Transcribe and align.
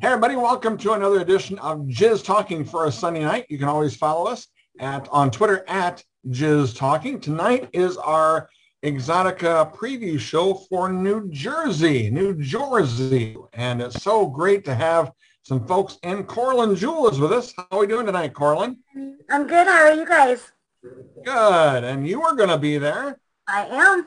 Hey 0.00 0.08
everybody, 0.08 0.36
welcome 0.36 0.78
to 0.78 0.94
another 0.94 1.20
edition 1.20 1.58
of 1.58 1.80
Jizz 1.80 2.24
Talking 2.24 2.64
for 2.64 2.86
a 2.86 2.92
Sunday 2.92 3.20
night. 3.24 3.46
You 3.50 3.58
can 3.58 3.68
always 3.68 3.94
follow 3.94 4.26
us 4.26 4.48
at 4.78 5.06
on 5.10 5.30
Twitter 5.30 5.64
at 5.68 6.02
Jizz 6.28 6.76
Talking. 6.76 7.20
Tonight 7.20 7.68
is 7.74 7.98
our 7.98 8.48
Exxxotica 8.82 9.74
preview 9.74 10.18
show 10.18 10.54
for 10.54 10.90
New 10.90 11.28
Jersey, 11.30 12.10
New 12.10 12.34
Jersey. 12.34 13.36
And 13.52 13.82
it's 13.82 14.02
so 14.02 14.26
great 14.26 14.64
to 14.64 14.74
have 14.74 15.12
some 15.42 15.66
folks 15.66 15.98
And 16.02 16.26
Coralyn 16.26 16.74
Jewel 16.76 17.08
is 17.08 17.20
with 17.20 17.32
us. 17.32 17.52
How 17.56 17.66
are 17.72 17.80
we 17.80 17.86
doing 17.86 18.06
tonight, 18.06 18.32
Coralyn? 18.32 18.78
I'm 19.30 19.46
good. 19.46 19.66
How 19.66 19.84
are 19.84 19.92
you 19.92 20.06
guys? 20.06 20.52
Good. 21.24 21.84
And 21.84 22.08
you 22.08 22.22
are 22.22 22.34
going 22.34 22.48
to 22.48 22.58
be 22.58 22.78
there. 22.78 23.20
I 23.46 23.66
am. 23.66 24.06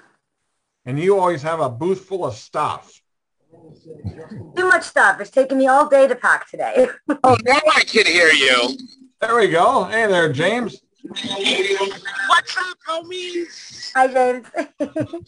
And 0.85 0.99
you 0.99 1.19
always 1.19 1.43
have 1.43 1.59
a 1.59 1.69
booth 1.69 2.05
full 2.05 2.25
of 2.25 2.33
stuff. 2.35 3.01
Too 4.55 4.67
much 4.67 4.83
stuff. 4.83 5.19
It's 5.19 5.29
taking 5.29 5.57
me 5.57 5.67
all 5.67 5.87
day 5.87 6.07
to 6.07 6.15
pack 6.15 6.49
today. 6.49 6.87
oh, 7.23 7.37
now 7.43 7.59
I 7.75 7.81
can 7.81 8.05
hear 8.05 8.29
you. 8.29 8.77
There 9.21 9.35
we 9.35 9.47
go. 9.47 9.83
Hey 9.85 10.07
there, 10.07 10.31
James. 10.31 10.81
What's 11.03 12.57
up, 12.57 12.77
homies? 12.87 13.91
Hi, 13.95 14.07
James. 14.07 14.47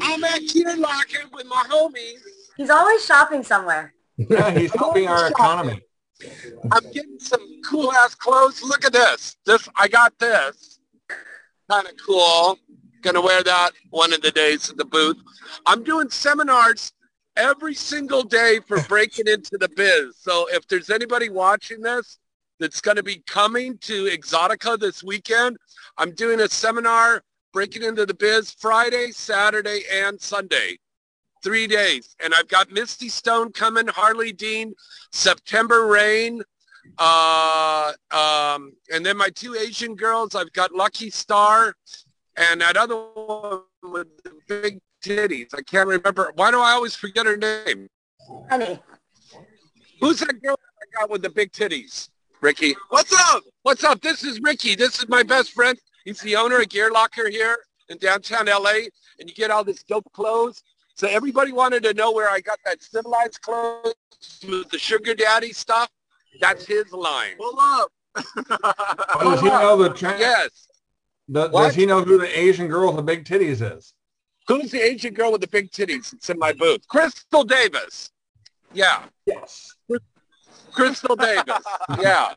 I'm 0.00 0.24
at 0.24 0.40
Gear 0.40 0.76
Locker 0.76 1.28
with 1.32 1.46
my 1.46 1.64
homies. 1.68 2.20
He's 2.56 2.70
always 2.70 3.04
shopping 3.04 3.42
somewhere. 3.42 3.94
Yeah, 4.16 4.50
he's 4.50 4.74
helping 4.74 5.06
our 5.08 5.28
economy. 5.28 5.80
I'm 6.72 6.90
getting 6.92 7.18
some 7.18 7.60
cool 7.64 7.92
ass 7.92 8.14
clothes. 8.14 8.62
Look 8.62 8.84
at 8.84 8.92
this. 8.92 9.36
This 9.46 9.68
I 9.76 9.88
got 9.88 10.18
this. 10.18 10.78
Kind 11.70 11.86
of 11.86 11.94
cool. 12.04 12.58
Gonna 13.02 13.20
wear 13.20 13.42
that 13.44 13.70
one 13.90 14.12
of 14.12 14.22
the 14.22 14.32
days 14.32 14.70
at 14.70 14.76
the 14.76 14.84
booth. 14.84 15.16
I'm 15.66 15.84
doing 15.84 16.10
seminars 16.10 16.92
every 17.38 17.74
single 17.74 18.22
day 18.22 18.60
for 18.66 18.82
breaking 18.88 19.28
into 19.28 19.56
the 19.58 19.68
biz. 19.70 20.16
So 20.18 20.46
if 20.50 20.68
there's 20.68 20.90
anybody 20.90 21.30
watching 21.30 21.80
this 21.80 22.18
that's 22.60 22.80
going 22.80 22.96
to 22.96 23.02
be 23.02 23.22
coming 23.26 23.78
to 23.78 24.04
Exxxotica 24.06 24.78
this 24.78 25.02
weekend, 25.02 25.56
I'm 25.96 26.12
doing 26.12 26.40
a 26.40 26.48
seminar 26.48 27.22
breaking 27.52 27.84
into 27.84 28.04
the 28.04 28.14
biz 28.14 28.50
Friday, 28.50 29.12
Saturday, 29.12 29.82
and 29.90 30.20
Sunday. 30.20 30.78
Three 31.42 31.68
days. 31.68 32.16
And 32.22 32.34
I've 32.34 32.48
got 32.48 32.70
Misty 32.72 33.08
Stone 33.08 33.52
coming, 33.52 33.86
Harley 33.86 34.32
Dean, 34.32 34.74
September 35.12 35.86
Reign, 35.86 36.42
uh, 36.98 37.92
um, 38.10 38.72
and 38.92 39.06
then 39.06 39.16
my 39.16 39.28
two 39.28 39.54
Asian 39.54 39.94
girls, 39.94 40.34
I've 40.34 40.52
got 40.52 40.74
Lucky 40.74 41.10
Star 41.10 41.74
and 42.36 42.60
that 42.60 42.76
other 42.76 42.96
one 42.96 43.62
with 43.82 44.08
the 44.22 44.32
big 44.48 44.80
titties. 45.08 45.54
I 45.54 45.62
can't 45.62 45.88
remember. 45.88 46.32
Why 46.34 46.50
do 46.50 46.60
I 46.60 46.72
always 46.72 46.94
forget 46.94 47.26
her 47.26 47.36
name? 47.36 47.88
Honey. 48.50 48.78
Who's 50.00 50.20
that 50.20 50.40
girl 50.42 50.58
I 50.58 51.00
got 51.00 51.10
with 51.10 51.22
the 51.22 51.30
big 51.30 51.52
titties? 51.52 52.10
Ricky. 52.40 52.76
What's 52.90 53.12
up? 53.32 53.42
What's 53.62 53.82
up? 53.84 54.00
This 54.00 54.22
is 54.22 54.40
Ricky. 54.40 54.74
This 54.74 54.98
is 54.98 55.08
my 55.08 55.22
best 55.22 55.52
friend. 55.52 55.78
He's 56.04 56.20
the 56.20 56.36
owner 56.36 56.60
of 56.60 56.68
Gear 56.68 56.90
Locker 56.90 57.28
here 57.28 57.56
in 57.88 57.98
downtown 57.98 58.46
LA. 58.46 58.86
And 59.18 59.28
you 59.28 59.34
get 59.34 59.50
all 59.50 59.64
this 59.64 59.82
dope 59.82 60.10
clothes. 60.12 60.62
So 60.94 61.08
everybody 61.08 61.52
wanted 61.52 61.82
to 61.84 61.94
know 61.94 62.12
where 62.12 62.28
I 62.28 62.40
got 62.40 62.58
that 62.64 62.82
civilized 62.82 63.40
clothes 63.40 63.94
with 64.46 64.68
the 64.70 64.78
sugar 64.78 65.14
daddy 65.14 65.52
stuff. 65.52 65.88
That's 66.40 66.66
his 66.66 66.92
line. 66.92 67.36
Pull 67.38 67.58
up. 67.58 67.92
Does 69.20 69.40
he 69.40 69.48
know 69.48 69.82
the 69.82 69.90
trend? 69.90 70.20
Yes. 70.20 70.68
Does, 71.30 71.50
does 71.50 71.74
he 71.74 71.86
know 71.86 72.02
who 72.02 72.18
the 72.18 72.38
Asian 72.38 72.68
girl 72.68 72.88
with 72.88 72.96
the 72.96 73.02
big 73.02 73.24
titties 73.24 73.76
is? 73.76 73.94
Who's 74.48 74.70
the 74.70 74.80
Asian 74.80 75.12
girl 75.12 75.30
with 75.30 75.42
the 75.42 75.46
big 75.46 75.70
titties 75.70 76.10
that's 76.10 76.30
in 76.30 76.38
my 76.38 76.52
booth? 76.52 76.88
Crystal 76.88 77.44
Davis. 77.44 78.10
Yeah. 78.72 79.02
Yes. 79.26 79.74
Crystal 80.72 81.14
Davis. 81.16 81.64
Yeah. 82.00 82.32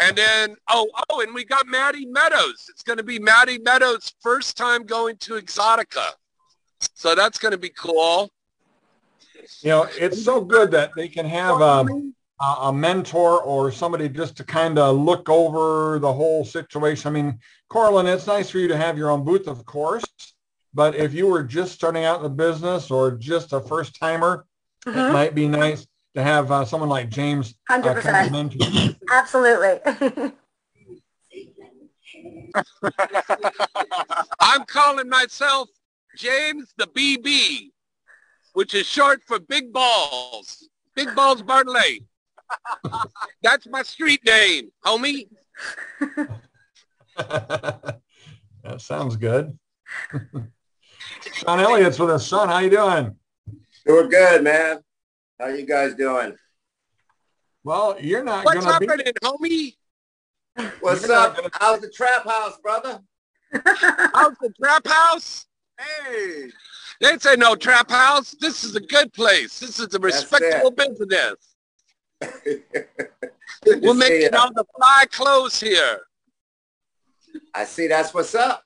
And 0.00 0.16
then, 0.16 0.54
oh, 0.68 0.88
oh, 1.10 1.22
and 1.22 1.34
we 1.34 1.44
got 1.44 1.66
Maddie 1.66 2.06
Meadows. 2.06 2.66
It's 2.68 2.84
going 2.84 2.98
to 2.98 3.02
be 3.02 3.18
Maddie 3.18 3.58
Meadows' 3.58 4.14
first 4.20 4.56
time 4.56 4.84
going 4.84 5.16
to 5.16 5.32
Exxxotica. 5.34 6.10
So 6.94 7.16
that's 7.16 7.38
going 7.38 7.52
to 7.52 7.58
be 7.58 7.70
cool. 7.70 8.30
You 9.60 9.70
know, 9.70 9.88
it's 9.98 10.22
so 10.22 10.40
good 10.40 10.70
that 10.70 10.92
they 10.94 11.08
can 11.08 11.26
have 11.26 11.60
um, 11.60 12.14
a, 12.40 12.44
a 12.44 12.72
mentor 12.72 13.42
or 13.42 13.72
somebody 13.72 14.08
just 14.08 14.36
to 14.36 14.44
kind 14.44 14.78
of 14.78 14.96
look 14.96 15.28
over 15.28 15.98
the 15.98 16.12
whole 16.12 16.44
situation. 16.44 17.08
I 17.08 17.12
mean, 17.12 17.38
Coralyn, 17.68 18.12
it's 18.12 18.26
nice 18.26 18.50
for 18.50 18.58
you 18.58 18.68
to 18.68 18.76
have 18.76 18.96
your 18.96 19.10
own 19.10 19.24
booth, 19.24 19.48
of 19.48 19.64
course. 19.64 20.04
But 20.78 20.94
if 20.94 21.12
you 21.12 21.26
were 21.26 21.42
just 21.42 21.72
starting 21.72 22.04
out 22.04 22.18
in 22.18 22.22
the 22.22 22.28
business 22.28 22.88
or 22.88 23.10
just 23.10 23.52
a 23.52 23.60
first 23.60 23.98
timer, 23.98 24.46
it 24.86 24.90
Mhm. 24.90 25.12
might 25.12 25.34
be 25.34 25.48
nice 25.48 25.84
to 26.14 26.22
have 26.22 26.52
uh, 26.52 26.64
someone 26.64 26.88
like 26.88 27.08
James 27.08 27.56
uh, 27.68 27.80
100%. 27.82 28.00
kind 28.00 28.26
of 28.26 28.32
mentor. 28.32 28.94
Absolutely. 29.10 29.80
I'm 34.40 34.64
calling 34.66 35.08
myself 35.08 35.68
James 36.16 36.72
the 36.76 36.86
BB, 36.86 37.72
which 38.52 38.72
is 38.72 38.86
short 38.86 39.20
for 39.26 39.40
Big 39.40 39.72
Balls. 39.72 40.68
Big 40.94 41.12
Balls 41.16 41.42
Bartley. 41.42 42.06
That's 43.42 43.66
my 43.66 43.82
street 43.82 44.24
name, 44.24 44.70
homie. 44.86 45.26
that 47.16 48.00
sounds 48.78 49.16
good. 49.16 49.58
Sean 51.34 51.60
Elliot's 51.60 51.98
with 51.98 52.10
us. 52.10 52.26
Sean, 52.26 52.48
how 52.48 52.58
you 52.58 52.70
doing? 52.70 53.14
Doing 53.86 54.08
good, 54.08 54.44
man. 54.44 54.80
How 55.38 55.46
you 55.48 55.64
guys 55.66 55.94
doing? 55.94 56.36
Well, 57.64 57.96
you're 58.00 58.24
not 58.24 58.44
What's 58.44 58.64
going 58.64 58.72
to 58.74 58.80
be. 58.80 58.86
happening, 58.86 59.12
homie? 59.22 59.74
What's 60.80 61.06
You're 61.06 61.16
up? 61.16 61.36
gonna- 61.36 61.50
How's 61.52 61.80
the 61.80 61.90
trap 61.90 62.24
house, 62.24 62.58
brother? 62.58 63.00
How's 63.52 64.36
the 64.40 64.52
trap 64.60 64.86
house? 64.86 65.46
Hey. 65.78 66.50
They 67.00 67.16
say 67.18 67.36
no 67.36 67.54
trap 67.54 67.88
house. 67.90 68.34
This 68.40 68.64
is 68.64 68.74
a 68.74 68.80
good 68.80 69.12
place. 69.12 69.60
This 69.60 69.78
is 69.78 69.94
a 69.94 69.98
respectable 70.00 70.72
business. 70.72 71.54
We're 73.66 73.94
making 73.94 74.34
all 74.34 74.52
the 74.52 74.64
fly 74.76 75.04
clothes 75.12 75.60
here. 75.60 76.00
I 77.54 77.64
see 77.64 77.86
that's 77.86 78.12
what's 78.12 78.34
up. 78.34 78.64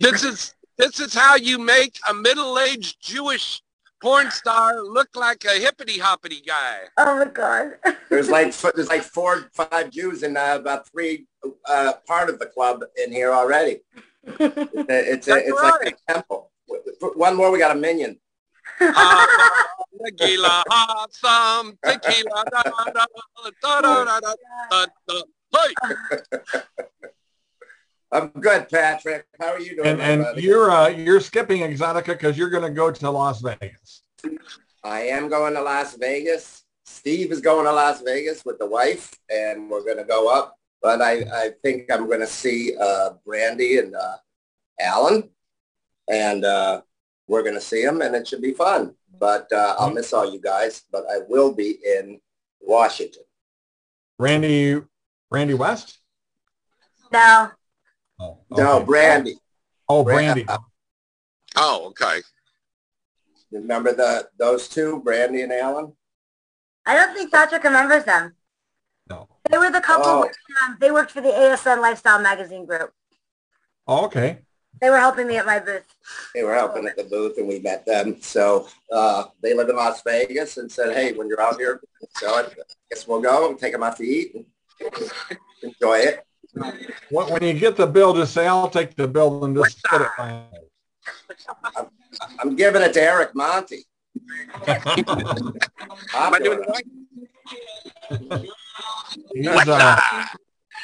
This 0.00 0.24
is 0.24 0.54
this 0.82 0.98
is 0.98 1.14
how 1.14 1.36
you 1.36 1.58
make 1.58 1.96
a 2.10 2.14
middle-aged 2.14 2.96
Jewish 3.00 3.62
porn 4.00 4.30
star 4.32 4.82
look 4.82 5.08
like 5.14 5.44
a 5.44 5.60
hippity 5.60 5.98
hoppity 5.98 6.42
guy. 6.44 6.80
oh 6.96 7.24
my 7.24 7.30
God. 7.30 7.74
There's 8.10 8.28
like 8.28 8.52
there's 8.74 8.88
like 8.88 9.02
four, 9.02 9.48
five 9.54 9.90
Jews 9.90 10.24
and 10.24 10.36
uh, 10.36 10.58
about 10.60 10.88
three 10.88 11.26
uh, 11.66 11.92
part 12.06 12.28
of 12.30 12.40
the 12.40 12.46
club 12.46 12.82
in 13.02 13.12
here 13.12 13.32
already. 13.32 13.80
It's 14.24 15.28
a, 15.28 15.30
That's 15.30 15.48
it's 15.48 15.62
right. 15.62 15.72
like 15.84 15.98
a 16.08 16.12
temple. 16.12 16.50
One 17.14 17.36
more, 17.36 17.50
we 17.52 17.58
got 17.58 17.76
a 17.76 17.78
minion. 17.78 18.18
Ah, 18.80 19.66
tequila, 20.04 20.64
ah, 20.70 21.06
some 21.10 21.78
tequila, 21.84 22.44
da, 22.50 22.62
da, 22.62 22.84
da, 22.92 23.06
da, 23.62 23.80
da, 23.80 24.20
da, 24.20 24.20
da, 24.70 24.86
da. 25.06 25.22
Hey, 25.52 25.74
I'm 28.12 28.28
good, 28.28 28.68
Patrick. 28.68 29.26
How 29.40 29.52
are 29.52 29.60
you 29.60 29.74
doing? 29.74 29.88
And 29.88 30.00
and 30.02 30.36
you're 30.36 30.70
uh, 30.70 30.88
you're 30.88 31.20
skipping 31.20 31.62
Exxxotica 31.62 32.06
because 32.06 32.36
you're 32.36 32.50
going 32.50 32.62
to 32.62 32.70
go 32.70 32.90
to 32.90 33.10
Las 33.10 33.40
Vegas. 33.40 34.02
I 34.84 35.00
am 35.04 35.30
going 35.30 35.54
to 35.54 35.62
Las 35.62 35.96
Vegas. 35.96 36.64
Steve 36.84 37.32
is 37.32 37.40
going 37.40 37.64
to 37.64 37.72
Las 37.72 38.02
Vegas 38.02 38.44
with 38.44 38.58
the 38.58 38.66
wife, 38.66 39.14
and 39.30 39.70
we're 39.70 39.82
going 39.82 39.96
to 39.96 40.04
go 40.04 40.28
up. 40.28 40.58
But 40.82 41.00
I, 41.00 41.20
I 41.20 41.50
think 41.62 41.90
I'm 41.90 42.06
going 42.06 42.20
to 42.20 42.26
see 42.26 42.76
uh, 42.78 43.10
Brandy 43.24 43.78
and 43.78 43.94
uh, 43.94 44.16
Alan, 44.78 45.30
and 46.08 46.44
uh, 46.44 46.82
we're 47.28 47.42
going 47.42 47.54
to 47.54 47.60
see 47.60 47.82
them, 47.82 48.02
and 48.02 48.14
it 48.14 48.28
should 48.28 48.42
be 48.42 48.52
fun. 48.52 48.94
But 49.18 49.50
uh, 49.52 49.76
I'll 49.78 49.92
miss 49.92 50.12
all 50.12 50.30
you 50.30 50.40
guys, 50.40 50.82
but 50.92 51.04
I 51.10 51.20
will 51.28 51.54
be 51.54 51.78
in 51.98 52.20
Washington. 52.60 53.22
Randy 54.18 54.82
Randy 55.30 55.54
West. 55.54 55.98
no. 57.10 57.52
Oh, 58.22 58.38
No. 58.50 58.82
Brandy. 58.84 59.36
Oh, 59.88 60.04
Brandy. 60.04 60.44
Brandy. 60.44 60.64
oh, 61.56 61.86
okay. 61.88 62.20
Remember 63.50 63.92
the 63.92 64.28
those 64.38 64.68
two, 64.68 65.00
Brandy 65.02 65.42
and 65.42 65.52
Alan? 65.52 65.92
I 66.86 66.94
don't 66.94 67.14
think 67.14 67.30
Patrick 67.32 67.62
remembers 67.64 68.04
them. 68.04 68.34
No. 69.10 69.28
They 69.50 69.58
were 69.58 69.70
the 69.70 69.80
couple, 69.80 70.06
Oh. 70.06 70.30
um, 70.64 70.76
they 70.80 70.90
worked 70.90 71.10
for 71.10 71.20
the 71.20 71.28
ASN 71.30 71.80
Lifestyle 71.80 72.20
Magazine 72.20 72.64
Group. 72.64 72.92
Oh, 73.86 74.04
okay. 74.06 74.38
They 74.80 74.88
were 74.90 74.98
helping 74.98 75.26
me 75.26 75.36
at 75.36 75.44
my 75.46 75.58
booth. 75.58 75.84
They 76.34 76.42
were 76.42 76.54
helping 76.54 76.86
at 76.86 76.96
the 76.96 77.04
booth, 77.04 77.36
and 77.38 77.46
we 77.46 77.58
met 77.60 77.84
them. 77.84 78.20
So 78.22 78.68
uh, 78.90 79.24
they 79.42 79.54
live 79.54 79.68
in 79.68 79.76
Las 79.76 80.02
Vegas, 80.02 80.56
and 80.56 80.70
said, 80.72 80.94
"Hey, 80.94 81.12
when 81.12 81.28
you're 81.28 81.40
out 81.40 81.56
here, 81.58 81.80
so 82.16 82.28
I 82.34 82.46
guess 82.90 83.06
we'll 83.06 83.20
go 83.20 83.48
and 83.50 83.58
take 83.58 83.72
them 83.72 83.82
out 83.82 83.96
to 83.98 84.04
eat 84.04 84.34
and 84.34 84.44
enjoy 85.62 85.98
it." 85.98 86.24
When 86.54 87.28
when 87.32 87.42
you 87.42 87.54
get 87.54 87.76
the 87.76 87.86
bill, 87.86 88.14
just 88.14 88.34
say 88.34 88.46
I'll 88.46 88.68
take 88.68 88.94
the 88.94 89.08
bill 89.08 89.44
and 89.44 89.56
just 89.56 89.78
split 89.78 90.02
it. 90.02 90.08
fine." 90.16 90.44
I'm 92.38 92.56
giving 92.56 92.82
it 92.82 92.92
to 92.94 93.02
Eric 93.02 93.34
Monti. 93.34 93.84
Am 94.66 94.84
I 96.14 96.38
doing 96.42 96.60
it 96.60 96.68
right? 96.68 96.84
He's, 99.34 99.68
uh. 99.68 100.00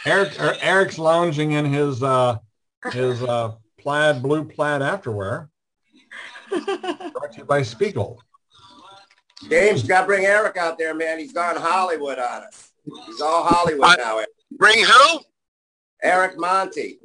Eric, 0.06 0.41
er- 0.41 0.56
Eric's 0.61 0.99
lounging 0.99 1.53
in 1.53 1.67
his 1.67 2.03
uh, 2.03 2.38
his 2.93 3.23
uh, 3.23 3.53
plaid 3.79 4.23
blue 4.23 4.44
plaid 4.44 4.81
afterwear. 4.81 5.49
Brought 6.50 7.32
to 7.32 7.38
you 7.38 7.44
by 7.44 7.62
Spiegel. 7.62 8.21
James, 9.49 9.82
got 9.82 10.00
to 10.03 10.06
bring 10.06 10.25
Eric 10.25 10.56
out 10.56 10.79
there, 10.79 10.94
man. 10.94 11.19
He's 11.19 11.32
gone 11.32 11.56
Hollywood 11.56 12.19
on 12.19 12.43
us. 12.43 12.73
He's 13.06 13.21
all 13.21 13.44
Hollywood 13.44 13.85
I- 13.85 13.97
now. 13.97 14.25
Bring 14.53 14.82
who? 14.85 15.21
Eric 16.03 16.39
Monti. 16.39 16.99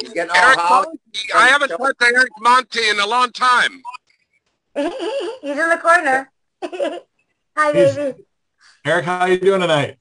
He's 0.00 0.12
getting 0.12 0.30
all 0.30 0.36
Eric 0.36 0.56
Monti. 0.56 0.98
I 1.34 1.48
haven't 1.48 1.68
talked 1.68 2.00
to 2.00 2.06
Eric 2.06 2.32
Monti 2.40 2.88
in 2.88 2.98
a 3.00 3.06
long 3.06 3.30
time. 3.32 3.82
He's 4.74 4.86
in 5.56 5.68
the 5.68 5.78
corner. 5.80 6.30
Hi, 7.56 7.72
He's- 7.72 7.94
baby. 7.96 8.18
Eric, 8.86 9.04
how 9.06 9.20
are 9.20 9.30
you 9.30 9.38
doing 9.38 9.60
tonight? 9.60 9.96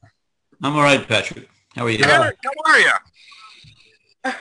I'm 0.61 0.75
all 0.75 0.81
right, 0.83 1.07
Patrick. 1.07 1.47
How 1.75 1.85
are 1.85 1.89
you? 1.89 2.03
Eric, 2.03 2.37
how 2.43 2.71
are 2.71 2.79
you? 2.79 4.33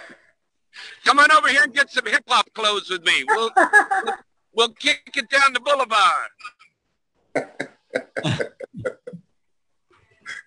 Come 1.04 1.18
on 1.18 1.30
over 1.32 1.48
here 1.48 1.62
and 1.64 1.74
get 1.74 1.90
some 1.90 2.06
hip 2.06 2.24
hop 2.26 2.52
clothes 2.54 2.90
with 2.90 3.04
me. 3.04 3.24
We'll 3.26 3.50
we'll 4.54 4.72
kick 4.72 5.12
it 5.16 5.28
down 5.30 5.52
the 5.52 5.60
boulevard. 5.60 6.30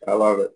I 0.07 0.13
love 0.13 0.39
it. 0.39 0.51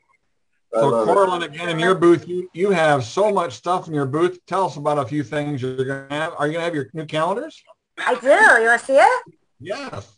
I 0.76 0.80
So 0.82 0.88
love 0.90 1.08
it. 1.08 1.12
Coralyn, 1.12 1.44
again, 1.44 1.70
in 1.70 1.80
your 1.80 1.96
booth, 1.96 2.28
you, 2.28 2.50
you 2.54 2.70
have 2.72 3.04
so 3.04 3.32
much 3.32 3.54
stuff 3.54 3.88
in 3.88 3.94
your 3.94 4.06
booth. 4.06 4.40
Tell 4.46 4.66
us 4.66 4.76
about 4.78 5.00
a 5.00 5.06
few 5.06 5.24
things 5.24 5.62
you're 5.62 5.76
going 5.84 6.08
to 6.10 6.16
have. 6.16 6.34
Are 6.38 6.48
you 6.48 6.54
going 6.54 6.62
to 6.62 6.66
have 6.66 6.76
your 6.76 6.90
new 6.94 7.06
calendars? 7.06 7.62
I 7.98 8.16
do. 8.16 8.28
You 8.28 8.68
want 8.68 8.80
to 8.82 8.86
see 8.86 8.98
it? 8.98 9.24
Yes. 9.60 10.16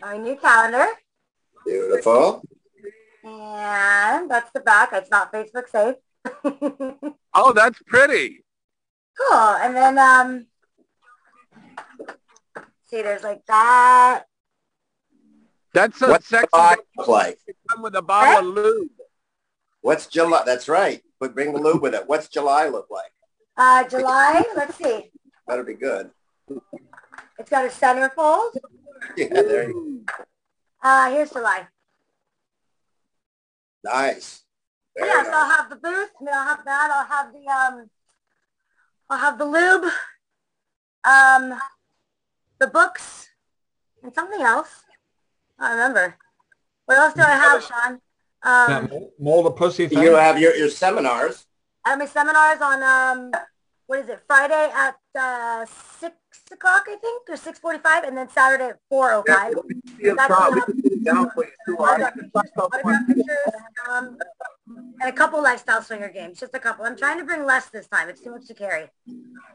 My 0.00 0.16
new 0.16 0.36
calendar. 0.36 0.86
Beautiful. 1.64 2.42
And 3.24 4.28
that's 4.28 4.50
the 4.52 4.60
back. 4.60 4.90
It's 4.92 5.10
not 5.10 5.32
Facebook 5.32 5.68
safe. 5.68 5.96
Oh, 7.34 7.54
that's 7.54 7.80
pretty. 7.86 8.44
Cool. 9.18 9.38
And 9.38 9.74
then, 9.74 9.98
um, 9.98 10.46
see, 12.84 13.00
there's 13.00 13.22
like 13.22 13.40
that. 13.46 14.24
That's 15.74 16.00
a 16.02 16.08
What's 16.08 16.26
sexy 16.28 16.48
July 16.52 16.76
look 16.96 17.08
like? 17.08 17.38
come 17.68 17.82
with 17.82 17.94
a 17.94 18.02
bottle 18.02 18.50
of 18.50 18.54
lube. 18.54 18.88
What's 19.80 20.06
July? 20.06 20.42
That's 20.44 20.68
right. 20.68 21.02
But 21.18 21.34
bring 21.34 21.52
the 21.52 21.60
lube 21.60 21.82
with 21.82 21.94
it. 21.94 22.06
What's 22.06 22.28
July 22.28 22.68
look 22.68 22.88
like? 22.90 23.12
Uh, 23.56 23.84
July, 23.88 24.44
let's 24.56 24.76
see. 24.76 25.10
Better 25.46 25.64
be 25.64 25.74
good. 25.74 26.10
It's 27.38 27.50
got 27.50 27.64
a 27.64 27.68
centerfold. 27.68 28.50
Yeah, 29.16 29.28
there 29.28 29.68
you 29.68 30.04
Uh, 30.82 31.10
here's 31.10 31.30
July. 31.30 31.66
Nice. 33.84 34.42
Very 34.96 35.08
yeah, 35.10 35.22
so 35.24 35.30
I'll 35.32 35.48
nice. 35.48 35.56
have 35.56 35.70
the 35.70 35.76
booth, 35.76 36.10
and 36.18 36.28
then 36.28 36.34
I'll 36.34 36.46
have 36.46 36.64
that. 36.64 36.90
I'll 36.94 37.06
have 37.06 37.32
the 37.32 37.48
um, 37.48 37.90
I'll 39.10 39.18
have 39.18 39.38
the 39.38 39.44
lube, 39.44 39.90
um, 41.04 41.58
the 42.58 42.66
books, 42.66 43.28
and 44.02 44.14
something 44.14 44.40
else. 44.42 44.84
I 45.62 45.70
remember. 45.70 46.16
What 46.86 46.98
else 46.98 47.14
do 47.14 47.22
I 47.22 47.36
have, 47.44 47.62
Sean? 47.62 47.92
Um, 48.42 48.88
That 48.88 49.10
mold 49.20 49.46
a 49.46 49.50
pussy 49.50 49.86
thing. 49.86 50.02
You 50.02 50.14
have 50.14 50.38
your, 50.38 50.54
your 50.56 50.68
seminars. 50.68 51.46
I 51.84 51.90
have 51.90 51.98
my 52.00 52.06
seminars 52.06 52.60
on 52.60 52.82
um, 52.82 53.32
what 53.86 54.00
is 54.00 54.08
it? 54.08 54.20
Friday 54.26 54.70
at 54.74 54.96
uh, 55.18 55.64
six 56.00 56.16
o'clock, 56.50 56.84
I 56.88 56.96
think, 56.96 57.28
or 57.28 57.36
six 57.36 57.58
forty-five, 57.60 58.02
and 58.04 58.16
then 58.16 58.28
Saturday 58.28 58.70
at 58.70 58.78
four 58.88 59.12
o 59.12 59.22
five. 59.26 59.54
That's 60.02 60.28
when 61.34 61.48
autograph 61.78 63.06
pictures, 63.06 63.52
um, 63.88 64.18
and 65.00 65.08
a 65.08 65.12
couple 65.12 65.42
lifestyle 65.42 65.82
swinger 65.82 66.08
games, 66.08 66.40
just 66.40 66.54
a 66.54 66.58
couple. 66.58 66.84
I'm 66.84 66.96
trying 66.96 67.18
to 67.18 67.24
bring 67.24 67.44
less 67.46 67.68
this 67.70 67.86
time. 67.86 68.08
It's 68.08 68.20
too 68.20 68.32
much 68.32 68.46
to 68.48 68.54
carry. 68.54 68.88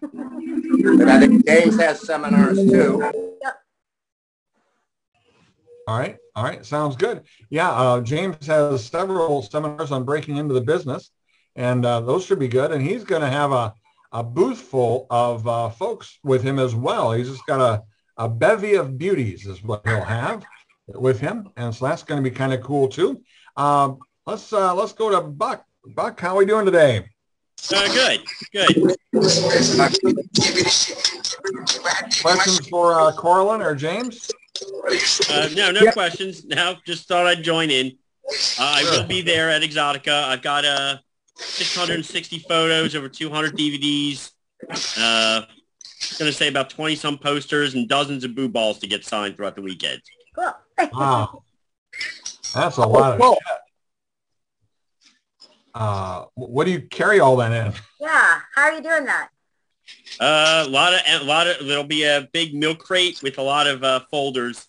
And 0.01 1.09
I 1.09 1.19
think 1.19 1.45
James 1.45 1.77
has 1.79 2.05
seminars 2.05 2.57
too. 2.57 3.03
All 5.87 5.97
right. 5.97 6.17
All 6.35 6.43
right. 6.43 6.65
Sounds 6.65 6.97
good. 6.97 7.23
Yeah. 7.49 7.71
Uh, 7.71 8.01
James 8.01 8.45
has 8.45 8.85
several 8.85 9.41
seminars 9.41 9.91
on 9.91 10.03
breaking 10.03 10.35
into 10.35 10.53
the 10.53 10.61
business, 10.61 11.11
and 11.55 11.85
uh, 11.85 12.01
those 12.01 12.25
should 12.25 12.39
be 12.39 12.49
good. 12.49 12.73
And 12.73 12.81
he's 12.81 13.05
going 13.05 13.21
to 13.21 13.29
have 13.29 13.53
a, 13.53 13.73
a 14.11 14.21
booth 14.21 14.59
full 14.59 15.07
of 15.09 15.47
uh, 15.47 15.69
folks 15.69 16.19
with 16.23 16.43
him 16.43 16.59
as 16.59 16.75
well. 16.75 17.13
He's 17.13 17.29
just 17.29 17.45
got 17.47 17.61
a, 17.61 17.83
a 18.17 18.27
bevy 18.27 18.75
of 18.75 18.97
beauties 18.97 19.47
is 19.47 19.63
what 19.63 19.87
he'll 19.87 20.03
have 20.03 20.43
with 20.87 21.21
him. 21.21 21.49
And 21.55 21.73
so 21.73 21.87
that's 21.87 22.03
going 22.03 22.21
to 22.21 22.29
be 22.29 22.35
kind 22.35 22.51
of 22.53 22.61
cool 22.61 22.89
too. 22.89 23.21
Um, 23.55 23.99
let's 24.25 24.51
uh, 24.51 24.75
let's 24.75 24.91
go 24.91 25.09
to 25.09 25.21
Buck. 25.21 25.63
Buck, 25.95 26.19
how 26.19 26.35
are 26.35 26.39
we 26.39 26.45
doing 26.45 26.65
today? 26.65 27.05
Uh, 27.73 27.87
good, 27.87 28.21
good. 28.51 28.97
Questions 32.21 32.67
for 32.67 32.99
uh, 32.99 33.11
Coralyn 33.13 33.63
or 33.65 33.73
James? 33.73 34.29
Uh, 35.29 35.49
no, 35.55 35.71
no 35.71 35.91
questions. 35.91 36.45
Now, 36.45 36.77
just 36.85 37.07
thought 37.07 37.25
I'd 37.25 37.43
join 37.43 37.69
in. 37.69 37.97
Uh, 38.59 38.59
I 38.59 38.83
will 38.83 39.05
be 39.05 39.21
there 39.21 39.49
at 39.49 39.61
Exxxotica. 39.61 40.23
I've 40.25 40.41
got 40.41 40.65
uh, 40.65 40.97
660 41.35 42.39
photos, 42.39 42.95
over 42.95 43.09
200 43.09 43.55
DVDs. 43.55 44.31
Uh, 44.97 45.41
going 46.19 46.31
to 46.31 46.33
say 46.33 46.47
about 46.47 46.69
20 46.69 46.95
some 46.95 47.17
posters 47.17 47.75
and 47.75 47.87
dozens 47.87 48.23
of 48.23 48.35
boo 48.35 48.49
balls 48.49 48.79
to 48.79 48.87
get 48.87 49.05
signed 49.05 49.35
throughout 49.35 49.55
the 49.55 49.61
weekend. 49.61 50.01
Cool. 50.35 50.53
Wow. 50.93 51.43
That's 52.53 52.77
a 52.77 52.85
lot 52.85 53.13
of 53.13 53.19
Whoa. 53.19 53.33
shit. 53.33 53.57
Uh, 55.73 56.25
what 56.33 56.65
do 56.65 56.71
you 56.71 56.81
carry 56.81 57.19
all 57.19 57.35
that 57.37 57.51
in? 57.51 57.73
yeah. 57.99 58.39
How 58.55 58.63
are 58.63 58.73
you 58.73 58.81
doing 58.81 59.05
that? 59.05 59.29
Uh, 60.19 60.63
a 60.65 60.69
lot 60.69 60.93
of, 60.93 60.99
a 61.21 61.23
lot 61.23 61.47
of, 61.47 61.65
there'll 61.67 61.83
be 61.83 62.03
a 62.03 62.27
big 62.33 62.53
milk 62.53 62.79
crate 62.79 63.21
with 63.21 63.37
a 63.37 63.41
lot 63.41 63.67
of 63.67 63.83
uh, 63.83 63.99
folders 64.09 64.67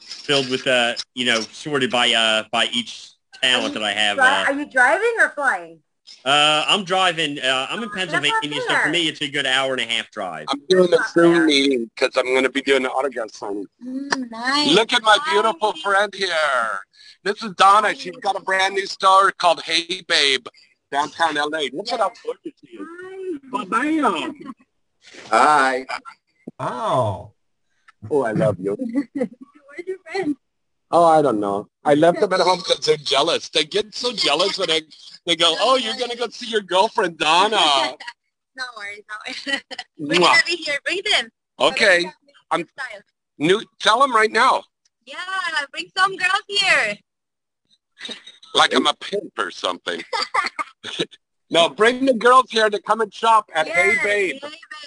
filled 0.00 0.48
with, 0.50 0.66
uh, 0.66 0.94
you 1.14 1.24
know, 1.24 1.40
sorted 1.40 1.90
by, 1.90 2.12
uh, 2.12 2.44
by 2.52 2.66
each 2.72 3.10
talent 3.42 3.74
that 3.74 3.82
I 3.82 3.92
have. 3.92 4.16
Dri- 4.16 4.26
Uh, 4.26 4.44
are 4.44 4.52
you 4.52 4.66
driving 4.70 5.14
or 5.18 5.30
flying? 5.30 5.80
uh, 6.24 6.64
I'm 6.68 6.84
driving, 6.84 7.38
uh, 7.40 7.66
I'm 7.68 7.82
in 7.82 7.90
Pennsylvania, 7.90 8.60
so 8.68 8.76
for 8.76 8.88
me, 8.88 9.08
it's 9.08 9.20
a 9.20 9.28
good 9.28 9.46
hour 9.46 9.72
and 9.72 9.80
a 9.80 9.84
half 9.84 10.10
drive. 10.10 10.46
I'm 10.48 10.62
doing 10.68 10.92
a 10.92 10.98
Zoom 11.12 11.46
meeting 11.46 11.90
because 11.94 12.16
I'm 12.16 12.26
going 12.26 12.44
to 12.44 12.50
be 12.50 12.62
doing 12.62 12.82
the 12.82 12.90
autograph 12.90 13.30
signing. 13.32 13.66
Mm, 13.84 14.30
nice. 14.30 14.72
Look 14.74 14.92
at 14.92 15.02
my 15.02 15.18
beautiful 15.30 15.72
friend 15.82 16.14
here. 16.14 16.28
This 17.24 17.42
is 17.42 17.52
Donna. 17.56 17.94
She's 17.94 18.16
got 18.16 18.36
a 18.36 18.40
brand 18.40 18.74
new 18.74 18.86
store 18.86 19.32
called 19.32 19.62
Hey 19.62 20.02
Babe, 20.06 20.46
downtown 20.92 21.34
LA. 21.34 21.68
Look 21.72 21.90
at 21.90 21.98
how 22.00 22.12
gorgeous 22.22 22.52
she 22.60 22.76
is. 22.76 22.86
Bam. 23.62 24.34
Hi. 25.30 25.86
Oh, 26.58 27.32
Oh, 28.10 28.22
I 28.22 28.32
love 28.32 28.56
you. 28.58 28.76
Where's 29.14 29.86
your 29.86 29.96
friend? 30.10 30.36
Oh, 30.90 31.04
I 31.06 31.22
don't 31.22 31.40
know. 31.40 31.68
I 31.84 31.94
left 31.94 32.20
them 32.20 32.32
at 32.32 32.40
home 32.40 32.58
because 32.58 32.84
they're 32.84 32.96
jealous. 32.98 33.48
They 33.48 33.64
get 33.64 33.94
so 33.94 34.12
jealous 34.12 34.58
when 34.58 34.70
I, 34.70 34.82
they 35.26 35.36
go, 35.36 35.54
oh, 35.58 35.76
you're 35.76 35.96
going 35.96 36.10
to 36.10 36.16
go 36.16 36.28
see 36.28 36.46
your 36.50 36.60
girlfriend, 36.60 37.18
Donna. 37.18 37.96
No 38.56 38.62
worries, 38.76 39.02
no 39.10 39.16
worries. 39.52 39.62
We're 39.98 40.14
Mwah. 40.20 40.26
gonna 40.30 40.42
be 40.46 40.54
here. 40.54 40.76
Bring 40.84 41.00
them. 41.10 41.28
Okay. 41.58 42.04
I'm- 42.52 42.64
Style. 42.78 43.00
New, 43.36 43.60
tell 43.80 43.98
them 43.98 44.14
right 44.14 44.30
now. 44.30 44.62
Yeah, 45.06 45.16
bring 45.72 45.90
some 45.98 46.14
girls 46.14 46.42
here. 46.46 46.96
Like 48.54 48.72
I'm 48.72 48.86
a 48.86 48.94
pimp 48.94 49.32
or 49.38 49.50
something. 49.50 50.00
No, 51.54 51.68
bring 51.70 52.04
the 52.04 52.14
girls 52.14 52.50
here 52.50 52.68
to 52.68 52.80
come 52.82 53.00
and 53.00 53.12
shop 53.14 53.50
at 53.54 53.66
Hey 53.68 53.94
Yeah, 53.94 54.02
Babe. 54.02 54.36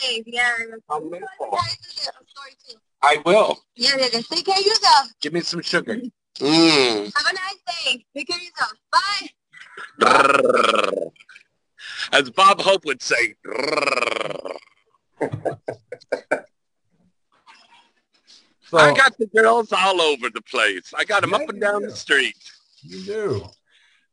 Hey 0.01 0.21
babe. 0.21 0.23
Yeah. 0.27 0.51
on 0.89 1.09
Maple. 1.09 1.27
I'm 1.41 1.49
sorry 1.55 2.55
too. 2.67 2.77
I 3.01 3.21
will. 3.25 3.59
Yeah, 3.75 3.91
yeah, 3.97 4.07
yeah. 4.13 4.21
Take 4.29 4.45
care 4.45 4.59
of 4.59 4.65
yourself. 4.65 5.07
Give 5.21 5.33
me 5.33 5.41
some 5.41 5.61
sugar. 5.61 5.95
Mmm. 6.39 7.11
Have 7.15 7.25
a 7.31 7.33
nice 7.33 7.61
day. 7.85 8.05
Take 8.15 8.27
care 8.27 8.37
of 8.37 8.43
yourself. 8.43 8.73
Bye. 8.91 9.27
As 12.13 12.29
Bob 12.31 12.61
Hope 12.61 12.85
would 12.85 13.01
say. 13.01 13.35
so 18.69 18.77
I 18.77 18.93
got 18.93 19.17
the 19.17 19.27
girls 19.27 19.71
all 19.71 20.01
over 20.01 20.29
the 20.29 20.41
place. 20.41 20.93
I 20.97 21.05
got 21.05 21.21
them 21.21 21.31
Yeah, 21.31 21.37
up 21.37 21.49
and 21.49 21.59
down 21.61 21.81
do. 21.81 21.87
the 21.89 21.95
street. 21.95 22.35
you 22.81 23.03
do. 23.03 23.45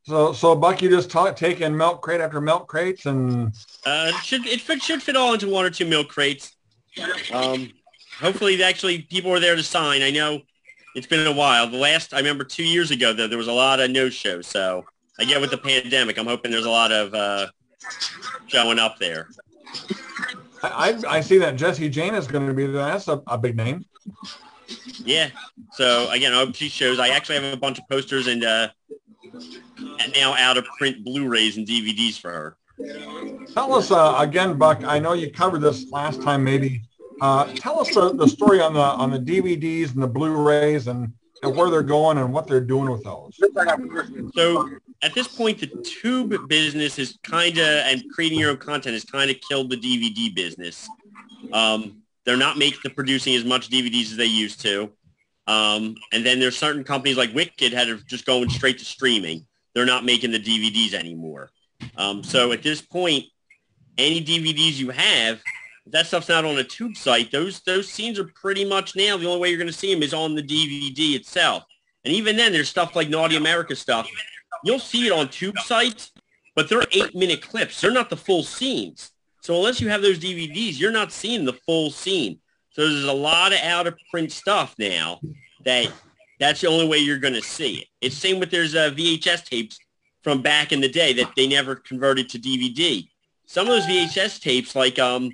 So, 0.07 0.35
so 0.35 0.55
Buck, 0.55 0.83
you 0.83 0.91
just 0.91 1.11
ta- 1.11 1.33
taking 1.33 1.75
milk 1.77 2.03
crate 2.03 2.21
after 2.21 2.41
milk 2.41 2.69
crates, 2.69 3.07
and 3.07 3.55
Uh, 3.87 4.13
it 4.15 4.23
should 4.23 4.47
it 4.47 4.61
fit, 4.61 4.83
should 4.83 5.03
fit 5.03 5.17
all 5.17 5.33
into 5.33 5.49
one 5.49 5.65
or 5.65 5.71
two 5.71 5.87
milk 5.87 6.09
crates. 6.09 6.57
Um, 7.33 7.73
hopefully, 8.21 8.63
actually, 8.63 9.03
people 9.03 9.33
are 9.33 9.41
there 9.41 9.57
to 9.57 9.63
sign. 9.63 10.03
I 10.03 10.11
know 10.11 10.43
it's 10.95 11.07
been 11.07 11.27
a 11.27 11.33
while. 11.33 11.69
The 11.69 11.79
last 11.79 12.13
I 12.13 12.19
remember 12.19 12.45
two 12.45 12.65
years 12.65 12.91
ago, 12.91 13.15
though, 13.15 13.27
there 13.27 13.39
was 13.39 13.49
a 13.49 13.53
lot 13.53 13.81
of 13.81 13.91
no 13.91 14.11
shows. 14.11 14.47
So 14.47 14.85
I 15.19 15.25
get 15.25 15.41
with 15.41 15.51
the 15.51 15.59
pandemic, 15.59 16.19
I'm 16.19 16.27
hoping 16.27 16.51
there's 16.51 16.67
a 16.67 16.71
lot 16.71 16.93
of 16.93 17.15
uh, 17.15 17.47
showing 18.47 18.79
up 18.79 18.99
there. 18.99 19.31
I, 20.63 20.69
I, 21.09 21.17
I 21.17 21.21
see 21.21 21.39
that 21.39 21.57
Jesse 21.57 21.89
Jane 21.89 22.15
is 22.15 22.27
going 22.27 22.47
to 22.47 22.53
be 22.53 22.67
there. 22.67 22.85
That's 22.85 23.09
a, 23.09 23.23
a 23.27 23.39
big 23.39 23.57
name. 23.57 23.87
Yeah. 24.99 25.31
So 25.73 26.11
again, 26.11 26.35
I 26.35 26.45
hope 26.45 26.55
she 26.55 26.69
shows. 26.69 26.99
I 26.99 27.09
actually 27.09 27.37
have 27.37 27.55
a 27.55 27.57
bunch 27.57 27.79
of 27.79 27.89
posters 27.89 28.27
and 28.27 28.45
uh, 28.45 28.69
now 30.15 30.35
out 30.35 30.57
of 30.57 30.65
print 30.79 31.05
Blu-rays 31.05 31.57
and 31.57 31.67
DVDs 31.67 32.19
for 32.19 32.31
her. 32.31 32.57
Tell 33.53 33.75
us 33.75 33.91
uh, 33.91 34.17
again, 34.19 34.59
Buck. 34.59 34.83
I 34.85 34.99
know 34.99 35.13
you 35.13 35.31
covered 35.31 35.61
this 35.61 35.91
last 35.91 36.23
time, 36.23 36.43
maybe. 36.43 36.83
Uh, 37.21 37.45
tell 37.55 37.81
us 37.81 37.95
the, 37.95 38.13
the 38.13 38.27
story 38.27 38.61
on 38.61 38.75
the 38.75 38.81
on 38.81 39.11
the 39.11 39.19
DVDs 39.19 39.95
and 39.95 40.03
the 40.03 40.09
Blu-rays 40.09 40.89
and, 40.89 41.13
and 41.43 41.57
where 41.57 41.71
they're 41.71 41.83
going 41.83 42.19
and 42.19 42.33
what 42.33 42.47
they're 42.47 42.61
doing 42.61 42.91
with 42.91 43.05
those. 43.05 43.39
So 44.35 44.69
at 45.03 45.15
this 45.15 45.29
point, 45.29 45.61
the 45.61 45.69
tube 45.85 46.35
business 46.49 46.99
is 46.99 47.19
kind 47.23 47.57
of 47.59 47.65
and 47.65 48.03
creating 48.13 48.41
your 48.41 48.51
own 48.51 48.57
content 48.57 48.95
has 48.95 49.05
kind 49.05 49.31
of 49.31 49.37
killed 49.49 49.71
the 49.71 49.77
DVD 49.77 50.35
business. 50.35 50.89
Um, 51.53 52.03
they're 52.25 52.37
not 52.37 52.59
making 52.59 52.81
the 52.83 52.91
producing 52.91 53.35
as 53.35 53.45
much 53.45 53.71
DVDs 53.71 54.11
as 54.11 54.17
they 54.17 54.25
used 54.25 54.61
to. 54.63 54.91
Um, 55.47 55.97
and 56.13 56.25
then 56.25 56.41
there's 56.41 56.57
certain 56.57 56.85
companies 56.85 57.17
like 57.17 57.35
Wicked 57.35 57.73
had 57.73 57.89
are 57.89 57.97
just 57.97 58.27
going 58.27 58.49
straight 58.49 58.79
to 58.79 58.85
streaming. 58.85 59.47
They're 59.75 59.87
not 59.87 60.05
making 60.05 60.31
the 60.31 60.41
DVDs 60.41 60.95
anymore. 60.95 61.51
Um, 61.97 62.23
so 62.23 62.53
at 62.53 62.63
this 62.63 62.81
point, 62.81 63.25
any 63.99 64.25
DVDs 64.25 64.77
you 64.77 64.91
have, 64.91 65.43
that 65.87 66.07
stuff's 66.07 66.29
not 66.29 66.45
on 66.45 66.59
a 66.59 66.65
tube 66.65 66.97
site, 66.97 67.31
those 67.31 67.61
those 67.61 67.89
scenes 67.89 68.19
are 68.19 68.25
pretty 68.25 68.65
much 68.65 68.97
now. 68.97 69.17
The 69.17 69.27
only 69.27 69.41
way 69.41 69.49
you're 69.51 69.59
going 69.59 69.67
to 69.67 69.73
see 69.73 69.93
them 69.93 70.03
is 70.03 70.15
on 70.15 70.35
the 70.35 70.43
DVD 70.43 71.15
itself. 71.15 71.65
And 72.05 72.15
even 72.15 72.37
then, 72.37 72.53
there's 72.53 72.69
stuff 72.69 72.97
like 72.97 73.09
Naughty 73.09 73.37
America 73.37 73.77
stuff. 73.77 74.09
You'll 74.63 74.79
see 74.79 75.07
it 75.07 75.13
on 75.13 75.29
tube 75.29 75.59
sites, 75.59 76.13
but 76.55 76.69
they're 76.69 76.85
eight-minute 76.93 77.43
clips. 77.43 77.81
They're 77.81 77.91
not 77.91 78.11
the 78.11 78.17
full 78.17 78.43
scenes. 78.43 79.11
So 79.43 79.57
unless 79.57 79.81
you 79.81 79.89
have 79.91 80.01
those 80.01 80.19
DVDs, 80.19 80.79
you're 80.79 80.91
not 80.91 81.13
seeing 81.13 81.45
the 81.45 81.53
full 81.53 81.91
scene. 81.91 82.41
So 82.75 82.83
there's 82.83 83.05
a 83.05 83.13
lot 83.13 83.53
of 83.53 83.61
out-of-print 83.61 84.33
stuff 84.33 84.75
now 84.79 85.21
that 85.65 85.93
that's 86.41 86.61
the 86.61 86.67
only 86.67 86.89
way 86.89 86.99
you're 86.99 87.19
going 87.19 87.35
to 87.35 87.43
see 87.43 87.77
it. 87.77 87.87
It's 88.01 88.17
the 88.17 88.29
same 88.29 88.41
with 88.41 88.51
there's 88.51 88.75
uh, 88.75 88.91
VHS 88.91 89.45
tapes 89.45 89.79
from 90.25 90.43
back 90.43 90.73
in 90.73 90.81
the 90.81 90.89
day 90.89 91.13
that 91.13 91.31
they 91.37 91.47
never 91.47 91.77
converted 91.77 92.29
to 92.31 92.39
DVD. 92.39 93.09
Some 93.47 93.69
of 93.69 93.75
those 93.75 93.85
VHS 93.85 94.41
tapes, 94.41 94.75
like 94.75 94.99
um, 94.99 95.31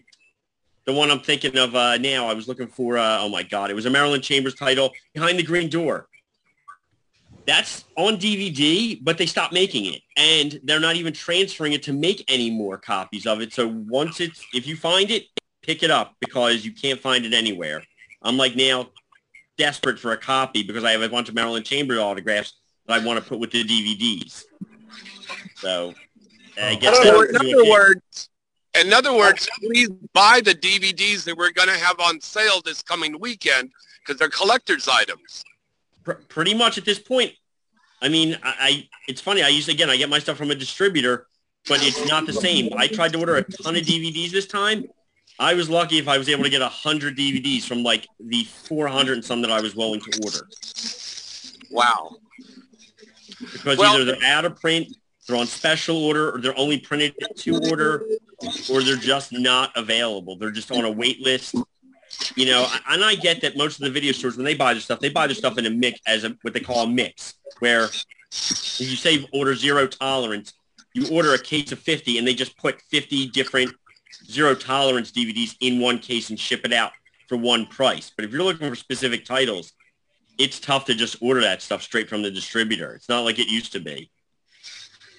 the 0.85 0.93
one 0.93 1.11
I'm 1.11 1.21
thinking 1.21 1.57
of 1.57 1.75
uh, 1.75 1.97
now, 1.97 2.27
I 2.27 2.35
was 2.35 2.47
looking 2.47 2.67
for, 2.67 2.99
uh, 2.99 3.21
oh 3.21 3.31
my 3.31 3.43
God, 3.43 3.71
it 3.71 3.75
was 3.75 3.87
a 3.87 3.91
Marilyn 3.91 4.21
Chambers 4.21 4.55
title, 4.55 4.91
Behind 5.15 5.39
the 5.39 5.43
Green 5.43 5.71
Door. 5.71 6.09
That's 7.47 7.87
on 7.97 8.19
DVD, 8.19 9.03
but 9.03 9.17
they 9.17 9.25
stopped 9.25 9.55
making 9.55 9.87
it. 9.87 10.03
And 10.19 10.61
they're 10.65 10.79
not 10.79 10.97
even 10.97 11.15
transferring 11.15 11.73
it 11.73 11.83
to 11.85 11.95
make 11.95 12.23
any 12.29 12.51
more 12.51 12.77
copies 12.77 13.27
of 13.27 13.41
it. 13.41 13.55
So 13.55 13.67
once 13.89 14.21
it's, 14.21 14.45
if 14.53 14.67
you 14.67 14.77
find 14.77 15.11
it, 15.11 15.25
pick 15.71 15.85
it 15.85 15.91
up 15.91 16.17
because 16.19 16.65
you 16.65 16.73
can't 16.73 16.99
find 16.99 17.25
it 17.25 17.33
anywhere. 17.33 17.81
I'm 18.23 18.37
like 18.37 18.57
now 18.57 18.89
desperate 19.57 20.01
for 20.01 20.13
a 20.13 20.17
copy 20.17 20.65
because 20.65 20.83
I 20.83 20.91
have 20.91 21.03
a 21.03 21.09
bunch 21.09 21.29
of 21.29 21.37
Marilyn 21.37 21.63
Chambers 21.63 21.99
autographs 21.99 22.55
that 22.87 23.01
I 23.01 23.05
want 23.05 23.23
to 23.23 23.29
put 23.29 23.39
with 23.39 23.53
the 23.53 23.63
DVDs. 23.63 24.43
So 25.55 25.95
uh, 26.61 26.65
I 26.65 26.75
guess 26.75 26.99
in 26.99 27.37
other 27.37 27.71
words, 27.71 28.31
in 28.81 28.93
other 28.93 29.15
words, 29.17 29.49
please 29.61 29.91
buy 30.13 30.41
the 30.45 30.55
DVDs 30.55 31.23
that 31.25 31.37
we're 31.37 31.53
going 31.53 31.69
to 31.69 31.79
have 31.79 32.01
on 32.01 32.21
sale 32.21 32.61
this 32.65 32.83
coming 32.83 33.21
weekend 33.21 33.71
because 34.05 34.19
they're 34.19 34.29
collector's 34.29 34.89
items. 34.89 35.45
Pr- 36.03 36.13
pretty 36.29 36.55
much 36.55 36.79
at 36.79 36.85
this 36.85 36.99
point. 36.99 37.33
I 38.03 38.09
mean, 38.09 38.37
I, 38.43 38.55
I 38.59 38.89
it's 39.07 39.21
funny. 39.21 39.45
I 39.45 39.49
use 39.49 39.69
again. 39.69 39.89
I 39.89 39.97
get 39.97 40.09
my 40.09 40.19
stuff 40.19 40.37
from 40.37 40.51
a 40.51 40.55
distributor, 40.57 41.29
but 41.69 41.79
it's 41.87 42.09
not 42.09 42.27
the 42.27 42.33
same. 42.33 42.71
I 42.77 42.89
tried 42.89 43.13
to 43.13 43.21
order 43.21 43.37
a 43.37 43.43
ton 43.45 43.77
of 43.77 43.83
DVDs 43.83 44.33
this 44.33 44.49
time. 44.49 44.87
I 45.39 45.55
was 45.55 45.71
lucky 45.71 45.99
if 45.99 46.09
I 46.09 46.19
was 46.19 46.29
able 46.29 46.45
to 46.45 46.51
get 46.51 46.61
100 46.61 47.17
DVDs 47.17 47.63
from 47.65 47.83
like 47.83 48.07
the 48.19 48.45
400 48.45 49.15
and 49.15 49.25
some 49.25 49.41
that 49.43 49.51
I 49.51 49.61
was 49.61 49.75
willing 49.75 50.01
to 50.01 50.21
order. 50.23 50.49
Wow. 51.71 52.17
Because 53.53 53.79
well, 53.79 53.95
either 53.95 54.05
they're 54.05 54.25
out 54.25 54.45
of 54.45 54.61
print, 54.61 54.95
they're 55.27 55.37
on 55.37 55.47
special 55.47 55.97
order, 56.05 56.35
or 56.35 56.41
they're 56.41 56.59
only 56.59 56.79
printed 56.79 57.15
to 57.37 57.59
order, 57.71 58.05
or 58.71 58.83
they're 58.83 58.97
just 58.97 59.33
not 59.33 59.73
available. 59.77 60.37
They're 60.37 60.51
just 60.51 60.71
on 60.73 60.85
a 60.85 60.91
wait 60.91 61.21
list. 61.21 61.55
You 62.37 62.47
know, 62.47 62.69
and 62.89 63.05
I 63.05 63.15
get 63.15 63.41
that 63.43 63.57
most 63.57 63.77
of 63.77 63.85
the 63.85 63.91
video 63.91 64.13
stores, 64.13 64.37
when 64.37 64.45
they 64.45 64.55
buy 64.55 64.75
their 64.75 64.81
stuff, 64.81 65.01
they 65.01 65.09
buy 65.09 65.27
their 65.27 65.37
stuff 65.37 65.59
in 65.59 65.67
a 65.67 65.71
mix 65.71 66.01
as 66.07 66.25
a, 66.25 66.37
what 66.43 66.53
they 66.53 66.61
call 66.61 66.85
a 66.85 66.89
mix, 66.89 67.35
where 67.61 67.85
if 67.85 68.81
you 68.81 68.97
say 68.97 69.27
order 69.33 69.55
zero 69.55 69.87
tolerance, 69.87 70.53
you 70.93 71.09
order 71.15 71.35
a 71.35 71.39
case 71.39 71.73
of 71.73 71.79
50 71.79 72.19
and 72.19 72.27
they 72.27 72.35
just 72.35 72.57
put 72.57 72.81
50 72.83 73.29
different 73.29 73.71
zero 74.27 74.55
tolerance 74.55 75.11
DVDs 75.13 75.57
in 75.61 75.81
one 75.81 75.99
case 75.99 76.31
and 76.31 76.39
ship 76.39 76.63
it 76.65 76.73
out 76.73 76.93
for 77.29 77.37
one 77.37 77.67
price. 77.67 78.13
But 78.15 78.25
if 78.25 78.33
you're 78.33 78.43
looking 78.43 78.69
for 78.69 78.75
specific 78.75 79.25
titles, 79.25 79.73
it's 80.39 80.59
tough 80.59 80.87
to 80.87 80.95
just 80.95 81.17
order 81.21 81.41
that 81.43 81.63
stuff 81.63 81.83
straight 81.83 82.09
from 82.09 82.23
the 82.23 82.31
distributor. 82.31 82.95
It's 82.95 83.09
not 83.09 83.25
like 83.25 83.39
it 83.39 83.49
used 83.49 83.73
to 83.73 83.81
be. 83.81 84.11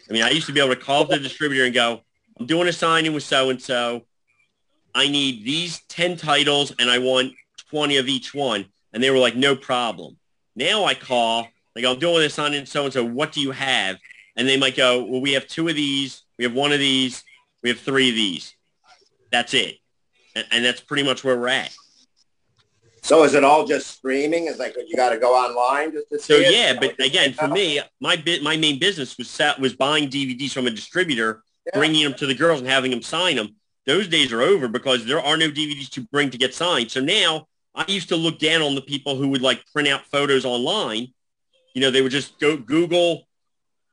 I 0.10 0.14
mean, 0.14 0.24
I 0.24 0.32
used 0.32 0.48
to 0.48 0.54
be 0.54 0.60
able 0.60 0.76
to 0.76 0.82
call 0.82 1.06
the 1.06 1.20
distributor 1.20 1.64
and 1.64 1.74
go, 1.74 2.02
I'm 2.40 2.46
doing 2.48 2.68
a 2.68 2.74
signing 2.74 3.14
with 3.14 3.24
so-and-so. 3.24 4.02
I 4.94 5.08
need 5.08 5.46
these 5.46 5.82
10 5.88 6.18
titles 6.18 6.74
and 6.80 6.90
I 6.90 6.98
want 6.98 7.34
20 7.70 7.98
of 7.98 8.08
each 8.08 8.34
one. 8.34 8.66
And 8.94 9.02
they 9.02 9.10
were 9.10 9.20
like, 9.20 9.36
no 9.36 9.56
problem. 9.56 10.18
Now 10.56 10.84
I 10.84 10.96
call, 10.96 11.48
like, 11.76 11.86
I'm 11.86 12.00
doing 12.00 12.20
this 12.20 12.38
with 12.38 12.68
so-and-so. 12.68 13.06
What 13.06 13.32
do 13.32 13.40
you 13.40 13.52
have? 13.52 13.98
And 14.36 14.48
they 14.48 14.58
might 14.58 14.76
go, 14.76 15.04
well, 15.04 15.22
we 15.22 15.34
have 15.34 15.48
two 15.48 15.68
of 15.68 15.76
these. 15.76 16.24
We 16.38 16.44
have 16.46 16.54
one 16.54 16.72
of 16.72 16.80
these. 16.80 17.24
We 17.64 17.70
have 17.70 17.80
three 17.80 18.10
of 18.10 18.16
these. 18.16 18.54
That's 19.32 19.54
it. 19.54 19.78
And, 20.36 20.46
and 20.52 20.66
that's 20.66 20.82
pretty 20.82 21.04
much 21.04 21.24
where 21.24 21.38
we're 21.38 21.48
at. 21.48 21.74
So 23.04 23.24
is 23.24 23.34
it 23.34 23.44
all 23.44 23.66
just 23.66 23.88
streaming? 23.88 24.46
Is 24.46 24.60
like 24.60 24.76
you 24.78 24.96
got 24.96 25.10
to 25.10 25.18
go 25.18 25.34
online 25.34 25.92
just 25.92 26.10
to 26.10 26.20
see? 26.20 26.34
So 26.34 26.40
it? 26.40 26.54
yeah, 26.54 26.78
but 26.80 27.00
again, 27.04 27.34
for 27.34 27.48
me, 27.48 27.80
my 28.00 28.16
bit, 28.16 28.44
my 28.44 28.58
main 28.58 28.80
business 28.80 29.18
was 29.18 29.30
set, 29.30 29.60
was 29.60 29.74
buying 29.74 30.10
DVDs 30.10 30.52
from 30.52 30.68
a 30.68 30.70
distributor, 30.70 31.44
yeah. 31.66 31.80
bringing 31.80 32.04
them 32.04 32.14
to 32.16 32.28
the 32.28 32.36
girls 32.36 32.60
and 32.60 32.70
having 32.70 32.92
them 32.92 33.02
sign 33.02 33.38
them. 33.38 33.56
Those 33.88 34.08
days 34.08 34.32
are 34.32 34.44
over 34.44 34.68
because 34.68 35.06
there 35.06 35.20
are 35.20 35.36
no 35.36 35.50
DVDs 35.50 35.90
to 35.92 36.02
bring 36.02 36.30
to 36.30 36.38
get 36.38 36.54
signed. 36.54 36.92
So 36.92 37.00
now 37.02 37.48
I 37.74 37.86
used 37.88 38.10
to 38.10 38.16
look 38.16 38.38
down 38.38 38.62
on 38.62 38.76
the 38.76 38.82
people 38.82 39.16
who 39.16 39.30
would 39.30 39.42
like 39.42 39.66
print 39.74 39.88
out 39.88 40.06
photos 40.06 40.46
online. 40.46 41.08
You 41.74 41.82
know, 41.82 41.90
they 41.90 42.04
would 42.04 42.12
just 42.12 42.40
go 42.40 42.56
Google 42.56 43.24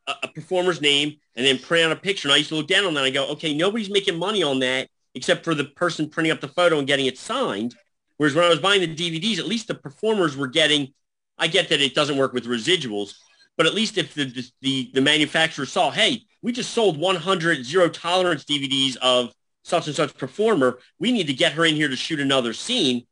a, 0.06 0.14
a 0.24 0.28
performer's 0.28 0.82
name 0.82 1.16
and 1.34 1.46
then 1.46 1.58
print 1.58 1.86
out 1.86 1.92
a 1.92 1.96
picture. 1.96 2.28
And 2.28 2.34
I 2.34 2.38
used 2.38 2.50
to 2.50 2.56
look 2.56 2.66
down 2.66 2.84
on 2.84 2.92
that 2.94 3.00
and 3.00 3.06
I 3.06 3.10
go, 3.10 3.32
okay, 3.32 3.56
nobody's 3.56 3.90
making 3.90 4.18
money 4.18 4.42
on 4.42 4.58
that 4.58 4.88
except 5.18 5.44
for 5.44 5.52
the 5.52 5.64
person 5.64 6.08
printing 6.08 6.30
up 6.30 6.40
the 6.40 6.46
photo 6.46 6.78
and 6.78 6.86
getting 6.86 7.06
it 7.06 7.18
signed. 7.18 7.74
Whereas 8.18 8.36
when 8.36 8.44
I 8.44 8.48
was 8.48 8.60
buying 8.60 8.80
the 8.80 8.94
DVDs, 8.94 9.40
at 9.40 9.46
least 9.46 9.66
the 9.66 9.74
performers 9.74 10.36
were 10.36 10.46
getting, 10.46 10.94
I 11.36 11.48
get 11.48 11.68
that 11.70 11.80
it 11.80 11.92
doesn't 11.92 12.16
work 12.16 12.32
with 12.32 12.46
residuals, 12.46 13.14
but 13.56 13.66
at 13.66 13.74
least 13.74 13.98
if 13.98 14.14
the, 14.14 14.48
the, 14.60 14.90
the 14.94 15.00
manufacturer 15.00 15.66
saw, 15.66 15.90
hey, 15.90 16.22
we 16.40 16.52
just 16.52 16.70
sold 16.70 16.98
100 16.98 17.64
zero 17.64 17.88
tolerance 17.88 18.44
DVDs 18.44 18.96
of 18.98 19.34
such 19.64 19.88
and 19.88 19.96
such 19.96 20.16
performer, 20.16 20.78
we 21.00 21.10
need 21.10 21.26
to 21.26 21.32
get 21.32 21.52
her 21.54 21.64
in 21.64 21.74
here 21.74 21.88
to 21.88 21.96
shoot 21.96 22.20
another 22.20 22.52
scene. 22.52 23.04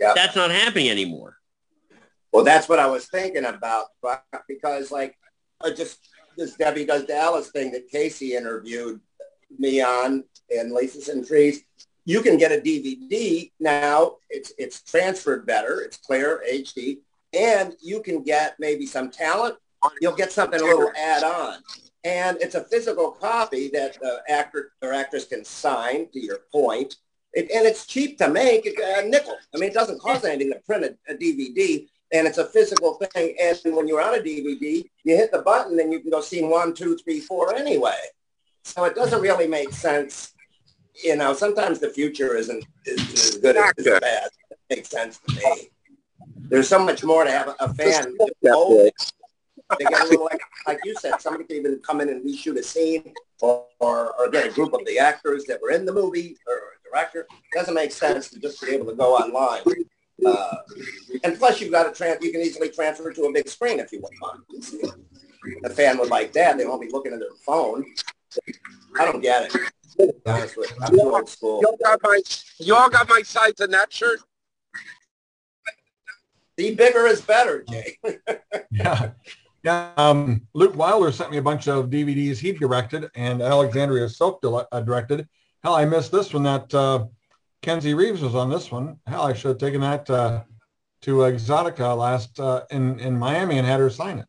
Yeah. 0.00 0.14
That's 0.16 0.34
not 0.34 0.50
happening 0.50 0.90
anymore. 0.90 1.36
Well, 2.32 2.42
that's 2.42 2.68
what 2.68 2.80
I 2.80 2.86
was 2.86 3.06
thinking 3.06 3.44
about, 3.44 3.86
because 4.48 4.90
like 4.90 5.16
I 5.62 5.70
just 5.70 6.08
this 6.36 6.56
Debbie 6.56 6.86
Does 6.86 7.04
Dallas 7.04 7.50
thing 7.50 7.70
that 7.70 7.88
Casey 7.88 8.34
interviewed 8.34 9.00
me 9.58 9.80
on 9.82 10.24
and 10.58 10.72
Laces 10.72 11.08
and 11.08 11.26
Trees, 11.26 11.64
you 12.04 12.20
can 12.20 12.36
get 12.36 12.52
a 12.52 12.60
DVD 12.60 13.50
now. 13.60 14.16
It's 14.30 14.52
it's 14.58 14.82
transferred 14.82 15.46
better. 15.46 15.80
It's 15.80 15.96
clear 15.96 16.42
HD, 16.50 16.98
and 17.32 17.74
you 17.80 18.00
can 18.00 18.22
get 18.22 18.56
maybe 18.58 18.86
some 18.86 19.10
talent. 19.10 19.56
You'll 20.00 20.14
get 20.14 20.32
something 20.32 20.60
a 20.60 20.64
little 20.64 20.92
add 20.96 21.22
on, 21.22 21.58
and 22.04 22.38
it's 22.40 22.54
a 22.54 22.64
physical 22.64 23.12
copy 23.12 23.68
that 23.68 23.98
the 24.00 24.22
actor 24.28 24.72
or 24.82 24.92
actress 24.92 25.26
can 25.26 25.44
sign. 25.44 26.08
To 26.12 26.20
your 26.20 26.40
point, 26.50 26.96
it, 27.32 27.50
and 27.50 27.66
it's 27.66 27.86
cheap 27.86 28.18
to 28.18 28.28
make. 28.28 28.66
A 28.66 29.06
nickel. 29.06 29.36
I 29.54 29.58
mean, 29.58 29.70
it 29.70 29.74
doesn't 29.74 30.00
cost 30.00 30.24
anything 30.24 30.52
to 30.52 30.58
print 30.66 30.84
a, 30.84 31.12
a 31.12 31.16
DVD 31.16 31.86
and 32.12 32.26
it's 32.26 32.38
a 32.38 32.44
physical 32.44 32.94
thing. 32.94 33.34
And 33.40 33.58
when 33.74 33.88
you're 33.88 34.02
on 34.02 34.14
a 34.14 34.22
DVD, 34.22 34.84
you 35.04 35.16
hit 35.16 35.32
the 35.32 35.40
button 35.40 35.80
and 35.80 35.92
you 35.92 36.00
can 36.00 36.10
go 36.10 36.20
scene 36.20 36.50
one, 36.50 36.74
two, 36.74 36.96
three, 36.98 37.20
four 37.20 37.54
anyway. 37.54 37.98
So 38.64 38.84
it 38.84 38.94
doesn't 38.94 39.20
really 39.20 39.48
make 39.48 39.72
sense 39.72 40.34
you 41.02 41.16
know, 41.16 41.32
sometimes 41.32 41.78
the 41.78 41.90
future 41.90 42.36
isn't 42.36 42.64
as 42.86 43.38
good 43.38 43.56
as, 43.56 43.72
as 43.78 44.00
bad. 44.00 44.28
It 44.50 44.58
makes 44.70 44.90
sense 44.90 45.20
to 45.28 45.34
me. 45.34 45.70
There's 46.48 46.68
so 46.68 46.78
much 46.78 47.02
more 47.02 47.24
to 47.24 47.30
have 47.30 47.54
a, 47.60 47.74
fan. 47.74 48.14
They 49.78 49.84
get 49.86 50.02
a 50.02 50.04
little 50.04 50.24
like, 50.24 50.40
like 50.66 50.80
you 50.84 50.94
said, 50.96 51.20
somebody 51.20 51.44
can 51.44 51.56
even 51.56 51.78
come 51.78 52.00
in 52.00 52.08
and 52.10 52.24
reshoot 52.24 52.58
a 52.58 52.62
scene 52.62 53.14
or, 53.40 53.64
or, 53.80 54.14
or 54.18 54.28
get 54.28 54.46
a 54.46 54.50
group 54.50 54.74
of 54.74 54.84
the 54.84 54.98
actors 54.98 55.44
that 55.44 55.60
were 55.62 55.70
in 55.70 55.86
the 55.86 55.92
movie 55.92 56.36
or 56.46 56.54
a 56.54 56.88
director. 56.90 57.20
It 57.20 57.58
doesn't 57.58 57.74
make 57.74 57.92
sense 57.92 58.28
to 58.30 58.40
just 58.40 58.60
be 58.60 58.72
able 58.72 58.86
to 58.86 58.94
go 58.94 59.14
online. 59.14 59.62
Uh, 60.24 60.56
and 61.24 61.38
plus, 61.38 61.60
you've 61.60 61.72
got 61.72 61.84
to 61.84 61.92
trans. 61.92 62.22
You 62.22 62.30
can 62.30 62.42
easily 62.42 62.68
transfer 62.68 63.12
to 63.12 63.22
a 63.22 63.32
big 63.32 63.48
screen 63.48 63.80
if 63.80 63.92
you 63.92 64.00
want. 64.00 64.44
A 65.64 65.70
fan 65.70 65.98
would 65.98 66.10
like 66.10 66.32
that. 66.34 66.58
They 66.58 66.66
won't 66.66 66.80
be 66.80 66.90
looking 66.90 67.12
at 67.12 67.18
their 67.18 67.34
phone. 67.44 67.84
I 68.98 69.04
don't 69.04 69.20
get 69.20 69.54
it. 69.54 69.72
Honest 70.26 70.56
I'm 70.82 70.90
too 70.90 71.22
school. 71.26 71.60
You 71.60 71.68
all 71.68 71.76
got 71.82 72.00
my, 72.02 72.20
you 72.58 72.74
all 72.74 72.90
got 72.90 73.08
my 73.08 73.22
size 73.22 73.60
in 73.60 73.70
that 73.70 73.92
shirt? 73.92 74.20
The 76.56 76.74
bigger 76.74 77.06
is 77.06 77.20
better, 77.20 77.64
Jay. 77.68 77.98
Yeah. 78.70 79.10
Yeah. 79.62 79.92
Um, 79.96 80.46
Luke 80.54 80.74
Wilder 80.76 81.12
sent 81.12 81.30
me 81.30 81.36
a 81.36 81.42
bunch 81.42 81.68
of 81.68 81.86
DVDs 81.86 82.38
he 82.38 82.52
directed 82.52 83.08
and 83.14 83.40
Alexandra 83.40 84.08
Silk 84.08 84.42
dile- 84.42 84.66
uh, 84.72 84.80
directed. 84.80 85.28
Hell, 85.62 85.74
I 85.74 85.84
missed 85.84 86.10
this 86.10 86.34
one 86.34 86.42
that 86.42 86.74
uh, 86.74 87.06
Kenzie 87.62 87.94
Reeves 87.94 88.22
was 88.22 88.34
on 88.34 88.50
this 88.50 88.72
one. 88.72 88.98
Hell, 89.06 89.22
I 89.22 89.34
should 89.34 89.48
have 89.48 89.58
taken 89.58 89.80
that 89.82 90.10
uh, 90.10 90.42
to 91.02 91.18
Exxxotica 91.18 91.96
last 91.96 92.40
uh, 92.40 92.64
in, 92.70 92.98
in 92.98 93.16
Miami 93.16 93.58
and 93.58 93.66
had 93.66 93.78
her 93.78 93.90
sign 93.90 94.18
it. 94.18 94.26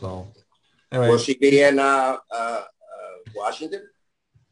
So 0.00 0.32
anyway, 0.90 1.10
Will 1.10 1.18
she 1.18 1.34
be 1.36 1.60
in 1.60 1.78
uh, 1.78 2.16
uh, 2.30 2.62
Washington? 3.34 3.88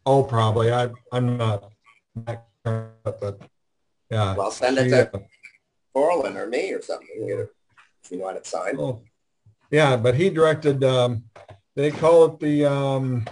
oh, 0.07 0.23
probably. 0.23 0.73
I, 0.73 0.91
I'm 1.13 1.37
not, 1.37 1.71
but 2.15 3.41
yeah. 4.11 4.35
Well, 4.35 4.51
send 4.51 4.79
it 4.79 4.85
She, 4.85 4.91
to 4.91 5.17
uh, 5.17 5.21
Coralyn 5.95 6.37
or 6.37 6.47
me 6.47 6.73
or 6.73 6.83
something. 6.83 7.09
You 7.17 7.37
know, 7.37 7.47
if 8.03 8.11
you 8.11 8.19
know 8.19 8.27
how 8.27 8.33
to 8.33 8.45
sign. 8.45 8.77
Oh, 8.79 9.03
yeah, 9.71 9.97
but 9.97 10.15
he 10.15 10.31
directed, 10.31 10.83
um, 10.83 11.25
they 11.77 11.91
call 11.91 12.25
it 12.25 12.41
the, 12.41 12.65
um, 12.65 13.25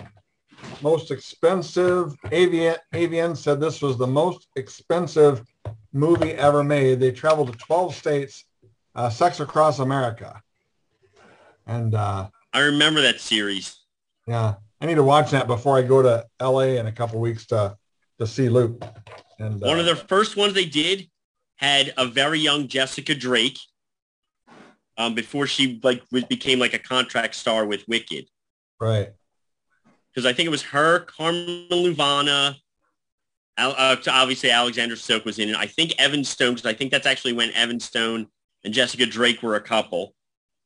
most 0.82 1.10
expensive, 1.10 2.14
Avian, 2.30 2.76
Avian 2.92 3.34
said 3.34 3.60
this 3.60 3.82
was 3.82 3.96
the 3.96 4.06
most 4.06 4.48
expensive 4.56 5.44
movie 5.92 6.32
ever 6.32 6.62
made. 6.62 7.00
They 7.00 7.10
traveled 7.10 7.52
to 7.52 7.58
12 7.58 7.94
states, 7.94 8.44
uh, 8.94 9.10
sex 9.10 9.40
across 9.40 9.80
America. 9.80 10.40
And, 11.66 11.94
uh, 11.94 12.28
I 12.52 12.60
remember 12.60 13.00
that 13.02 13.20
series. 13.20 13.80
yeah, 14.26 14.54
I 14.80 14.87
need 14.87 14.94
to 14.97 15.02
watch 15.02 15.30
that 15.32 15.47
before 15.47 15.76
I 15.76 15.82
go 15.82 16.02
to 16.02 16.25
LA 16.40 16.76
in 16.78 16.87
a 16.87 16.92
couple 16.92 17.20
weeks 17.20 17.47
to, 17.47 17.76
to 18.20 18.26
see 18.26 18.49
Luke. 18.49 18.82
And, 19.38 19.61
One 19.61 19.76
uh, 19.76 19.80
of 19.80 19.87
the 19.87 19.97
first 19.97 20.37
ones 20.37 20.54
they 20.54 20.64
did 20.66 21.08
had 21.56 21.92
a 21.97 22.06
very 22.06 22.38
young 22.38 22.68
Jessica 22.68 23.14
Drake 23.14 23.58
um, 24.97 25.14
before 25.14 25.47
she 25.47 25.80
like 25.82 26.02
was- 26.12 26.25
became 26.25 26.58
like 26.58 26.75
a 26.75 26.78
contract 26.78 27.35
star 27.35 27.66
with 27.66 27.87
Wicked. 27.88 28.26
right. 28.80 29.11
Because 30.14 30.26
I 30.26 30.32
think 30.32 30.47
it 30.47 30.50
was 30.50 30.62
her, 30.62 31.00
Carmen 31.00 31.66
Luvana, 31.70 32.56
uh, 33.56 33.97
obviously 34.08 34.50
Alexandra 34.50 34.97
Silk 34.97 35.25
was 35.25 35.38
in 35.38 35.49
it. 35.50 35.56
I 35.56 35.66
think 35.66 35.94
Evan 35.99 36.25
Stone, 36.25 36.54
because 36.54 36.66
I 36.66 36.75
think 36.75 36.90
that's 36.90 37.06
actually 37.06 37.35
when 37.35 37.52
Evan 37.52 37.78
Stone 37.78 38.26
and 38.64 38.75
Jessica 38.75 39.06
Drake 39.06 39.42
were 39.42 39.54
a 39.54 39.61
couple. 39.61 40.14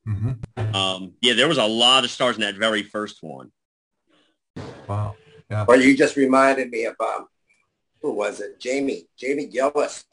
hmm 0.07 0.33
Um, 0.57 1.12
yeah, 1.21 1.35
there 1.35 1.49
was 1.49 1.59
a 1.59 1.66
lot 1.66 2.04
of 2.04 2.11
stars 2.11 2.37
in 2.37 2.42
that 2.42 2.54
very 2.54 2.83
first 2.83 3.19
one. 3.23 3.50
Wow. 4.88 5.16
Yeah. 5.50 5.64
Or 5.68 5.76
you 5.76 5.97
just 5.97 6.16
reminded 6.16 6.71
me 6.71 6.85
of 6.85 6.94
um, 7.00 7.28
who 8.00 8.12
was 8.12 8.40
it? 8.40 8.59
Jamie, 8.61 9.06
Jamie 9.16 9.47
Gillis, 9.47 10.04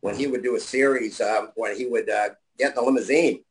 when 0.00 0.16
he 0.16 0.26
would 0.26 0.42
do 0.42 0.56
a 0.56 0.60
series 0.60 1.20
um, 1.20 1.50
when 1.54 1.76
he 1.76 1.86
would 1.86 2.08
uh, 2.10 2.30
get 2.58 2.70
in 2.70 2.74
the 2.76 2.82
limousine 2.82 3.42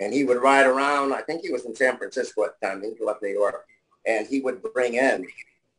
and 0.00 0.12
he 0.12 0.24
would 0.24 0.40
ride 0.42 0.66
around. 0.66 1.12
I 1.12 1.22
think 1.22 1.42
he 1.42 1.52
was 1.52 1.64
in 1.64 1.74
San 1.74 1.96
Francisco 1.96 2.44
at 2.44 2.60
the 2.60 2.66
time. 2.66 2.82
He 2.82 3.04
left 3.04 3.22
New 3.22 3.28
York, 3.28 3.66
and 4.06 4.26
he 4.26 4.40
would 4.40 4.62
bring 4.74 4.94
in 4.94 5.26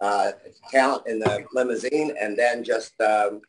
uh, 0.01 0.31
talent 0.71 1.07
in 1.07 1.19
the 1.19 1.45
limousine 1.53 2.15
and 2.19 2.38
then 2.38 2.63
just 2.63 2.93
um, 3.01 3.41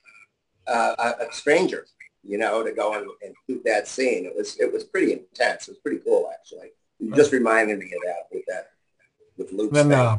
uh, 0.67 0.95
a, 0.99 1.25
a 1.25 1.33
stranger, 1.33 1.87
you 2.23 2.39
know, 2.39 2.62
to 2.62 2.73
go 2.73 2.95
and, 2.95 3.09
and 3.23 3.35
shoot 3.47 3.62
that 3.65 3.89
scene. 3.89 4.25
It 4.25 4.35
was 4.37 4.59
it 4.59 4.73
was 4.73 4.85
pretty 4.85 5.12
intense. 5.12 5.69
It 5.69 5.73
was 5.73 5.79
pretty 5.79 5.99
cool, 5.99 6.31
actually. 6.33 6.71
You 6.99 7.15
just 7.15 7.33
reminded 7.33 7.79
me 7.79 7.87
of 7.87 8.03
that 8.05 8.27
with 8.31 8.45
that 8.49 8.71
with 9.41 9.53
Luke's 9.53 9.73
Then 9.73 9.93
uh, 9.93 10.19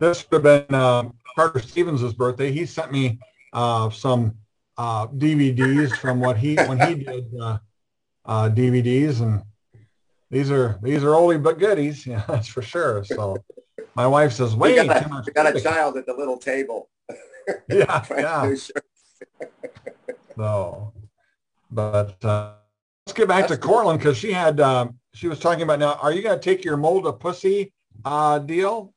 this 0.00 0.24
would 0.30 0.44
have 0.44 0.68
been 0.68 0.74
uh, 0.74 1.08
Carter 1.34 1.60
Stevens' 1.60 2.12
birthday. 2.14 2.52
He 2.52 2.64
sent 2.64 2.92
me 2.92 3.18
uh, 3.52 3.90
some 3.90 4.36
uh, 4.78 5.08
DVDs 5.08 5.94
from 5.96 6.20
what 6.20 6.38
he 6.38 6.54
when 6.54 6.78
he 6.80 6.94
did 7.04 7.26
uh, 7.38 7.58
uh, 8.24 8.48
DVDs, 8.48 9.20
and 9.20 9.42
these 10.30 10.50
are 10.50 10.78
these 10.82 11.04
are 11.04 11.08
oldie 11.08 11.42
but 11.42 11.58
goodies. 11.58 12.06
Yeah, 12.12 12.24
that's 12.28 12.48
for 12.48 12.62
sure. 12.62 13.04
So 13.04 13.36
my 13.94 14.06
wife 14.06 14.32
says, 14.32 14.56
we 14.56 14.76
got, 14.76 15.02
too 15.02 15.06
a, 15.06 15.08
much 15.08 15.26
we 15.26 15.32
got 15.32 15.54
a 15.54 15.60
child 15.60 15.96
at 15.96 16.06
the 16.06 16.14
little 16.14 16.38
table. 16.38 16.88
yeah, 17.68 18.04
yeah. 18.10 18.54
So, 20.36 20.92
but 21.70 22.24
uh, 22.24 22.54
let's 23.06 23.12
get 23.14 23.28
back 23.28 23.48
That's 23.48 23.60
to. 23.60 23.68
Coralyn 23.68 23.98
because 23.98 24.16
she 24.16 24.32
had 24.32 24.60
um, 24.60 24.98
she 25.12 25.28
was 25.28 25.38
talking 25.38 25.62
about 25.62 25.78
now. 25.78 25.98
Are 26.00 26.12
you 26.12 26.22
going 26.22 26.38
to 26.38 26.42
take 26.42 26.64
your 26.64 26.76
mold 26.76 27.06
of 27.06 27.20
pussy 27.20 27.72
uh, 28.04 28.38
deal? 28.38 28.92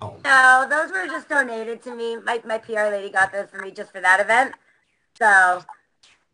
Oh, 0.00 0.16
No, 0.24 0.66
those 0.68 0.90
were 0.90 1.06
just 1.06 1.28
donated 1.28 1.82
to 1.82 1.94
me. 1.94 2.16
My, 2.16 2.40
my 2.44 2.58
PR 2.58 2.90
lady 2.90 3.10
got 3.10 3.32
those 3.32 3.48
for 3.48 3.58
me 3.58 3.70
just 3.70 3.92
for 3.92 4.00
that 4.00 4.20
event. 4.20 4.54
So 5.14 5.62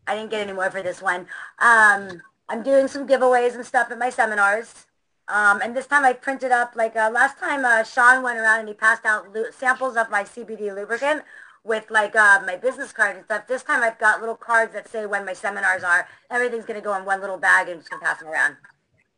I 0.07 0.15
didn't 0.15 0.31
get 0.31 0.41
any 0.41 0.53
more 0.53 0.69
for 0.69 0.81
this 0.81 1.01
one. 1.01 1.27
Um, 1.59 2.21
I'm 2.49 2.63
doing 2.63 2.87
some 2.87 3.07
giveaways 3.07 3.55
and 3.55 3.65
stuff 3.65 3.89
at 3.91 3.97
my 3.97 4.09
seminars. 4.09 4.85
Um, 5.29 5.61
and 5.61 5.75
this 5.75 5.87
time 5.87 6.03
I 6.03 6.13
printed 6.13 6.51
up, 6.51 6.75
like 6.75 6.95
uh, 6.97 7.09
last 7.09 7.39
time 7.39 7.63
uh, 7.63 7.83
Sean 7.83 8.23
went 8.23 8.37
around 8.37 8.59
and 8.59 8.67
he 8.67 8.73
passed 8.73 9.05
out 9.05 9.25
samples 9.51 9.95
of 9.95 10.09
my 10.09 10.23
CBD 10.23 10.75
lubricant 10.75 11.23
with 11.63 11.89
like 11.89 12.13
uh, 12.15 12.41
my 12.45 12.57
business 12.57 12.91
card 12.91 13.15
and 13.15 13.25
stuff. 13.25 13.47
This 13.47 13.63
time 13.63 13.81
I've 13.81 13.97
got 13.97 14.19
little 14.19 14.35
cards 14.35 14.73
that 14.73 14.89
say 14.89 15.05
when 15.05 15.25
my 15.25 15.31
seminars 15.31 15.83
are. 15.83 16.07
Everything's 16.29 16.65
going 16.65 16.79
to 16.79 16.83
go 16.83 16.93
in 16.95 17.05
one 17.05 17.21
little 17.21 17.37
bag 17.37 17.69
and 17.69 17.79
just 17.79 17.89
going 17.89 18.01
to 18.01 18.05
pass 18.05 18.19
them 18.19 18.27
around. 18.27 18.57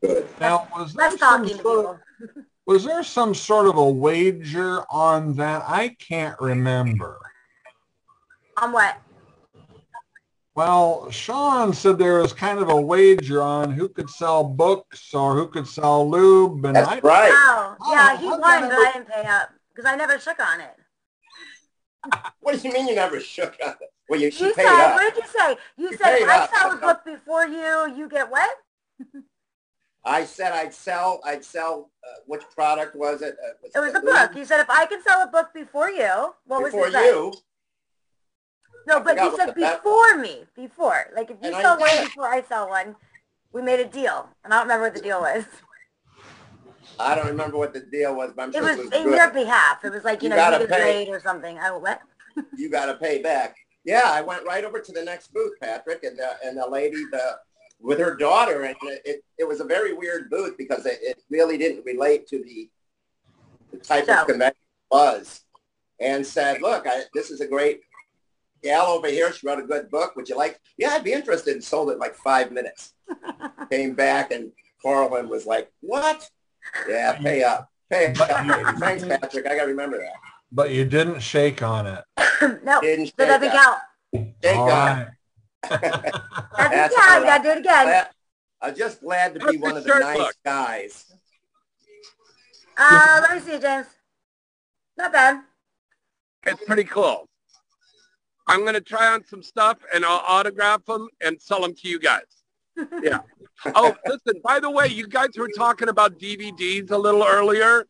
Good. 0.01 0.27
now 0.39 0.67
was 0.75 0.95
Less 0.95 1.15
talking 1.15 1.49
to 1.49 1.55
people. 1.55 1.99
was 2.65 2.83
there 2.83 3.03
some 3.03 3.33
sort 3.35 3.67
of 3.67 3.77
a 3.77 3.89
wager 3.89 4.83
on 4.89 5.33
that? 5.35 5.63
I 5.67 5.89
can't 5.99 6.39
remember. 6.39 7.19
On 8.57 8.71
what? 8.71 8.97
Well, 10.55 11.11
Sean 11.11 11.73
said 11.73 11.97
there 11.97 12.21
was 12.21 12.31
kind 12.31 12.59
of 12.59 12.69
a 12.69 12.79
wager 12.81 13.41
on 13.41 13.71
who 13.71 13.89
could 13.89 14.09
sell 14.09 14.43
books 14.43 15.13
or 15.13 15.35
who 15.35 15.47
could 15.49 15.67
sell 15.67 16.09
lube, 16.09 16.63
and 16.65 16.77
I 16.77 16.81
That's 16.81 17.03
right. 17.03 17.31
Oh, 17.33 17.75
oh 17.81 17.91
yeah, 17.91 18.13
Oh, 18.13 18.17
he 18.17 18.27
won, 18.27 18.39
come 18.41 18.69
but 18.69 18.71
I- 18.71 18.87
I 18.87 18.91
didn't 18.93 19.09
pay 19.09 19.23
up 19.27 19.49
because 19.73 19.85
I 19.91 19.95
never 19.95 20.17
shook 20.19 20.39
on 20.39 20.61
it. 20.61 20.75
What 22.39 22.61
do 22.61 22.67
you 22.67 22.73
mean 22.73 22.87
you 22.87 22.95
never 22.95 23.19
shook 23.19 23.55
on 23.65 23.71
it? 23.81 23.89
Well, 24.07 24.19
you, 24.21 24.29
she 24.29 24.45
You 24.45 24.53
paid 24.53 24.65
said, 24.65 24.85
up. 24.85 24.93
what 24.93 25.13
did 25.15 25.23
you 25.23 25.29
say? 25.29 25.57
You 25.77 25.89
You 25.91 25.97
said, 25.97 26.21
I 26.29 26.43
up. 26.43 26.53
sell 26.53 26.71
a 26.71 26.75
book 26.77 27.03
before 27.03 27.47
you, 27.47 27.95
you 27.97 28.07
get 28.07 28.29
what? 28.31 28.49
I 30.05 30.23
said 30.23 30.51
I'd 30.51 30.73
sell, 30.73 31.19
I'd 31.25 31.43
sell, 31.43 31.89
uh, 32.03 32.19
which 32.27 32.43
product 32.53 32.95
was 32.95 33.21
it? 33.23 33.35
Uh, 33.43 33.67
It 33.73 33.79
was 33.79 33.95
a 33.95 33.99
book. 33.99 34.35
You 34.35 34.45
said, 34.45 34.59
if 34.59 34.69
I 34.69 34.85
can 34.85 35.01
sell 35.01 35.21
a 35.23 35.27
book 35.27 35.49
before 35.53 35.89
you, 35.89 36.33
what 36.45 36.61
was 36.61 36.71
Before 36.71 36.87
it? 36.87 36.93
say? 36.93 37.07
you, 37.07 37.33
No, 38.85 38.97
I 38.97 38.99
but 38.99 39.17
you 39.17 39.35
said 39.35 39.55
before 39.55 40.17
me, 40.17 40.45
before. 40.55 41.07
Like 41.15 41.31
if 41.31 41.37
you 41.41 41.47
And 41.51 41.55
sell 41.55 41.79
one 41.79 42.05
before 42.05 42.27
I 42.27 42.43
sell 42.43 42.69
one, 42.69 42.95
we 43.51 43.63
made 43.63 43.79
a 43.79 43.85
deal. 43.85 44.29
And 44.43 44.53
I 44.53 44.57
don't 44.57 44.67
remember 44.67 44.85
what 44.85 44.93
the 44.93 45.01
deal 45.01 45.21
was. 45.21 45.45
I 46.99 47.15
don't 47.15 47.27
remember 47.27 47.57
what 47.57 47.73
the 47.73 47.81
deal 47.81 48.15
was, 48.15 48.31
but 48.35 48.43
I'm 48.43 48.49
It 48.49 48.53
sure 48.55 48.63
was 48.63 48.77
it 48.77 48.85
was 48.85 48.93
in 48.93 49.11
your 49.11 49.31
behalf. 49.31 49.83
It 49.83 49.91
was 49.91 50.03
like, 50.03 50.21
you, 50.21 50.29
You 50.29 50.35
know, 50.35 50.59
you 50.59 50.67
get 50.67 50.69
paid 50.69 51.09
or 51.09 51.19
something. 51.19 51.57
I 51.57 51.71
what? 51.71 51.99
You 52.57 52.69
got 52.69 52.85
to 52.85 52.95
pay 52.95 53.21
back. 53.21 53.55
Yeah, 53.83 54.03
I 54.05 54.21
went 54.21 54.45
right 54.45 54.63
over 54.63 54.79
to 54.79 54.91
the 54.91 55.03
next 55.03 55.33
booth, 55.33 55.53
Patrick, 55.61 56.03
and 56.03 56.19
uh, 56.19 56.33
and 56.43 56.57
the 56.57 56.67
lady 56.67 57.03
the 57.11 57.37
with 57.85 57.99
her 57.99 58.15
daughter, 58.15 58.63
and 58.63 58.75
it, 58.83 59.23
it 59.37 59.47
was 59.47 59.59
a 59.59 59.63
very 59.65 59.93
weird 59.93 60.29
booth 60.29 60.57
because 60.57 60.85
it, 60.85 60.97
it 61.01 61.21
really 61.29 61.57
didn't 61.57 61.85
relate 61.85 62.27
to 62.27 62.43
the, 62.43 62.69
the 63.71 63.77
type 63.77 64.05
So- 64.05 64.21
of 64.21 64.27
convention 64.27 64.57
it 64.59 64.93
was, 64.95 65.41
and 65.99 66.25
said, 66.25 66.61
"Look, 66.61 66.85
I, 66.87 67.03
this 67.13 67.29
is 67.31 67.41
a 67.41 67.47
great 67.47 67.81
gal 68.63 68.87
over 68.87 69.07
here. 69.07 69.31
She 69.31 69.45
wrote 69.47 69.59
a 69.59 69.63
good 69.67 69.89
book. 69.91 70.15
Would 70.15 70.27
you 70.29 70.35
like? 70.37 70.59
Yeah, 70.77 70.89
I'd 70.89 71.03
be 71.03 71.13
interested." 71.13 71.53
And 71.53 71.63
sold 71.63 71.89
it 71.89 71.93
in 71.93 71.99
like 71.99 72.15
five 72.15 72.51
minutes. 72.51 72.93
Came 73.71 73.93
back, 73.93 74.31
and 74.31 74.51
Coralyn 74.83 75.27
was 75.29 75.45
like, 75.45 75.71
"What? 75.81 76.29
Yeah, 76.89 77.13
pay 77.19 77.43
up, 77.43 77.69
pay 77.91 78.07
up, 78.07 78.17
baby. 78.17 78.79
Thanks, 78.79 79.03
Patrick. 79.05 79.45
I 79.45 79.55
got 79.55 79.63
to 79.63 79.67
remember 79.67 79.99
that. 79.99 80.13
but 80.51 80.71
you 80.71 80.83
didn't 80.85 81.19
shake 81.19 81.61
on 81.61 81.85
it. 81.85 82.03
no, 82.63 82.81
Didn't 82.81 83.15
that 83.17 83.27
doesn't 83.27 83.51
shake 83.51 83.61
count. 83.61 83.77
Thank 84.41 84.57
All 84.57 84.67
God. 84.67 84.97
right. 84.97 85.07
Doesn't 85.69 85.81
That's 86.57 86.95
count. 86.95 87.09
all 87.11 87.19
You 87.19 87.23
right. 87.23 87.25
gotta 87.25 87.43
do 87.43 87.49
it 87.49 87.57
again. 87.59 87.85
Glad- 87.85 88.09
I'm 88.61 88.75
just 88.75 89.01
glad 89.01 89.33
to 89.35 89.51
be 89.51 89.57
one 89.57 89.77
of 89.77 89.83
the 89.83 89.99
nice 89.99 90.17
look? 90.17 90.35
guys. 90.43 91.05
Uh, 92.77 93.21
let 93.29 93.35
me 93.45 93.51
see, 93.51 93.59
James. 93.59 93.87
Not 94.97 95.11
bad. 95.13 95.41
It's 96.45 96.63
pretty 96.65 96.83
cool. 96.85 97.27
I'm 98.47 98.61
going 98.61 98.73
to 98.73 98.81
try 98.81 99.07
on 99.07 99.25
some 99.25 99.41
stuff 99.43 99.77
and 99.93 100.05
I'll 100.05 100.23
autograph 100.27 100.85
them 100.85 101.07
and 101.21 101.41
sell 101.41 101.61
them 101.61 101.73
to 101.75 101.87
you 101.87 101.99
guys. 101.99 102.21
Yeah. 103.01 103.19
oh, 103.73 103.95
listen, 104.05 104.41
by 104.43 104.59
the 104.59 104.69
way, 104.69 104.87
you 104.87 105.07
guys 105.07 105.29
were 105.37 105.47
talking 105.55 105.87
about 105.87 106.19
DVDs 106.19 106.91
a 106.91 106.97
little 106.97 107.23
earlier. 107.25 107.85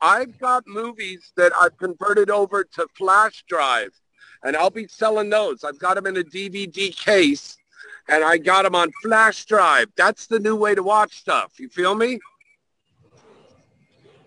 I've 0.00 0.36
got 0.40 0.66
movies 0.66 1.32
that 1.36 1.52
I've 1.60 1.76
converted 1.78 2.30
over 2.30 2.64
to 2.64 2.86
flash 2.96 3.44
drive 3.48 3.90
and 4.44 4.56
I'll 4.56 4.70
be 4.70 4.86
selling 4.86 5.30
those. 5.30 5.64
I've 5.64 5.78
got 5.78 5.94
them 5.94 6.06
in 6.06 6.16
a 6.16 6.22
DVD 6.22 6.94
case 6.94 7.56
and 8.08 8.22
I 8.22 8.36
got 8.38 8.62
them 8.62 8.74
on 8.74 8.90
flash 9.02 9.44
drive. 9.46 9.88
That's 9.96 10.26
the 10.26 10.38
new 10.38 10.54
way 10.54 10.74
to 10.74 10.82
watch 10.82 11.16
stuff. 11.18 11.58
You 11.58 11.68
feel 11.68 11.94
me? 11.94 12.20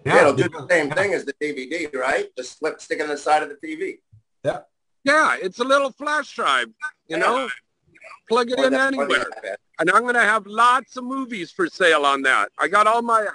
Yeah, 0.06 0.22
it'll 0.22 0.34
do 0.34 0.48
the 0.48 0.66
same 0.70 0.90
thing 0.92 1.14
as 1.14 1.26
the 1.26 1.34
DVD, 1.34 1.94
right? 1.94 2.28
Just 2.38 2.60
slip, 2.60 2.80
stick 2.82 3.00
it 3.00 3.04
in 3.04 3.10
the 3.10 3.18
side 3.18 3.44
of 3.44 3.50
the 3.50 3.56
TV. 3.56 4.00
Yeah, 4.44 4.60
Yeah, 5.04 5.36
it's 5.42 5.60
a 5.60 5.64
little 5.66 5.92
flash 5.92 6.34
drive, 6.34 6.68
you 7.08 7.18
know? 7.18 7.50
Plug 8.30 8.50
it 8.52 8.60
Or 8.60 8.66
in 8.68 8.74
the- 8.74 8.80
anywhere. 8.82 9.26
iPad. 9.44 9.56
And 9.80 9.92
I'm 9.92 10.02
going 10.04 10.16
to 10.16 10.22
have 10.22 10.48
lots 10.48 10.98
of 10.98 11.04
movies 11.04 11.52
for 11.52 11.68
sale 11.68 12.06
on 12.06 12.22
that. 12.24 12.52
I 12.58 12.68
got 12.68 12.88
all 12.88 13.02
my 13.02 13.28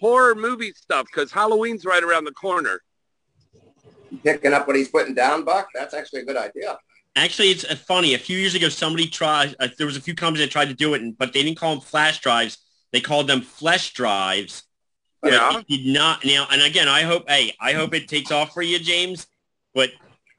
horror 0.00 0.34
movie 0.34 0.72
stuff 0.72 1.06
because 1.06 1.30
Halloween's 1.32 1.84
right 1.84 2.02
around 2.02 2.24
the 2.24 2.32
corner. 2.32 2.80
Picking 4.24 4.52
up 4.52 4.66
what 4.66 4.76
he's 4.76 4.88
putting 4.88 5.14
down, 5.14 5.44
Buck. 5.44 5.68
That's 5.74 5.94
actually 5.94 6.22
a 6.22 6.24
good 6.24 6.36
idea. 6.36 6.78
Actually, 7.16 7.48
it's 7.50 7.64
uh, 7.64 7.74
funny. 7.76 8.14
A 8.14 8.18
few 8.18 8.38
years 8.38 8.54
ago, 8.54 8.68
somebody 8.68 9.06
tried. 9.08 9.54
Uh, 9.58 9.68
there 9.78 9.86
was 9.86 9.96
a 9.96 10.00
few 10.00 10.14
companies 10.14 10.46
that 10.46 10.50
tried 10.52 10.68
to 10.68 10.74
do 10.74 10.94
it, 10.94 11.02
and- 11.02 11.16
but 11.18 11.32
they 11.32 11.42
didn't 11.42 11.58
call 11.58 11.74
them 11.74 11.80
flash 11.80 12.20
drives. 12.20 12.58
They 12.92 13.00
called 13.00 13.26
them 13.28 13.40
flesh 13.42 13.92
drives. 13.92 14.62
Yeah. 15.24 15.58
it 15.58 15.66
did 15.68 15.86
not 15.92 16.24
now. 16.24 16.46
And 16.50 16.62
again, 16.62 16.88
I 16.88 17.02
hope. 17.02 17.28
Hey, 17.28 17.54
I 17.60 17.72
hope 17.72 17.94
it 17.94 18.08
takes 18.08 18.30
off 18.30 18.52
for 18.54 18.62
you, 18.62 18.78
James. 18.78 19.26
But 19.74 19.90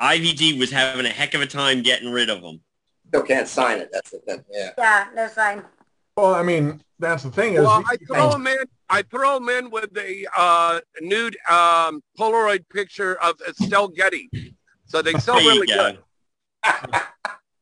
IVD 0.01 0.57
was 0.59 0.71
having 0.71 1.05
a 1.05 1.09
heck 1.09 1.33
of 1.35 1.41
a 1.41 1.45
time 1.45 1.81
getting 1.83 2.09
rid 2.11 2.29
of 2.29 2.41
them. 2.41 2.61
Still 3.09 3.21
can't 3.23 3.47
sign 3.47 3.77
it. 3.79 3.89
That's 3.91 4.09
the 4.09 4.19
thing. 4.19 4.43
Yeah. 4.51 4.71
Yeah, 4.77 5.07
no 5.15 5.27
sign. 5.27 5.63
Well, 6.17 6.33
I 6.33 6.41
mean, 6.43 6.81
that's 6.97 7.23
the 7.23 7.31
thing 7.31 7.53
is, 7.53 7.61
Well, 7.61 7.83
I 7.87 7.95
can- 7.95 8.07
throw 8.07 8.31
them 8.31 8.47
in. 8.47 8.57
I 8.91 9.03
throw 9.03 9.39
them 9.39 9.47
in 9.47 9.71
with 9.71 9.97
a 9.97 10.27
uh, 10.37 10.81
nude 10.99 11.37
um, 11.49 12.03
Polaroid 12.19 12.67
picture 12.69 13.15
of 13.21 13.39
Estelle 13.47 13.87
Getty, 13.87 14.29
so 14.85 15.01
they 15.01 15.13
sell 15.13 15.35
There 15.35 15.45
really 15.45 15.65
go. 15.67 15.93
good. 15.93 15.99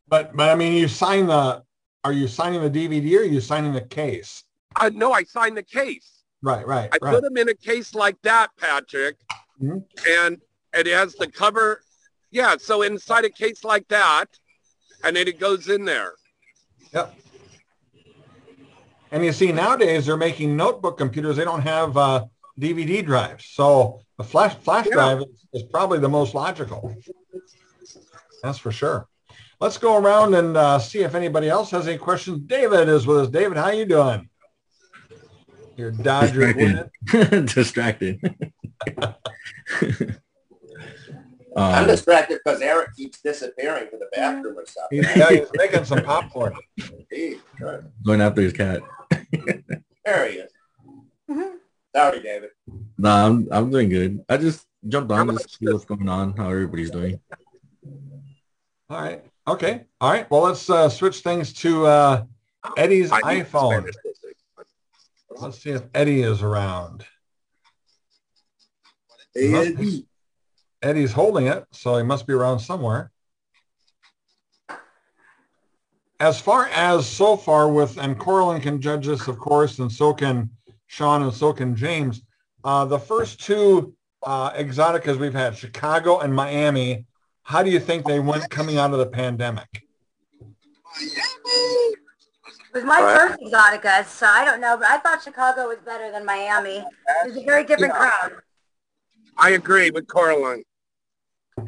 but 0.07 0.35
but 0.35 0.49
I 0.49 0.55
mean, 0.55 0.73
you 0.73 0.87
sign 0.87 1.27
the. 1.27 1.63
Are 2.03 2.13
you 2.13 2.27
signing 2.27 2.61
the 2.61 2.69
DVD 2.71 3.17
or 3.17 3.21
are 3.21 3.23
you 3.25 3.41
signing 3.41 3.73
the 3.73 3.81
case? 3.81 4.43
I 4.75 4.89
no, 4.89 5.11
I 5.13 5.23
signed 5.23 5.55
the 5.55 5.63
case. 5.63 6.23
Right, 6.41 6.65
right, 6.65 6.89
I 6.91 6.97
right. 7.01 7.13
put 7.13 7.23
them 7.23 7.37
in 7.37 7.49
a 7.49 7.53
case 7.53 7.93
like 7.93 8.15
that, 8.23 8.49
Patrick, 8.57 9.17
Mhm. 9.61 9.83
and 10.09 10.41
it 10.73 10.87
has 10.87 11.13
the 11.15 11.27
cover. 11.27 11.81
Yeah, 12.31 12.55
so 12.57 12.81
inside 12.81 13.25
a 13.25 13.29
case 13.29 13.63
like 13.63 13.87
that, 13.89 14.27
and 15.03 15.15
then 15.15 15.27
it 15.27 15.39
goes 15.39 15.67
in 15.67 15.85
there. 15.85 16.13
Yep. 16.93 17.15
And 19.11 19.25
you 19.25 19.31
see 19.31 19.51
nowadays 19.51 20.05
they're 20.05 20.17
making 20.17 20.55
notebook 20.55 20.97
computers. 20.97 21.35
They 21.37 21.43
don't 21.43 21.61
have 21.61 21.97
uh, 21.97 22.25
DVD 22.59 23.03
drives, 23.03 23.45
so 23.45 24.01
the 24.17 24.23
flash 24.23 24.55
flash 24.55 24.85
Yeah. 24.87 24.93
drive 24.93 25.19
is, 25.21 25.45
is 25.53 25.63
probably 25.63 25.99
the 25.99 26.09
most 26.09 26.35
logical. 26.35 26.95
That's 28.43 28.57
for 28.59 28.71
sure. 28.71 29.07
Let's 29.59 29.77
go 29.77 29.97
around 29.97 30.35
and 30.35 30.55
uh, 30.55 30.79
see 30.79 30.99
if 30.99 31.15
anybody 31.15 31.49
else 31.49 31.71
has 31.71 31.87
any 31.87 31.97
questions. 31.97 32.39
David 32.45 32.87
is 32.87 33.05
with 33.05 33.17
us. 33.17 33.27
David, 33.29 33.57
how 33.57 33.71
you 33.71 33.85
doing? 33.85 34.29
Your 35.75 35.91
Dodgers 35.91 36.53
Distracted. 36.55 36.99
winning. 37.11 37.45
Distracted. 37.45 38.19
I'm 41.55 41.83
um, 41.83 41.87
distracted 41.87 42.39
because 42.43 42.61
Eric 42.61 42.95
keeps 42.95 43.21
disappearing 43.21 43.89
to 43.89 43.97
the 43.97 44.07
bathroom 44.13 44.57
or 44.57 44.65
something. 44.65 45.03
He's, 45.03 45.15
yeah, 45.17 45.31
he's 45.31 45.47
making 45.55 45.83
some 45.83 46.03
popcorn. 46.03 46.53
Gee, 47.11 47.37
going 48.05 48.21
after 48.21 48.41
his 48.41 48.53
cat. 48.53 48.81
There 50.05 50.29
he 50.29 50.37
is. 50.37 50.51
Mhm. 51.29 51.57
Sorry, 51.95 52.21
David. 52.21 52.49
Nah, 52.97 53.25
I'm 53.27 53.47
I'm 53.51 53.69
doing 53.69 53.89
good. 53.89 54.23
I 54.29 54.37
just 54.37 54.65
jumped 54.87 55.11
on 55.11 55.27
How 55.27 55.37
to 55.37 55.49
see 55.49 55.65
what's 55.67 55.85
going 55.85 56.07
on, 56.07 56.35
how 56.35 56.49
everybody's 56.49 56.91
doing. 56.91 57.19
All 58.89 59.01
right. 59.01 59.23
Okay. 59.47 59.85
All 60.01 60.11
right. 60.11 60.29
Well, 60.29 60.41
let's 60.41 60.69
uh, 60.69 60.89
switch 60.89 61.19
things 61.19 61.53
to 61.53 61.85
uh, 61.85 62.23
Eddie's 62.77 63.11
I 63.11 63.21
iPhone. 63.21 63.91
Let's 65.29 65.61
see 65.61 65.71
if 65.71 65.83
Eddie 65.93 66.23
is 66.23 66.41
around. 66.41 67.05
He 69.33 69.49
Must 69.49 69.77
be. 69.77 70.05
Eddie's 70.81 71.11
holding 71.11 71.47
it, 71.47 71.65
so 71.71 71.97
he 71.97 72.03
must 72.03 72.25
be 72.25 72.33
around 72.33 72.59
somewhere. 72.59 73.11
As 76.19 76.39
far 76.39 76.67
as 76.67 77.07
so 77.07 77.37
far 77.37 77.71
with, 77.71 77.97
and 77.97 78.19
Coralyn 78.19 78.61
can 78.61 78.81
judge 78.81 79.07
this, 79.07 79.27
of 79.27 79.39
course, 79.39 79.79
and 79.79 79.89
so 79.91 80.13
can 80.13 80.49
Sean 80.87 81.23
and 81.23 81.33
so 81.33 81.53
can 81.53 81.75
James. 81.75 82.23
Uh, 82.63 82.83
the 82.83 82.99
first 82.99 83.39
two 83.39 83.95
uh, 84.23 84.51
Exxxoticas 84.51 85.17
we've 85.17 85.33
had, 85.33 85.55
Chicago 85.55 86.19
and 86.19 86.33
Miami, 86.33 87.05
how 87.43 87.63
do 87.63 87.69
you 87.69 87.79
think 87.79 88.05
they 88.05 88.19
went 88.19 88.49
coming 88.49 88.77
out 88.77 88.91
of 88.91 88.99
the 88.99 89.05
pandemic? 89.05 89.87
It 91.01 91.97
was 92.73 92.83
my 92.83 92.99
first 92.99 93.39
Exxxotica, 93.39 94.05
so 94.05 94.25
I 94.27 94.43
don't 94.43 94.59
know, 94.59 94.75
but 94.77 94.89
I 94.89 94.97
thought 94.97 95.23
Chicago 95.23 95.69
was 95.69 95.77
better 95.85 96.11
than 96.11 96.25
Miami. 96.25 96.79
It 96.79 97.27
was 97.27 97.37
a 97.37 97.45
very 97.45 97.63
different 97.63 97.93
crowd. 97.93 98.33
I 99.37 99.51
agree 99.51 99.89
with 99.89 100.05
Coralyn. 100.07 100.63
It 101.57 101.65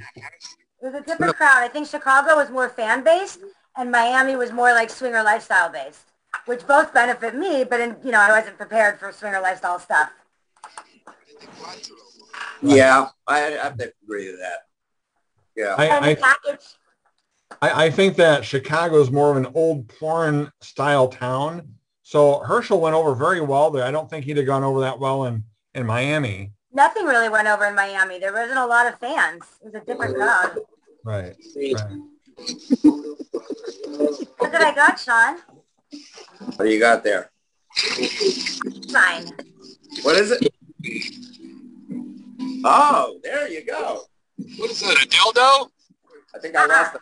was 0.81 0.93
a 0.93 1.01
different 1.01 1.37
crowd. 1.37 1.63
I 1.63 1.69
think 1.69 1.87
Chicago 1.87 2.35
was 2.35 2.49
more 2.49 2.67
fan 2.67 3.03
based, 3.03 3.39
and 3.77 3.91
Miami 3.91 4.35
was 4.35 4.51
more 4.51 4.71
like 4.73 4.89
swinger 4.89 5.23
lifestyle 5.23 5.69
based, 5.69 6.05
which 6.45 6.65
both 6.67 6.93
benefit 6.93 7.35
me. 7.35 7.63
But 7.63 7.79
in, 7.79 7.95
you 8.03 8.11
know, 8.11 8.19
I 8.19 8.29
wasn't 8.37 8.57
prepared 8.57 8.99
for 8.99 9.11
swinger 9.11 9.41
lifestyle 9.41 9.79
stuff. 9.79 10.11
Yeah, 12.61 13.07
I 13.27 13.37
I 13.37 13.49
have 13.63 13.77
to 13.77 13.91
agree 14.03 14.31
with 14.31 14.39
that. 14.39 14.67
Yeah. 15.55 15.75
I, 15.77 16.11
I, 16.11 16.57
I, 17.61 17.85
I 17.85 17.89
think 17.89 18.15
that 18.15 18.45
Chicago 18.45 19.01
is 19.01 19.11
more 19.11 19.31
of 19.31 19.37
an 19.37 19.51
old 19.53 19.87
porn 19.87 20.51
style 20.61 21.07
town. 21.09 21.75
So 22.03 22.39
Herschel 22.39 22.79
went 22.79 22.95
over 22.95 23.13
very 23.15 23.41
well 23.41 23.69
there. 23.71 23.83
I 23.83 23.91
don't 23.91 24.09
think 24.09 24.25
he'd 24.25 24.37
have 24.37 24.45
gone 24.45 24.63
over 24.63 24.79
that 24.81 24.99
well 24.99 25.25
in, 25.25 25.43
in 25.73 25.85
Miami. 25.85 26.51
nothing 26.73 27.05
really 27.05 27.29
went 27.29 27.47
over 27.47 27.65
in 27.65 27.75
Miami. 27.75 28.19
There 28.19 28.33
wasn't 28.33 28.59
a 28.59 28.65
lot 28.65 28.87
of 28.87 28.99
fans. 28.99 29.43
It 29.61 29.65
was 29.65 29.75
a 29.75 29.85
different 29.85 30.15
crowd. 30.15 30.57
Right. 31.03 31.35
right. 31.65 31.75
What 34.37 34.51
did 34.51 34.61
I 34.61 34.73
got, 34.73 34.99
Sean? 34.99 35.37
What 36.55 36.65
do 36.65 36.69
you 36.69 36.79
got 36.79 37.03
there? 37.03 37.29
Fine. 38.91 39.27
What 40.01 40.15
is 40.17 40.31
it? 40.31 40.47
Oh, 42.63 43.19
there 43.23 43.47
you 43.49 43.65
go. 43.65 44.03
What 44.57 44.71
is 44.71 44.79
that, 44.81 45.03
a 45.03 45.07
dildo? 45.07 45.69
I 46.33 46.39
think 46.39 46.55
I 46.55 46.65
lost 46.65 46.95
it. 46.95 47.01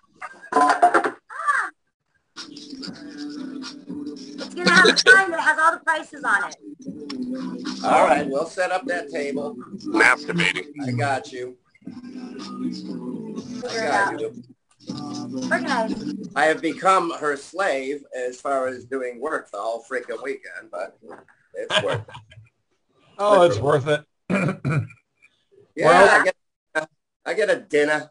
It's 4.41 4.56
gonna 4.56 4.71
have 4.71 4.86
a 4.86 4.97
sign 4.97 5.32
that 5.32 5.39
has 5.39 5.60
all 5.60 5.71
the 5.73 5.80
prices 5.86 6.23
on 6.23 6.49
it. 6.49 6.56
All 7.84 8.06
right, 8.06 8.28
we'll 8.28 8.45
set 8.45 8.71
up 8.71 8.86
that 8.88 9.10
table. 9.10 9.56
Masturbating. 9.86 10.65
I 10.86 10.91
got 10.91 11.32
you. 11.32 11.58
I 11.88 11.91
Figure 13.62 13.84
it 13.84 13.91
out. 13.91 14.12
got 14.12 14.21
you. 14.21 14.43
Organized. 15.52 16.28
I 16.36 16.45
have 16.45 16.62
become 16.62 17.12
her 17.19 17.36
slave 17.36 18.04
as 18.15 18.39
far 18.39 18.67
as 18.67 18.86
doing 18.86 19.19
work 19.21 19.49
the 19.52 19.58
whole 19.58 19.84
freaking 19.89 20.21
weekend, 20.23 20.71
but 20.71 20.97
it's 21.54 21.84
worth 21.84 22.02
it. 22.02 22.15
Oh, 23.21 23.41
it's 23.41 23.58
worth 23.60 23.88
it. 23.88 24.06
Yeah, 25.75 25.86
Well- 25.88 26.21
I 26.21 26.23
get 26.23 26.36
I 27.25 27.34
get 27.34 27.49
a 27.49 27.58
dinner. 27.60 28.10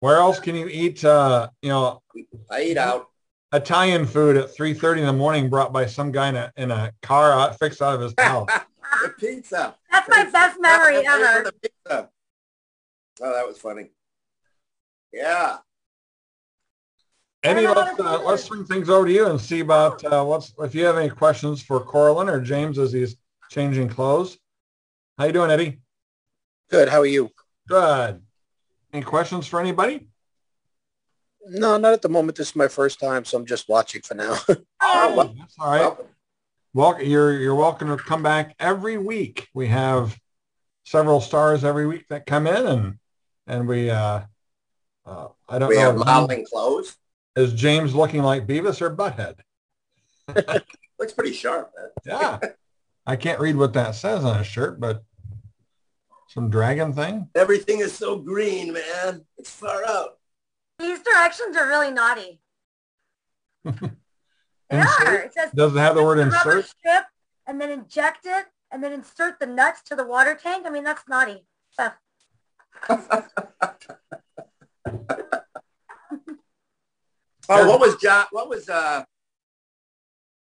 Where 0.00 0.16
else 0.18 0.38
can 0.40 0.54
you 0.54 0.66
eat, 0.68 1.04
uh, 1.04 1.48
you 1.62 1.68
know, 1.70 2.02
I 2.50 2.62
eat 2.62 2.76
out. 2.78 3.08
Italian 3.52 4.06
food 4.06 4.36
at 4.36 4.54
3.30 4.54 4.98
in 4.98 5.06
the 5.06 5.12
morning 5.12 5.48
brought 5.50 5.72
by 5.72 5.86
some 5.86 6.10
guy 6.12 6.28
in 6.28 6.36
a, 6.36 6.52
in 6.56 6.70
a 6.70 6.92
car 7.02 7.32
out, 7.32 7.58
fixed 7.58 7.82
out 7.82 7.94
of 7.94 8.00
his 8.00 8.14
house? 8.18 8.48
the 9.02 9.08
pizza. 9.18 9.74
That's 9.90 10.08
my 10.08 10.24
best 10.24 10.60
memory 10.60 11.06
ever. 11.06 11.44
the 11.44 11.52
pizza. 11.52 12.08
Oh, 13.22 13.32
that 13.32 13.46
was 13.46 13.58
funny. 13.58 13.90
Yeah. 15.12 15.58
Eddie, 17.42 17.66
I 17.66 17.72
don't 17.72 17.74
know 17.74 17.80
let's, 17.80 18.02
how 18.02 18.16
uh, 18.16 18.28
let's 18.28 18.44
swing 18.44 18.64
things 18.66 18.90
over 18.90 19.06
to 19.06 19.12
you 19.12 19.26
and 19.28 19.40
see 19.40 19.60
about 19.60 20.04
uh, 20.04 20.22
what's, 20.24 20.52
if 20.58 20.74
you 20.74 20.84
have 20.84 20.98
any 20.98 21.08
questions 21.08 21.62
for 21.62 21.80
Coralyn 21.80 22.30
or 22.30 22.40
James 22.40 22.78
as 22.78 22.92
he's 22.92 23.16
changing 23.50 23.88
clothes. 23.88 24.36
How 25.16 25.24
you 25.24 25.32
doing, 25.32 25.50
Eddie? 25.50 25.80
Good. 26.70 26.88
How 26.88 27.00
are 27.00 27.06
you? 27.06 27.30
Good. 27.66 28.20
Any 28.92 29.02
questions 29.02 29.46
for 29.46 29.58
anybody? 29.58 30.06
No, 31.46 31.78
not 31.78 31.94
at 31.94 32.02
the 32.02 32.10
moment. 32.10 32.36
This 32.36 32.50
is 32.50 32.56
my 32.56 32.68
first 32.68 33.00
time, 33.00 33.24
so 33.24 33.38
I'm 33.38 33.46
just 33.46 33.68
watching 33.68 34.02
for 34.02 34.14
now. 34.14 34.36
Oh, 34.82 35.34
That's 35.38 35.56
all 35.58 35.70
right. 35.70 35.80
welcome. 35.80 36.06
Well, 36.72 37.02
you're 37.02 37.32
you're 37.38 37.54
welcome 37.54 37.88
to 37.88 37.96
come 37.96 38.22
back 38.22 38.54
every 38.58 38.96
week. 38.96 39.48
We 39.54 39.66
have 39.68 40.18
several 40.84 41.20
stars 41.20 41.64
every 41.64 41.86
week 41.86 42.06
that 42.08 42.26
come 42.26 42.46
in, 42.46 42.66
and 42.66 42.98
and 43.46 43.68
we 43.68 43.90
uh, 43.90 44.22
uh 45.04 45.28
I 45.48 45.58
don't 45.58 45.68
we 45.68 45.74
know. 45.76 45.80
have 45.82 45.96
modeling 45.96 46.46
clothes. 46.46 46.96
James- 47.40 47.52
Is 47.52 47.60
James 47.60 47.94
looking 47.94 48.22
like 48.22 48.46
Beavis 48.46 48.80
or 48.80 48.94
Butthead? 48.94 49.36
Looks 50.98 51.12
pretty 51.12 51.32
sharp, 51.32 51.72
man. 51.76 51.88
Yeah, 52.04 52.38
I 53.06 53.16
can't 53.16 53.40
read 53.40 53.56
what 53.56 53.72
that 53.72 53.94
says 53.94 54.24
on 54.24 54.38
his 54.38 54.46
shirt, 54.46 54.78
but 54.78 55.02
some 56.28 56.50
dragon 56.50 56.92
thing. 56.92 57.28
Everything 57.34 57.80
is 57.80 57.92
so 57.92 58.16
green, 58.16 58.72
man. 58.72 59.24
It's 59.38 59.50
far 59.50 59.84
out. 59.86 60.18
These 60.78 61.00
directions 61.00 61.56
are 61.56 61.66
really 61.68 61.90
naughty. 61.90 62.40
They 63.64 63.72
Insert? 64.70 65.08
are. 65.08 65.14
It 65.16 65.34
says 65.34 65.50
Does 65.52 65.74
it 65.74 65.78
have 65.78 65.94
the 65.96 66.04
word 66.04 66.18
insert? 66.18 66.66
strip 66.66 67.04
and 67.46 67.60
then 67.60 67.70
inject 67.70 68.20
it 68.24 68.46
and 68.70 68.82
then 68.84 68.92
insert 68.92 69.40
the 69.40 69.46
nuts 69.46 69.82
to 69.82 69.96
the 69.96 70.06
water 70.06 70.38
tank. 70.40 70.64
I 70.66 70.70
mean, 70.70 70.84
that's 70.84 71.02
naughty 71.08 71.44
stuff. 71.72 71.94
Oh, 77.52 77.68
what 77.68 77.80
was 77.80 77.96
John? 77.96 78.26
What 78.30 78.48
was 78.48 78.68
uh, 78.68 79.02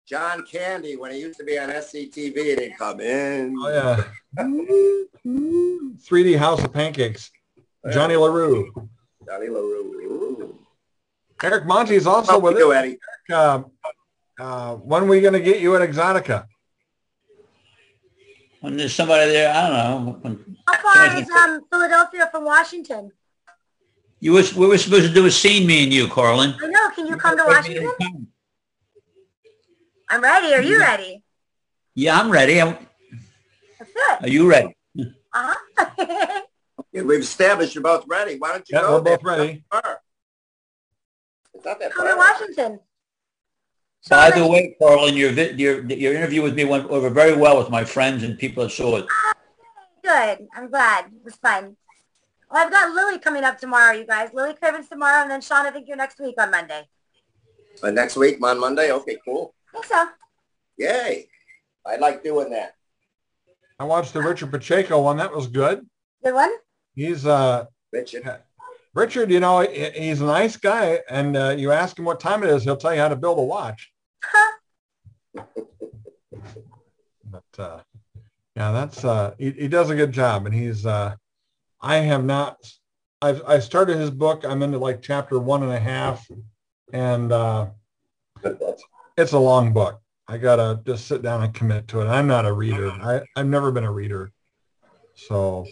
John 0.07 0.44
Candy 0.44 0.97
when 0.97 1.11
he 1.12 1.21
used 1.21 1.38
to 1.38 1.44
be 1.44 1.59
on 1.59 1.71
SCTV 1.71 2.53
and 2.53 2.61
he'd 2.61 2.77
come 2.79 3.01
in? 3.01 3.55
Oh 3.59 3.68
yeah. 3.71 4.05
3D 5.27 6.38
House 6.38 6.62
of 6.62 6.73
Pancakes. 6.73 7.31
Johnny 7.90 8.16
LaRue. 8.16 8.71
Johnny 9.27 9.49
LaRue. 9.49 10.59
Eric 11.42 11.66
Monti 11.66 11.94
is 11.94 12.07
also 12.07 12.33
How 12.33 12.38
with 12.40 12.59
you, 12.59 12.73
us. 12.73 12.77
Eddie? 12.79 12.99
Uh, 13.31 13.62
uh, 14.38 14.75
when 14.77 15.05
are 15.05 15.07
we 15.07 15.21
going 15.21 15.35
to 15.35 15.40
get 15.40 15.61
you 15.61 15.77
at 15.77 15.88
Exxxotica? 15.88 16.47
When 18.61 18.77
there's 18.77 18.94
somebody 18.94 19.31
there, 19.31 19.55
I 19.55 19.68
don't 19.68 20.05
know. 20.05 20.18
When 20.21 20.57
How 20.66 20.83
far 20.83 21.16
is 21.16 21.31
um, 21.31 21.61
Philadelphia 21.71 22.29
from 22.31 22.44
Washington? 22.44 23.12
You 24.21 24.33
was, 24.33 24.55
we 24.55 24.67
were 24.67 24.79
supposed 24.79 25.07
to 25.07 25.15
do 25.15 25.27
a 25.27 25.31
scene, 25.31 25.67
me 25.67 25.85
and 25.85 25.93
you, 25.93 26.07
Coralyn. 26.09 26.57
I 26.63 26.67
know. 26.67 26.91
Can 26.91 27.07
you 27.07 27.17
come 27.17 27.37
to 27.37 27.45
Washington? 27.47 28.27
I'm 30.11 30.21
ready. 30.23 30.55
Are 30.55 30.63
you 30.63 30.79
ready? 30.81 31.23
Yeah, 31.95 32.19
I'm 32.19 32.31
ready. 32.31 32.61
I'm- 32.61 32.77
That's 33.79 33.91
it. 33.95 34.23
Are 34.25 34.29
you 34.29 34.49
ready? 34.49 34.77
Uh-huh. 35.33 35.91
Yeah, 36.91 37.03
we've 37.03 37.21
established 37.21 37.75
you're 37.75 37.83
both 37.85 38.05
ready. 38.09 38.37
Why 38.39 38.53
don't 38.53 38.67
you 38.69 38.77
Yeah, 38.79 38.81
go? 38.83 38.95
we're 38.95 39.01
both 39.03 39.21
there? 39.23 39.37
ready. 39.37 39.63
It's 41.55 41.65
not 41.67 41.79
that 41.81 41.93
come 41.93 42.07
to 42.07 42.13
far. 42.15 42.17
Washington. 42.17 42.81
By 44.09 44.31
the 44.31 44.47
way, 44.47 44.75
Coralyn, 44.81 45.15
your, 45.15 45.31
your, 45.33 45.85
your 45.85 46.15
interview 46.15 46.41
with 46.41 46.55
me 46.55 46.65
went 46.65 46.89
over 46.89 47.11
very 47.11 47.37
well 47.37 47.59
with 47.59 47.69
my 47.69 47.85
friends 47.85 48.23
and 48.23 48.39
people 48.39 48.63
that 48.63 48.71
saw 48.71 48.97
it. 48.97 49.07
Good. 50.03 50.47
I'm 50.57 50.71
glad. 50.71 51.07
It 51.15 51.23
was 51.25 51.35
fun. 51.37 51.77
Well, 52.51 52.65
I've 52.65 52.73
got 52.73 52.95
Lily 52.95 53.19
coming 53.19 53.45
up 53.45 53.59
tomorrow, 53.59 53.93
you 53.93 54.07
guys. 54.07 54.31
Lily 54.33 54.55
Cravens 54.55 54.89
tomorrow, 54.89 55.23
and 55.23 55.31
then 55.31 55.41
Sean, 55.43 55.67
I 55.67 55.71
think 55.71 55.87
you're 55.87 55.99
next 55.99 56.19
week 56.19 56.41
on 56.41 56.51
Monday. 56.51 56.89
Uh, 57.83 57.91
next 57.91 58.17
week 58.17 58.43
on 58.43 58.59
Monday. 58.59 58.91
Okay, 58.91 59.19
cool. 59.25 59.55
I 59.69 59.73
think 59.73 59.85
so. 59.85 60.09
Yay! 60.79 61.29
I 61.85 61.97
like 61.97 62.23
doing 62.23 62.51
that. 62.51 62.75
I 63.79 63.85
watched 63.85 64.15
the 64.15 64.23
Richard 64.23 64.51
Pacheco 64.51 65.03
one. 65.03 65.19
That 65.19 65.33
was 65.33 65.47
good. 65.47 65.87
Good 66.25 66.35
one? 66.35 66.53
He's 66.95 67.27
uh, 67.27 67.67
Richard. 67.93 68.41
Richard. 68.95 69.31
You 69.31 69.41
know, 69.41 69.61
he's 69.61 70.23
a 70.23 70.27
nice 70.27 70.57
guy, 70.57 71.01
and 71.11 71.37
uh, 71.37 71.51
you 71.51 71.71
ask 71.71 71.99
him 71.99 72.07
what 72.07 72.19
time 72.19 72.43
it 72.43 72.51
is, 72.51 72.65
he'll 72.65 72.77
tell 72.77 72.95
you 72.95 73.01
how 73.01 73.09
to 73.09 73.17
build 73.17 73.39
a 73.39 73.43
watch. 73.43 73.93
Huh. 74.25 75.45
But 77.25 77.59
uh, 77.59 77.81
yeah, 78.57 78.73
that's 78.73 79.05
uh, 79.05 79.35
he, 79.39 79.51
he 79.51 79.69
does 79.69 79.91
a 79.91 79.95
good 79.95 80.13
job, 80.13 80.47
and 80.47 80.55
he's. 80.55 80.87
Uh, 80.87 81.15
I 81.81 81.97
have 81.97 82.25
not. 82.25 82.57
I've 83.21 83.43
I 83.47 83.59
started 83.59 83.99
his 83.99 84.11
book. 84.11 84.45
I'm 84.45 84.62
into 84.62 84.79
like 84.79 85.03
chapter 85.03 85.38
one 85.38 85.62
and 85.62 85.73
a 85.73 85.79
half, 85.79 86.27
and 86.93 87.33
uh, 87.33 87.69
it's 89.17 89.33
a 89.33 89.38
long 89.38 89.73
book. 89.73 90.01
I 90.29 90.38
gotta 90.38 90.81
just 90.87 91.07
sit 91.07 91.23
down 91.23 91.43
and 91.43 91.55
commit 91.55 91.88
to 91.88 92.01
it. 92.01 92.07
I'm 92.07 92.27
not 92.27 92.47
a 92.47 92.53
reader. 92.53 92.91
I 92.91 93.23
I've 93.37 93.47
never 93.47 93.73
been 93.73 93.85
a 93.85 93.93
reader, 93.93 94.31
so 95.14 95.67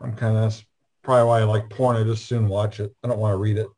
I'm 0.00 0.14
kind 0.14 0.36
of 0.36 0.42
that's 0.42 0.64
probably 1.02 1.26
why 1.26 1.40
I 1.40 1.44
like 1.44 1.70
porn. 1.70 1.96
I 1.96 2.04
just 2.04 2.26
soon 2.26 2.48
watch 2.48 2.80
it. 2.80 2.94
I 3.02 3.08
don't 3.08 3.18
want 3.18 3.32
to 3.32 3.38
read 3.38 3.58
it. 3.58 3.68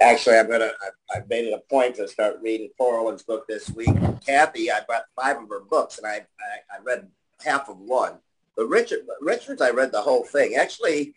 Actually, 0.00 0.38
I'm 0.38 0.48
gonna. 0.48 0.70
I, 0.80 1.16
I've 1.16 1.28
made 1.28 1.46
it 1.46 1.52
a 1.52 1.60
point 1.68 1.96
to 1.96 2.08
start 2.08 2.36
reading 2.42 2.70
Coralyn's 2.80 3.22
book 3.22 3.46
this 3.48 3.70
week. 3.70 3.94
Kathy, 4.24 4.70
I 4.70 4.80
bought 4.88 5.04
five 5.14 5.36
of 5.36 5.48
her 5.50 5.60
books, 5.60 5.98
and 5.98 6.06
I 6.06 6.14
I, 6.14 6.76
I 6.76 6.82
read 6.82 7.08
half 7.44 7.68
of 7.68 7.78
one. 7.78 8.18
But 8.60 8.68
Richard, 8.68 9.06
Richard's, 9.22 9.62
I 9.62 9.70
read 9.70 9.90
the 9.90 10.02
whole 10.02 10.22
thing. 10.22 10.56
Actually, 10.56 11.14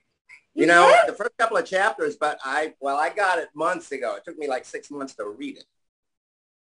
you 0.53 0.61
You 0.61 0.65
know, 0.65 0.87
did? 0.87 1.11
the 1.11 1.17
first 1.17 1.37
couple 1.37 1.57
of 1.57 1.65
chapters, 1.65 2.15
but 2.15 2.39
I 2.41 2.73
well, 2.79 2.95
I 2.95 3.09
got 3.09 3.37
it 3.37 3.49
months 3.53 3.91
ago. 3.91 4.15
It 4.15 4.23
took 4.23 4.37
me 4.37 4.47
like 4.47 4.63
six 4.63 4.89
months 4.89 5.13
to 5.15 5.25
read 5.27 5.57
it. 5.57 5.65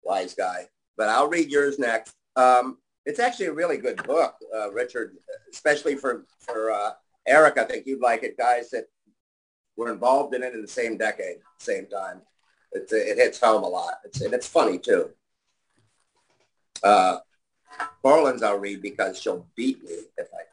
Wise 0.02 0.32
guy. 0.32 0.68
But 0.96 1.10
I'll 1.10 1.28
read 1.28 1.50
yours 1.50 1.78
next. 1.78 2.16
Um, 2.34 2.78
it's 3.04 3.18
actually 3.18 3.46
a 3.46 3.52
really 3.52 3.76
good 3.76 4.02
book, 4.04 4.36
uh, 4.56 4.72
Richard, 4.72 5.18
especially 5.52 5.96
for 5.96 6.24
for 6.38 6.70
uh, 6.70 6.92
Eric. 7.26 7.58
I 7.58 7.64
think 7.64 7.86
you'd 7.86 8.00
like 8.00 8.22
it, 8.22 8.38
guys 8.38 8.70
that 8.70 8.86
were 9.76 9.92
involved 9.92 10.34
in 10.34 10.42
it 10.42 10.54
in 10.54 10.62
the 10.62 10.68
same 10.68 10.96
decade, 10.96 11.40
same 11.58 11.88
time. 11.88 12.22
It's, 12.72 12.90
it 12.90 13.18
hits 13.18 13.38
home 13.38 13.64
a 13.64 13.68
lot. 13.68 13.96
It's, 14.06 14.22
and 14.22 14.32
it's 14.32 14.48
funny 14.48 14.78
too. 14.78 15.10
Uh, 16.82 17.18
Borland's 18.02 18.42
I'll 18.42 18.58
read 18.58 18.80
because 18.80 19.20
she'll 19.20 19.46
beat 19.56 19.82
me 19.84 19.96
if 20.16 20.28
I 20.32 20.44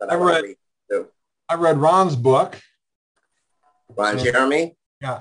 don't. 0.00 0.08
But 0.08 0.10
I 0.12 0.14
read- 0.14 0.44
read 0.44 0.56
too. 0.90 1.08
I 1.48 1.54
read 1.54 1.78
Ron's 1.78 2.16
book. 2.16 2.60
Ron 3.96 4.18
Yeah. 4.18 4.24
Jeremy. 4.24 4.76
Yeah. 5.00 5.20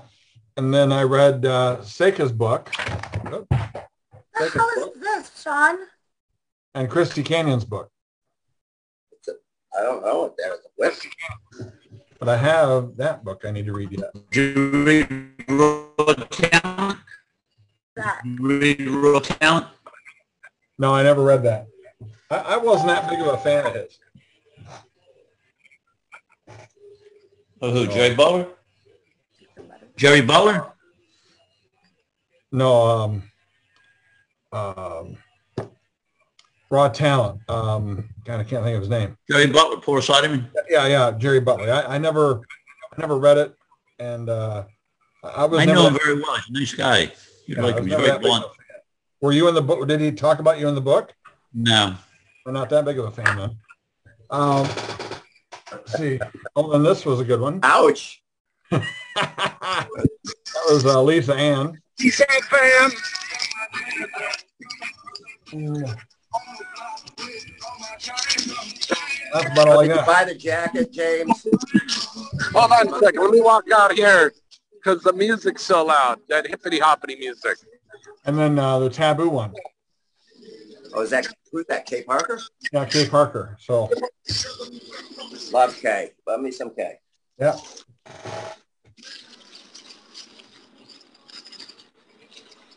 And 0.58 0.74
then 0.74 0.92
I 0.92 1.04
read 1.04 1.46
uh, 1.46 1.78
Seka's 1.82 2.32
book 2.32 2.70
What 2.76 3.48
the 3.50 4.50
hell 4.54 4.70
is 4.94 5.02
this, 5.02 5.42
Sean? 5.42 5.78
and 6.76 6.90
Christy 6.90 7.24
Canyon's 7.24 7.66
book. 7.66 7.90
I 9.78 9.84
don't 9.84 10.04
know 10.04 10.22
what 10.24 10.38
that 10.38 10.52
is. 10.54 10.60
What? 10.76 11.72
But 12.20 12.28
I 12.30 12.36
have 12.38 12.98
that 12.98 13.24
book 13.24 13.44
I 13.46 13.52
need 13.52 13.66
to 13.68 13.74
read 13.74 13.92
yet. 13.92 14.12
Did 14.32 14.58
you 14.58 14.84
read 14.84 15.34
Raw 15.48 16.14
Talent? 16.30 17.00
That. 17.96 18.22
Read 18.40 18.88
Raw 18.90 19.20
Talent? 19.20 19.68
No, 20.78 20.94
I 20.94 21.04
never 21.04 21.24
read 21.24 21.44
that. 21.44 21.68
I, 22.30 22.38
I 22.38 22.58
wasn't 22.58 22.88
that 22.90 23.10
big 23.10 23.20
of 23.22 23.28
a 23.28 23.38
fan 23.38 23.66
of 23.68 23.74
his. 23.74 23.98
Oh, 27.62 27.72
who, 27.72 27.88
Jerry 27.88 28.16
Butler? 28.16 28.48
Jerry 29.98 30.22
Butler? 30.22 30.72
No, 32.52 32.84
um, 32.84 33.24
um, 34.52 35.18
Raw 36.70 36.88
Talent. 36.90 37.42
Um, 37.50 38.10
God, 38.24 38.40
I 38.40 38.44
can't 38.44 38.64
think 38.64 38.76
of 38.76 38.82
his 38.82 38.90
name. 38.90 39.18
Jerry 39.30 39.48
Butler, 39.48 39.82
Paul 39.82 40.00
Siderman? 40.00 40.50
Yeah, 40.70 40.88
yeah, 40.88 41.12
Jerry 41.12 41.42
Butler. 41.42 41.72
I, 41.72 41.96
I 41.96 41.98
never, 41.98 42.42
I 42.96 43.02
never 43.02 43.18
read 43.20 43.38
it, 43.38 43.56
and 44.00 44.30
uh, 44.30 44.64
I 45.24 45.46
was 45.46 45.60
I 45.60 45.66
know 45.66 45.88
him 45.88 45.98
very 46.02 46.16
well. 46.16 46.36
He's 46.36 46.50
a 46.50 46.60
nice 46.60 46.74
guy. 46.74 47.12
You'd 47.46 47.58
yeah, 47.58 47.64
like 47.64 47.76
him. 47.76 47.88
He's 47.88 47.96
very 47.96 48.08
that 48.08 48.22
big 48.22 48.32
of 48.32 48.40
blunt. 48.40 48.46
Were 49.22 49.34
you 49.34 49.48
in 49.50 49.54
the 49.56 49.62
book? 49.62 49.86
Did 49.88 50.00
he 50.00 50.12
talk 50.12 50.40
about 50.40 50.60
you 50.60 50.68
in 50.70 50.76
the 50.76 50.82
book? 50.82 51.14
No. 51.54 51.96
I'm 52.46 52.54
not 52.54 52.70
that 52.70 52.86
big 52.86 52.98
of 52.98 53.06
a 53.06 53.12
fan 53.12 53.38
then. 53.38 53.58
Um, 54.30 54.68
see. 55.98 56.20
Oh, 56.56 56.72
and 56.74 56.86
this 56.86 57.06
was 57.06 57.20
a 57.20 57.24
good 57.24 57.40
one. 57.42 57.60
Ouch. 57.64 58.22
that 58.72 59.88
was 60.70 60.86
uh, 60.86 61.02
Lisa 61.02 61.34
Ann. 61.36 61.80
He's 61.98 62.20
a 62.22 62.26
fan. 62.44 62.92
That's 69.34 69.52
about 69.52 69.70
all 69.70 69.80
I 69.80 69.84
Did 69.88 69.90
you 69.92 69.96
got. 69.98 70.08
buy 70.08 70.24
the 70.26 70.36
jacket, 70.36 70.92
James? 70.92 71.48
Hold 72.54 72.72
on 72.72 72.94
a 72.94 73.00
second. 73.00 73.22
Let 73.22 73.32
me 73.32 73.42
walk 73.42 73.66
out 73.74 73.94
here 73.94 74.34
because 74.74 75.02
the 75.04 75.14
music's 75.14 75.64
so 75.64 75.86
loud. 75.86 76.20
That 76.30 76.48
hippity 76.48 76.80
hoppity 76.80 77.16
music. 77.18 77.58
And 78.26 78.38
then 78.38 78.58
uh, 78.60 78.80
the 78.80 78.90
taboo 78.90 79.30
one. 79.30 79.54
Oh, 80.94 81.02
is 81.02 81.12
that 81.12 81.28
who's 81.52 81.66
that? 81.70 81.86
Kay 81.86 82.02
Parker? 82.04 82.40
Yeah, 82.72 82.86
Kay 82.86 83.08
Parker. 83.08 83.56
So 83.60 83.90
Love 85.52 85.76
Kay. 85.78 86.12
Love 86.28 86.42
me 86.42 86.52
some 86.52 86.74
Kay. 86.74 87.00
yeah. 87.40 87.58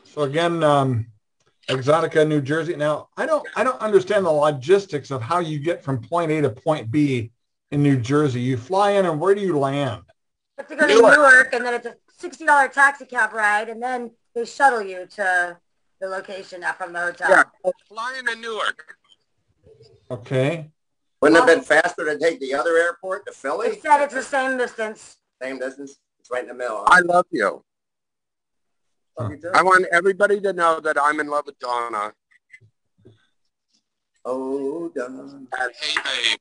So 0.04 0.22
again, 0.22 0.62
um, 0.62 1.06
Exxxotica, 1.68 2.28
New 2.28 2.42
Jersey. 2.42 2.76
Now, 2.76 3.08
I 3.16 3.24
don't, 3.24 3.46
I 3.56 3.64
don't 3.64 3.80
understand 3.80 4.26
the 4.26 4.30
logistics 4.30 5.10
of 5.10 5.22
how 5.22 5.38
you 5.38 5.58
get 5.58 5.82
from 5.82 6.02
point 6.02 6.30
A 6.30 6.42
to 6.42 6.50
point 6.50 6.90
B 6.90 7.30
in 7.70 7.82
New 7.82 7.96
Jersey. 7.96 8.40
You 8.40 8.58
fly 8.58 8.90
in, 8.92 9.06
and 9.06 9.18
where 9.18 9.34
do 9.34 9.40
you 9.40 9.58
land? 9.58 10.02
You 10.58 10.64
have 10.64 10.68
to 10.68 10.76
go 10.76 10.86
to 10.86 10.94
Newark. 10.94 11.16
Newark, 11.16 11.54
and 11.54 11.64
then 11.64 11.74
it's 11.74 11.86
a 11.86 11.94
sixty 12.18 12.44
dollar 12.44 12.68
taxi 12.68 13.06
cab 13.06 13.32
ride, 13.32 13.70
and 13.70 13.82
then 13.82 14.10
they 14.34 14.44
shuttle 14.44 14.82
you 14.82 15.06
to 15.06 15.56
the 16.00 16.08
location 16.08 16.62
out 16.62 16.76
from 16.76 16.92
the 16.92 17.00
hotel. 17.00 17.30
Yeah. 17.30 17.44
Flying 17.88 18.26
to 18.26 18.36
Newark. 18.36 18.96
Okay. 20.10 20.71
Wouldn't 21.22 21.38
it 21.38 21.48
have 21.48 21.56
been 21.56 21.64
faster 21.64 22.04
to 22.04 22.18
take 22.18 22.40
the 22.40 22.52
other 22.52 22.76
airport 22.76 23.24
to 23.26 23.32
Philly? 23.32 23.70
They 23.70 23.78
said 23.78 24.02
it's 24.02 24.14
the 24.14 24.22
same 24.22 24.58
distance. 24.58 25.18
Same 25.40 25.56
distance. 25.56 26.00
It's 26.18 26.28
right 26.32 26.42
in 26.42 26.48
the 26.48 26.54
middle. 26.54 26.82
I 26.88 26.98
love 26.98 27.26
you. 27.30 27.64
Love 29.16 29.30
you. 29.30 29.40
I 29.54 29.62
want 29.62 29.86
everybody 29.92 30.40
to 30.40 30.52
know 30.52 30.80
that 30.80 31.00
I'm 31.00 31.20
in 31.20 31.28
love 31.28 31.46
with 31.46 31.60
Donna. 31.60 32.12
Oh, 34.24 34.88
Don. 34.88 35.46
And 35.58 35.72
hey, 35.80 36.32
babe. 36.32 36.38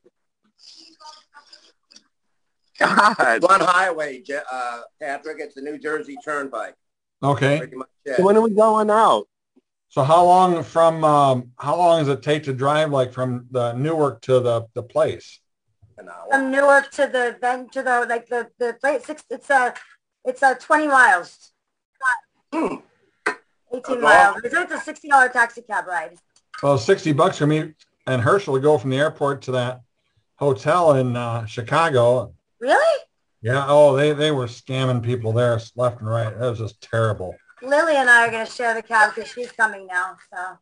God. 2.80 3.42
One 3.42 3.60
highway, 3.60 4.24
uh, 4.50 4.80
Patrick. 5.00 5.36
It's 5.38 5.54
the 5.54 5.62
New 5.62 5.78
Jersey 5.78 6.16
Turnpike. 6.24 6.74
Okay. 7.22 7.68
Much 7.72 7.88
it. 8.04 8.16
So 8.16 8.24
when 8.24 8.36
are 8.36 8.40
we 8.40 8.50
going 8.50 8.90
out? 8.90 9.28
So 9.92 10.02
how 10.02 10.24
long 10.24 10.62
from 10.62 11.04
um, 11.04 11.52
how 11.58 11.76
long 11.76 11.98
does 11.98 12.08
it 12.08 12.22
take 12.22 12.44
to 12.44 12.54
drive 12.54 12.90
like 12.90 13.12
from 13.12 13.46
the 13.50 13.74
Newark 13.74 14.22
to 14.22 14.40
the 14.40 14.66
the 14.72 14.82
place? 14.82 15.38
An 15.98 16.08
hour. 16.08 16.28
From 16.30 16.50
Newark 16.50 16.90
to 16.92 17.06
the 17.08 17.36
then 17.42 17.68
to 17.68 17.82
the 17.82 18.06
like 18.08 18.26
the 18.26 18.48
the 18.58 18.74
place. 18.80 19.04
Six, 19.04 19.22
it's 19.28 19.50
a 19.50 19.74
it's 20.24 20.42
a 20.42 20.54
twenty 20.54 20.86
miles. 20.86 21.52
Hmm. 22.54 22.76
18 23.74 24.00
miles. 24.00 24.36
It's 24.44 24.54
like 24.54 24.70
a 24.70 24.74
$60 24.74 25.32
taxi 25.32 25.62
cab 25.62 25.86
ride. 25.86 26.18
Well, 26.62 26.76
60 26.76 27.12
bucks 27.12 27.38
for 27.38 27.46
me 27.46 27.72
and 28.06 28.20
Herschel 28.20 28.54
to 28.54 28.60
go 28.60 28.76
from 28.76 28.90
the 28.90 28.98
airport 28.98 29.40
to 29.42 29.52
that 29.52 29.80
hotel 30.36 30.96
in 30.96 31.16
uh, 31.16 31.46
Chicago. 31.46 32.34
Really? 32.60 33.02
Yeah. 33.40 33.64
Oh, 33.66 33.96
they, 33.96 34.12
they 34.12 34.30
were 34.30 34.44
scamming 34.44 35.02
people 35.02 35.32
there 35.32 35.58
left 35.74 36.00
and 36.00 36.08
right. 36.08 36.38
That 36.38 36.50
was 36.50 36.58
just 36.58 36.82
terrible. 36.82 37.34
Lily 37.62 37.96
and 37.96 38.10
I 38.10 38.26
are 38.26 38.30
going 38.30 38.44
to 38.44 38.52
share 38.52 38.74
the 38.74 38.82
cab 38.82 39.14
because 39.14 39.30
she's 39.30 39.52
coming 39.52 39.86
now. 39.86 40.16
So 40.32 40.58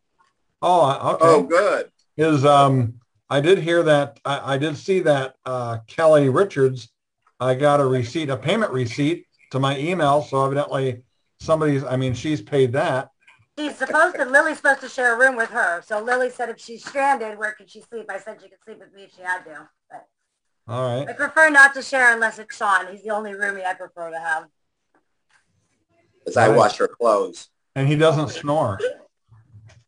Oh, 0.62 0.82
uh, 0.82 1.12
okay. 1.14 1.18
Oh, 1.22 1.42
good. 1.42 1.90
Is 2.16 2.44
um, 2.44 2.94
I 3.30 3.40
did 3.40 3.58
hear 3.58 3.82
that. 3.84 4.20
I, 4.24 4.54
I 4.54 4.58
did 4.58 4.76
see 4.76 5.00
that 5.00 5.36
uh, 5.46 5.78
Kelly 5.86 6.28
Richards. 6.28 6.90
I 7.38 7.54
got 7.54 7.80
a 7.80 7.86
receipt, 7.86 8.28
a 8.28 8.36
payment 8.36 8.72
receipt 8.72 9.26
to 9.52 9.58
my 9.58 9.78
email. 9.78 10.22
So 10.22 10.44
evidently, 10.44 11.02
somebody's. 11.38 11.82
I 11.84 11.96
mean, 11.96 12.12
she's 12.12 12.42
paid 12.42 12.72
that. 12.72 13.10
she's 13.58 13.76
supposed 13.76 14.16
to, 14.16 14.26
Lily's 14.26 14.58
supposed 14.58 14.82
to 14.82 14.88
share 14.88 15.14
a 15.14 15.18
room 15.18 15.36
with 15.36 15.48
her. 15.48 15.82
So 15.86 16.02
Lily 16.02 16.28
said 16.28 16.50
if 16.50 16.60
she's 16.60 16.84
stranded, 16.84 17.38
where 17.38 17.52
can 17.52 17.66
she 17.66 17.80
sleep? 17.80 18.06
I 18.10 18.18
said 18.18 18.38
she 18.42 18.48
could 18.48 18.62
sleep 18.62 18.80
with 18.80 18.92
me 18.92 19.04
if 19.04 19.14
she 19.14 19.22
had 19.22 19.44
to. 19.44 19.68
But 19.90 20.06
All 20.68 21.08
I 21.08 21.12
prefer 21.14 21.48
not 21.48 21.72
to 21.74 21.82
share 21.82 22.12
unless 22.12 22.38
it's 22.38 22.54
Sean. 22.54 22.88
He's 22.90 23.02
the 23.02 23.10
only 23.10 23.32
roomie 23.32 23.64
I 23.64 23.72
prefer 23.72 24.10
to 24.10 24.20
have. 24.20 24.44
As 26.26 26.36
I 26.36 26.48
wash 26.48 26.76
her 26.78 26.88
clothes. 26.88 27.48
And 27.74 27.88
he 27.88 27.96
doesn't 27.96 28.30
snore. 28.30 28.78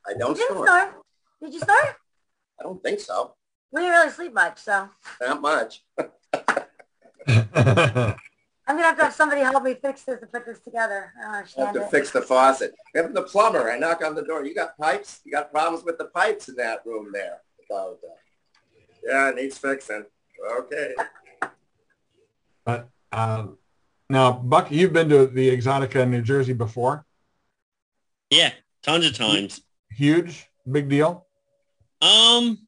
I 0.06 0.14
don't 0.18 0.36
didn't 0.36 0.52
snore. 0.52 0.66
snore. 0.66 0.94
Did 1.42 1.54
you 1.54 1.60
snore? 1.60 1.96
I 2.60 2.62
don't 2.62 2.82
think 2.82 3.00
so. 3.00 3.34
We 3.72 3.80
didn't 3.80 3.94
really 3.94 4.10
sleep 4.10 4.32
much, 4.34 4.58
so 4.60 4.88
Not 5.20 5.40
much. 5.40 5.82
I'm 8.66 8.76
gonna 8.76 8.82
have 8.82 8.96
to 8.98 9.04
have 9.04 9.14
somebody 9.14 9.40
help 9.40 9.64
me 9.64 9.74
fix 9.74 10.02
this 10.04 10.22
and 10.22 10.30
put 10.30 10.46
this 10.46 10.60
together. 10.60 11.12
I 11.18 11.22
don't 11.22 11.58
I 11.58 11.64
have 11.66 11.74
to 11.74 11.84
it. 11.84 11.90
fix 11.90 12.10
the 12.10 12.22
faucet. 12.22 12.74
Even 12.96 13.12
the 13.12 13.22
plumber, 13.22 13.70
I 13.70 13.78
knock 13.78 14.04
on 14.04 14.14
the 14.14 14.22
door. 14.22 14.44
You 14.44 14.54
got 14.54 14.78
pipes? 14.78 15.20
You 15.24 15.32
got 15.32 15.50
problems 15.50 15.84
with 15.84 15.98
the 15.98 16.06
pipes 16.06 16.48
in 16.48 16.56
that 16.56 16.84
room 16.86 17.10
there? 17.12 17.38
About, 17.68 17.98
uh, 18.04 18.14
yeah, 19.04 19.30
it 19.30 19.36
needs 19.36 19.58
fixing. 19.58 20.04
Okay. 20.58 20.94
but 22.64 22.88
um, 23.10 23.58
now, 24.12 24.32
Buck, 24.32 24.70
you've 24.70 24.92
been 24.92 25.08
to 25.08 25.26
the 25.26 25.48
Exxxotica 25.56 25.96
in 25.96 26.10
New 26.10 26.22
Jersey 26.22 26.52
before. 26.52 27.04
Yeah, 28.30 28.52
tons 28.82 29.06
of 29.06 29.14
times. 29.14 29.62
Huge, 29.90 30.46
big 30.70 30.88
deal. 30.88 31.26
Um, 32.00 32.58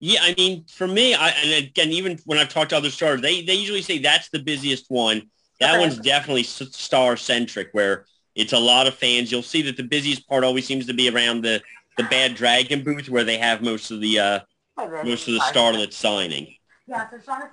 yeah, 0.00 0.20
I 0.22 0.34
mean, 0.36 0.64
for 0.68 0.86
me, 0.86 1.14
I 1.14 1.28
and 1.30 1.66
again, 1.66 1.88
even 1.90 2.18
when 2.24 2.38
I've 2.38 2.48
talked 2.48 2.70
to 2.70 2.76
other 2.76 2.90
stars, 2.90 3.20
they 3.20 3.42
they 3.42 3.54
usually 3.54 3.82
say 3.82 3.98
that's 3.98 4.28
the 4.30 4.38
busiest 4.38 4.86
one. 4.88 5.28
That 5.60 5.72
Okay. 5.72 5.80
one's 5.80 5.98
definitely 5.98 6.44
star 6.44 7.16
centric, 7.16 7.68
where 7.72 8.06
it's 8.36 8.52
a 8.52 8.58
lot 8.58 8.86
of 8.86 8.94
fans. 8.94 9.32
You'll 9.32 9.42
see 9.42 9.62
that 9.62 9.76
the 9.76 9.82
busiest 9.82 10.28
part 10.28 10.44
always 10.44 10.66
seems 10.66 10.86
to 10.86 10.94
be 10.94 11.08
around 11.10 11.42
the 11.42 11.60
the 11.96 12.04
Bad 12.04 12.36
Dragon 12.36 12.84
booth, 12.84 13.08
where 13.08 13.24
they 13.24 13.38
have 13.38 13.60
most 13.60 13.90
of 13.90 14.00
the 14.00 14.18
uh, 14.20 14.40
most 15.04 15.26
of 15.26 15.34
the 15.34 15.40
Sorry. 15.40 15.52
starlet 15.52 15.92
signing. 15.92 16.54
Yeah, 16.86 17.10
so 17.10 17.18
Shauna 17.18 17.50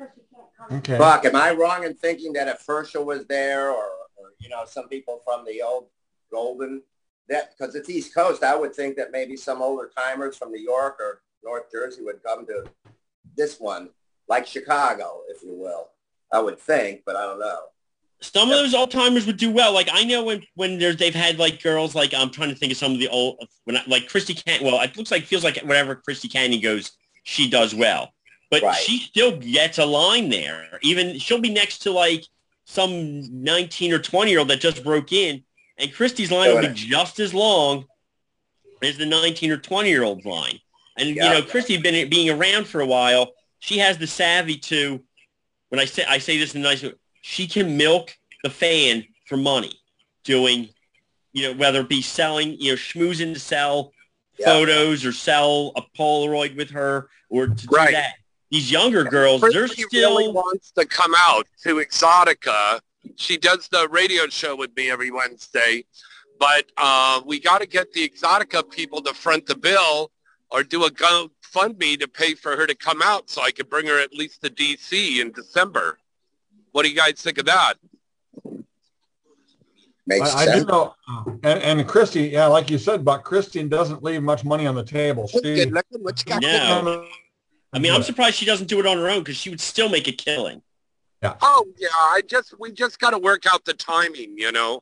says 0.58 0.65
she 0.68 0.72
can't 0.72 0.84
come. 0.84 0.96
Okay. 0.96 0.98
Buck, 0.98 1.26
am 1.26 1.36
I 1.36 1.52
wrong 1.52 1.84
in 1.84 1.94
thinking 1.96 2.34
that 2.34 2.48
if 2.48 2.63
Herschel 2.65 3.06
was 3.06 3.26
there 3.28 3.70
or, 3.70 3.86
or 4.18 4.32
you 4.39 4.50
know, 4.50 4.63
some 4.65 4.88
people 4.88 5.22
from 5.26 5.46
the 5.46 5.62
old 5.62 5.88
Golden, 6.32 6.82
that, 7.30 7.52
because 7.58 7.76
it's 7.76 7.89
East 7.89 8.13
Coast, 8.13 8.44
I 8.44 8.56
would 8.56 8.76
think 8.76 8.98
that 8.98 9.12
maybe 9.12 9.38
some 9.38 9.62
older 9.62 9.91
timers 9.96 10.38
from 10.38 10.52
New 10.52 10.62
York 10.62 10.98
or 11.00 11.22
North 11.44 11.72
Jersey 11.72 12.04
would 12.04 12.22
come 12.24 12.46
to 12.48 12.65
this 13.38 13.60
one, 13.60 13.89
like 14.28 14.46
Chicago, 14.46 15.22
if 15.30 15.44
you 15.44 15.54
will. 15.54 15.89
I 16.34 16.39
would 16.39 16.60
think, 16.60 17.04
but 17.06 17.15
I 17.15 17.24
don't 17.24 17.39
know. 17.39 17.60
Some 18.22 18.50
of 18.50 18.58
those 18.58 18.74
old 18.74 18.91
timers 18.91 19.28
would 19.28 19.38
do 19.38 19.52
well. 19.52 19.74
Like 19.74 19.89
I 19.91 20.04
know 20.04 20.24
when 20.24 20.44
when 20.56 20.80
there's 20.80 20.98
they've 20.98 21.13
had 21.13 21.38
like 21.38 21.62
girls 21.62 21.94
like 21.94 22.13
I'm 22.13 22.32
trying 22.32 22.50
to 22.50 22.56
think 22.56 22.72
of 22.72 22.78
some 22.78 22.94
of 22.94 23.00
the 23.00 23.08
old 23.08 23.46
when 23.65 23.78
I, 23.78 23.84
like 23.88 24.08
Christy 24.10 24.34
Can 24.34 24.63
well 24.63 24.82
it 24.82 24.98
looks 24.98 25.12
like 25.12 25.26
feels 25.26 25.44
like 25.44 25.58
wherever 25.60 25.96
Christy 25.96 26.28
Canyon 26.28 26.62
goes 26.62 26.91
she 27.24 27.50
does 27.50 27.76
well, 27.76 28.13
but 28.52 28.62
Right. 28.64 28.76
she 28.76 29.00
still 29.00 29.38
gets 29.38 29.78
a 29.78 29.86
line 29.86 30.30
there. 30.30 30.80
Even 30.82 31.18
she'll 31.20 31.40
be 31.42 31.50
next 31.50 31.80
to 31.80 31.92
like 31.92 32.26
some 32.66 33.22
19 33.44 33.94
or 33.94 34.00
20 34.00 34.32
year 34.32 34.40
old 34.40 34.48
that 34.50 34.60
just 34.60 34.84
broke 34.84 35.12
in, 35.12 35.44
and 35.78 35.94
Christy's 35.94 36.32
line 36.32 36.52
will 36.52 36.62
be 36.62 36.68
it. 36.68 36.74
just 36.76 37.20
as 37.20 37.34
long 37.34 37.86
as 38.82 38.98
the 38.98 39.06
19 39.06 39.52
or 39.52 39.58
20 39.58 39.90
year 39.90 40.04
old 40.04 40.26
line. 40.26 40.60
And 40.98 41.16
Yeah. 41.16 41.26
you 41.26 41.30
know 41.32 41.42
Christy 41.42 41.78
been 41.78 42.10
being 42.10 42.30
around 42.30 42.66
for 42.68 42.82
a 42.82 42.86
while. 42.86 43.34
She 43.60 43.78
has 43.80 43.98
the 43.98 44.08
savvy 44.08 44.58
to 44.60 45.04
when 45.70 45.80
I 45.80 45.86
say 45.86 46.06
I 46.08 46.20
say 46.20 46.38
this 46.38 46.54
in 46.56 46.62
a 46.62 46.64
nice 46.64 46.84
way, 46.84 46.94
she 47.22 47.48
can 47.48 47.76
milk 47.78 48.16
the 48.44 48.50
fan 48.50 49.06
for 49.26 49.36
money 49.38 49.74
doing, 50.24 50.70
you 51.34 51.44
know, 51.44 51.54
whether 51.54 51.82
it 51.82 51.90
be 51.90 52.02
selling, 52.02 52.60
you 52.60 52.72
know, 52.72 52.76
schmoozing 52.78 53.34
to 53.34 53.40
sell 53.40 53.92
Yeah. 54.38 54.46
photos 54.46 55.04
or 55.06 55.12
sell 55.12 55.72
a 55.76 55.82
Polaroid 55.98 56.56
with 56.56 56.70
her 56.72 57.10
or 57.30 57.48
to 57.48 57.68
Right. 57.68 57.88
do 57.88 57.92
that. 57.94 58.14
These 58.56 58.72
younger 58.72 59.04
girls, 59.04 59.41
they're 59.41 59.68
still 59.68 59.89
really 59.91 60.30
wants 60.30 60.72
to 60.72 60.86
come 60.86 61.12
out 61.18 61.46
to 61.63 61.76
Exxxotica. 61.76 62.80
She 63.18 63.36
does 63.36 63.68
the 63.68 63.89
radio 63.89 64.28
show 64.28 64.56
with 64.56 64.74
me 64.78 64.89
every 64.89 65.12
Wednesday, 65.12 65.84
but 66.39 66.72
uh, 66.78 67.20
we 67.26 67.41
got 67.41 67.60
to 67.60 67.68
get 67.68 67.91
the 67.91 68.08
Exxxotica 68.08 68.72
people 68.72 69.02
to 69.02 69.13
front 69.13 69.46
the 69.46 69.58
bill 69.58 70.10
or 70.52 70.63
do 70.63 70.86
a 70.86 70.89
GoFundMe 70.89 72.00
to 72.00 72.08
pay 72.08 72.34
for 72.34 72.56
her 72.56 72.65
to 72.65 72.74
come 72.76 73.02
out 73.04 73.30
so 73.30 73.41
I 73.44 73.52
could 73.52 73.70
bring 73.70 73.88
her 73.88 74.00
at 74.00 74.13
least 74.13 74.41
to 74.44 74.50
DC 74.50 75.20
in 75.20 75.34
December. 75.34 76.00
What 76.72 76.84
do 76.84 76.89
you 76.89 76.96
guys 76.96 77.15
think 77.15 77.38
of 77.39 77.48
that? 77.48 77.74
Makes 80.08 80.34
I, 80.34 80.44
I 80.44 80.46
do 80.46 80.52
sense. 80.52 80.68
know, 80.68 80.96
and, 81.44 81.62
and 81.62 81.88
Christy, 81.89 82.30
yeah, 82.30 82.46
like 82.46 82.70
you 82.70 82.78
said, 82.78 83.04
but 83.04 83.26
Christy 83.26 83.62
doesn't 83.68 84.02
leave 84.02 84.24
much 84.24 84.46
money 84.46 84.65
on 84.65 84.76
the 84.76 84.84
table. 84.84 85.28
She, 85.28 85.41
Good 85.41 85.74
looking. 85.74 86.04
What 86.04 86.24
you 86.26 86.32
got? 86.32 86.41
No. 86.41 87.06
I 87.76 87.80
mean, 87.80 87.92
I'm 87.92 88.04
surprised 88.04 88.38
she 88.38 88.46
doesn't 88.46 88.68
do 88.68 88.80
it 88.80 88.86
on 88.86 88.98
her 88.98 89.10
own 89.10 89.20
because 89.20 89.36
she 89.36 89.50
would 89.50 89.60
still 89.60 89.90
make 89.90 90.08
a 90.08 90.14
killing. 90.14 90.62
Yeah. 91.22 91.36
Oh 91.42 91.66
yeah, 91.78 91.90
I 91.92 92.22
just 92.26 92.54
we 92.58 92.72
just 92.72 93.00
got 93.00 93.10
to 93.10 93.18
work 93.18 93.44
out 93.52 93.66
the 93.66 93.74
timing, 93.74 94.38
you 94.38 94.52
know, 94.54 94.82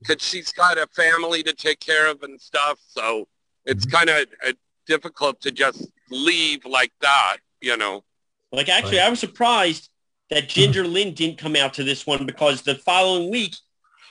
because 0.00 0.22
she's 0.22 0.52
got 0.52 0.78
a 0.78 0.86
family 0.94 1.42
to 1.42 1.52
take 1.52 1.80
care 1.80 2.08
of 2.08 2.22
and 2.22 2.40
stuff. 2.40 2.78
So 2.86 3.26
it's 3.64 3.84
kind 3.84 4.08
of 4.08 4.26
uh, 4.46 4.52
difficult 4.86 5.40
to 5.40 5.50
just 5.50 5.84
leave 6.10 6.64
like 6.64 6.92
that, 7.00 7.38
you 7.60 7.76
know. 7.76 8.04
Like 8.52 8.68
actually, 8.68 8.98
Right. 8.98 9.06
I 9.06 9.10
was 9.10 9.18
surprised 9.18 9.90
that 10.30 10.48
Ginger 10.48 10.86
Lynn 10.86 11.14
didn't 11.14 11.38
come 11.38 11.56
out 11.56 11.74
to 11.74 11.84
this 11.84 12.06
one 12.06 12.24
because 12.24 12.62
the 12.62 12.76
following 12.76 13.30
week 13.30 13.56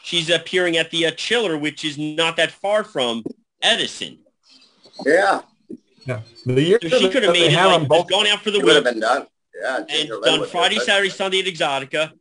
she's 0.04 0.30
appearing 0.30 0.76
at 0.76 0.92
the 0.92 1.06
uh, 1.06 1.12
Chiller, 1.12 1.58
which 1.58 1.86
is 1.86 1.98
not 1.98 2.36
that 2.36 2.52
far 2.52 2.84
from 2.84 3.24
Edison. 3.62 4.20
Yeah, 5.06 5.42
yeah. 6.06 6.22
The 6.46 6.62
year 6.62 6.80
So 6.82 6.90
she 7.00 7.10
could 7.10 7.24
have 7.24 7.34
made 7.34 7.48
it 7.48 7.54
have 7.54 7.82
like 7.82 7.88
both. 7.88 7.98
just 8.02 8.10
gone 8.10 8.28
out 8.28 8.42
for 8.42 8.52
the 8.52 8.60
it 8.60 8.66
would 8.66 8.76
have 8.76 8.84
week 8.86 8.94
been 8.94 9.02
done. 9.02 9.28
Yeah, 9.62 9.84
and 9.90 10.10
done 10.24 10.46
Friday, 10.48 10.76
been- 10.76 10.86
Saturday, 10.86 11.10
Sunday 11.10 11.40
at 11.40 11.46
Exxxotica. 11.46 12.12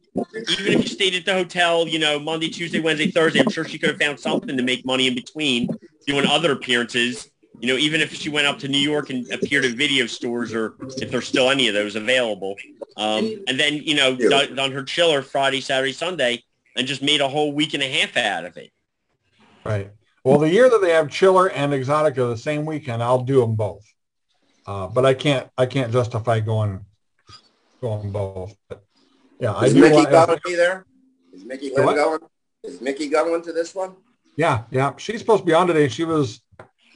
Even 0.58 0.72
if 0.72 0.82
you 0.82 0.88
stayed 0.88 1.14
at 1.14 1.24
the 1.24 1.32
hotel, 1.32 1.86
you 1.86 1.98
know, 1.98 2.18
Monday, 2.18 2.48
Tuesday, 2.48 2.80
Wednesday, 2.80 3.10
Thursday, 3.10 3.40
I'm 3.40 3.48
sure 3.50 3.64
she 3.64 3.78
could 3.78 3.90
have 3.90 3.98
found 3.98 4.18
something 4.18 4.56
to 4.56 4.62
make 4.62 4.84
money 4.84 5.06
in 5.06 5.14
between 5.14 5.68
doing 6.06 6.26
other 6.26 6.52
appearances. 6.52 7.30
You 7.60 7.68
know, 7.68 7.76
even 7.76 8.00
if 8.00 8.12
she 8.14 8.28
went 8.28 8.46
up 8.46 8.58
to 8.60 8.68
New 8.68 8.78
York 8.78 9.10
and 9.10 9.30
appeared 9.32 9.64
at 9.64 9.72
video 9.72 10.06
stores 10.06 10.52
or 10.52 10.74
if 10.80 11.10
there's 11.10 11.28
still 11.28 11.48
any 11.50 11.68
of 11.68 11.74
those 11.74 11.94
available. 11.94 12.56
Um, 12.96 13.42
and 13.46 13.58
then, 13.60 13.74
you 13.74 13.94
know, 13.94 14.16
done, 14.16 14.54
done 14.56 14.72
her 14.72 14.82
chiller 14.82 15.22
Friday, 15.22 15.60
Saturday, 15.60 15.92
Sunday 15.92 16.42
and 16.76 16.86
just 16.86 17.02
made 17.02 17.20
a 17.20 17.28
whole 17.28 17.52
week 17.52 17.74
and 17.74 17.82
a 17.82 17.88
half 17.88 18.16
out 18.16 18.44
of 18.44 18.56
it. 18.56 18.70
Right. 19.64 19.90
Well, 20.24 20.38
the 20.38 20.50
year 20.50 20.68
that 20.68 20.80
they 20.82 20.90
have 20.90 21.10
Chiller 21.10 21.48
and 21.50 21.72
Exxxotica 21.72 22.14
the 22.14 22.36
same 22.36 22.66
weekend, 22.66 23.02
I'll 23.02 23.22
do 23.22 23.40
them 23.40 23.54
both. 23.54 23.84
Uh, 24.66 24.86
but 24.86 25.06
I 25.06 25.14
can't, 25.14 25.48
I 25.56 25.66
can't 25.66 25.90
justify 25.92 26.40
going, 26.40 26.84
going 27.80 28.12
both. 28.12 28.54
But 28.68 28.84
yeah, 29.38 29.54
I 29.54 29.66
Is 29.66 29.74
do. 29.74 29.80
Mickey 29.80 29.94
want- 29.96 30.10
going 30.10 30.28
to 30.28 30.40
be 30.44 30.54
there? 30.54 30.84
Is 31.32 31.44
Mickey 31.44 31.70
Lynn 31.74 31.94
going? 31.94 32.20
Is 32.64 32.80
Mickey 32.80 33.08
going 33.08 33.40
to 33.42 33.52
this 33.52 33.74
one? 33.74 33.94
Yeah, 34.36 34.64
yeah. 34.70 34.92
She's 34.98 35.20
supposed 35.20 35.42
to 35.42 35.46
be 35.46 35.54
on 35.54 35.66
today. 35.66 35.88
She 35.88 36.04
was, 36.04 36.42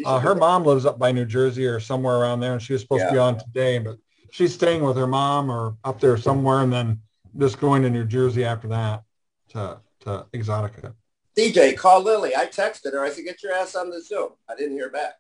uh, 0.05 0.19
her 0.19 0.35
mom 0.35 0.65
lives 0.65 0.85
up 0.85 0.99
by 0.99 1.13
New 1.13 1.25
Jersey 1.25 1.67
or 1.67 1.81
somewhere 1.81 2.17
around 2.17 2.41
there, 2.41 2.53
and 2.53 2.61
she 2.61 2.73
was 2.75 2.83
supposed 2.83 3.07
to 3.07 3.13
be 3.13 3.19
on 3.19 3.39
today, 3.39 3.79
but 3.79 3.97
she's 4.31 4.53
staying 4.53 4.83
with 4.83 4.97
her 4.97 5.07
mom 5.07 5.51
or 5.51 5.77
up 5.85 6.01
there 6.01 6.17
somewhere, 6.17 6.61
and 6.61 6.73
then 6.73 7.01
just 7.39 7.61
going 7.61 7.83
to 7.83 7.91
New 7.91 8.05
Jersey 8.05 8.45
after 8.45 8.69
that 8.69 9.03
to 9.51 9.79
to 10.01 10.27
Exxxotica. 10.35 10.95
DJ, 11.37 11.77
call 11.77 12.03
Lily. 12.03 12.35
I 12.37 12.47
texted 12.47 12.93
her. 12.93 13.05
I 13.05 13.11
said, 13.11 13.25
get 13.25 13.43
your 13.43 13.53
ass 13.53 13.75
on 13.75 13.91
the 13.91 14.01
Zoom. 14.03 14.31
I 14.49 14.55
didn't 14.55 14.77
hear 14.77 14.91
back. 14.91 15.15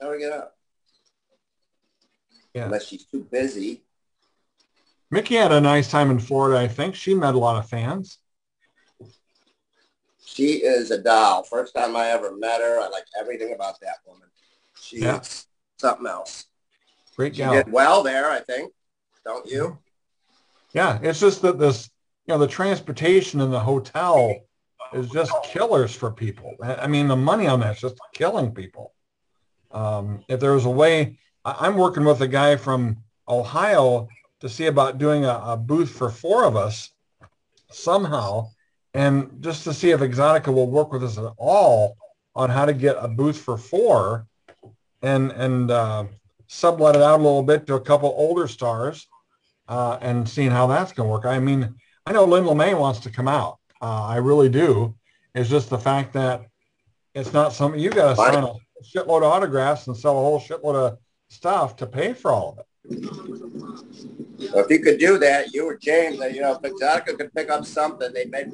How 0.00 0.06
do 0.08 0.12
we 0.12 0.18
get 0.20 0.32
up? 0.32 0.54
Yeah. 2.54 2.64
Unless 2.66 2.86
she's 2.86 3.04
too 3.06 3.26
busy. 3.30 3.82
Mickey 5.10 5.36
had 5.36 5.52
a 5.52 5.60
nice 5.60 5.90
time 5.90 6.10
in 6.10 6.18
Florida. 6.18 6.58
I 6.60 6.68
think 6.68 6.94
she 6.94 7.14
met 7.14 7.34
a 7.34 7.38
lot 7.38 7.56
of 7.62 7.68
fans. 7.68 8.18
She 10.24 10.56
is 10.56 10.90
a 10.90 10.98
doll. 11.02 11.42
First 11.44 11.74
time 11.74 11.96
I 11.96 12.08
ever 12.08 12.36
met 12.36 12.60
her. 12.60 12.78
I 12.80 12.88
like 12.88 13.04
everything 13.18 13.54
about 13.54 13.80
that 13.80 13.96
woman. 14.06 14.28
She's 14.78 15.00
Yeah. 15.02 15.22
something 15.78 16.06
else. 16.06 16.44
Great 17.16 17.34
She 17.34 17.42
did 17.42 17.72
well 17.72 18.02
there, 18.02 18.30
I 18.30 18.40
think. 18.40 18.72
Don't 19.24 19.46
you? 19.46 19.78
Yeah, 20.72 20.98
it's 21.02 21.18
just 21.20 21.42
that 21.42 21.58
this, 21.58 21.90
you 22.26 22.34
know, 22.34 22.38
the 22.38 22.46
transportation 22.46 23.40
and 23.40 23.52
the 23.52 23.60
hotel 23.60 24.34
is 24.92 25.08
just 25.10 25.32
killers 25.44 25.94
for 25.94 26.10
people. 26.10 26.54
I 26.62 26.86
mean, 26.86 27.08
the 27.08 27.16
money 27.16 27.46
on 27.46 27.60
that's 27.60 27.80
just 27.80 27.98
killing 28.14 28.52
people. 28.52 28.92
Um, 29.70 30.24
if 30.28 30.40
there 30.40 30.54
was 30.54 30.64
a 30.64 30.70
way, 30.70 31.18
I'm 31.44 31.76
working 31.76 32.04
with 32.04 32.20
a 32.20 32.28
guy 32.28 32.56
from 32.56 32.98
Ohio 33.28 34.08
to 34.40 34.48
see 34.48 34.66
about 34.66 34.98
doing 34.98 35.24
a, 35.24 35.40
a 35.44 35.56
booth 35.56 35.90
for 35.90 36.10
four 36.10 36.44
of 36.44 36.56
us 36.56 36.90
somehow, 37.70 38.48
and 38.94 39.30
just 39.40 39.64
to 39.64 39.74
see 39.74 39.90
if 39.90 40.00
Exxxotica 40.00 40.52
will 40.52 40.70
work 40.70 40.92
with 40.92 41.04
us 41.04 41.18
at 41.18 41.32
all 41.36 41.96
on 42.34 42.50
how 42.50 42.64
to 42.64 42.72
get 42.72 42.96
a 42.98 43.08
booth 43.08 43.38
for 43.38 43.58
four, 43.58 44.26
and 45.02 45.32
and 45.32 45.70
uh, 45.70 46.04
sublet 46.46 46.96
it 46.96 47.02
out 47.02 47.20
a 47.20 47.22
little 47.22 47.42
bit 47.42 47.66
to 47.66 47.74
a 47.74 47.80
couple 47.80 48.14
older 48.16 48.48
stars, 48.48 49.06
uh, 49.68 49.98
and 50.00 50.28
seeing 50.28 50.50
how 50.50 50.66
that's 50.66 50.92
going 50.92 51.08
to 51.08 51.12
work. 51.12 51.26
I 51.26 51.38
mean, 51.38 51.74
I 52.06 52.12
know 52.12 52.24
Lynn 52.24 52.44
LeMay 52.44 52.78
wants 52.78 53.00
to 53.00 53.10
come 53.10 53.28
out. 53.28 53.57
Uh, 53.80 54.04
I 54.04 54.16
really 54.16 54.48
do. 54.48 54.94
It's 55.34 55.48
just 55.48 55.70
the 55.70 55.78
fact 55.78 56.12
that 56.14 56.46
it's 57.14 57.32
not 57.32 57.52
something 57.52 57.80
you 57.80 57.90
got 57.90 58.10
to 58.10 58.16
sign 58.16 58.44
a 58.44 58.54
shitload 58.82 59.18
of 59.18 59.24
autographs 59.24 59.86
and 59.86 59.96
sell 59.96 60.18
a 60.18 60.20
whole 60.20 60.40
shitload 60.40 60.74
of 60.74 60.98
stuff 61.28 61.76
to 61.76 61.86
pay 61.86 62.12
for 62.12 62.30
all 62.32 62.52
of 62.52 62.58
it. 62.58 62.64
Well, 64.54 64.64
if 64.64 64.70
you 64.70 64.80
could 64.80 64.98
do 64.98 65.18
that, 65.18 65.52
you 65.52 65.68
or 65.68 65.76
James, 65.76 66.20
uh, 66.20 66.26
you 66.26 66.40
know, 66.40 66.52
if 66.52 66.62
Exxxotica 66.62 67.18
could 67.18 67.34
pick 67.34 67.50
up 67.50 67.66
something, 67.66 68.12
they 68.12 68.24
may, 68.26 68.46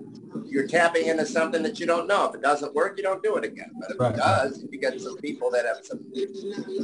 you're 0.46 0.66
tapping 0.66 1.06
into 1.06 1.26
something 1.26 1.62
that 1.62 1.78
you 1.78 1.86
don't 1.86 2.08
know. 2.08 2.28
If 2.28 2.34
it 2.36 2.42
doesn't 2.42 2.74
work, 2.74 2.96
you 2.96 3.02
don't 3.02 3.22
do 3.22 3.36
it 3.36 3.44
again. 3.44 3.70
But 3.78 3.90
if 3.92 4.00
Right. 4.00 4.14
it 4.14 4.16
does, 4.16 4.62
if 4.62 4.72
you 4.72 4.80
get 4.80 5.00
some 5.00 5.16
people 5.18 5.50
that 5.50 5.66
have 5.66 5.84
some 5.84 6.00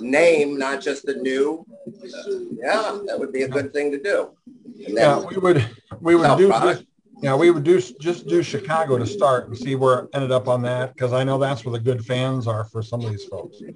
name, 0.02 0.58
not 0.58 0.80
just 0.80 1.06
the 1.06 1.14
new, 1.14 1.64
uh, 1.88 2.30
yeah, 2.52 2.98
that 3.06 3.18
would 3.18 3.32
be 3.32 3.42
a 3.42 3.48
good 3.48 3.72
thing 3.72 3.90
to 3.90 3.98
do. 3.98 4.30
Yeah, 4.76 5.18
we 5.18 5.36
would 5.38 5.64
we 6.00 6.14
would 6.14 6.36
do 6.36 6.48
product. 6.48 6.84
Just, 7.20 7.24
yeah 7.24 7.36
we 7.36 7.50
would 7.50 7.64
do 7.64 7.80
just 8.00 8.26
do 8.26 8.42
Chicago 8.42 8.98
to 8.98 9.06
start 9.06 9.48
and 9.48 9.56
see 9.56 9.74
where 9.74 10.00
it 10.00 10.10
ended 10.14 10.32
up 10.32 10.48
on 10.48 10.62
that 10.62 10.94
because 10.94 11.12
I 11.12 11.24
know 11.24 11.38
that's 11.38 11.64
where 11.64 11.72
the 11.72 11.80
good 11.80 12.04
fans 12.04 12.46
are 12.46 12.64
for 12.64 12.82
some 12.82 13.04
of 13.04 13.10
these 13.10 13.24
folks. 13.24 13.56
Yeah. 13.60 13.70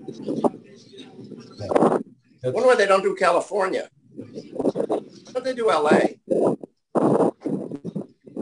I 2.45 2.51
wonder 2.51 2.69
why 2.69 2.75
they 2.75 2.87
don't 2.87 3.03
do 3.03 3.15
California. 3.15 3.89
Why 4.15 5.33
don't 5.33 5.45
they 5.45 5.55
do 5.55 5.67
LA? 5.67 6.01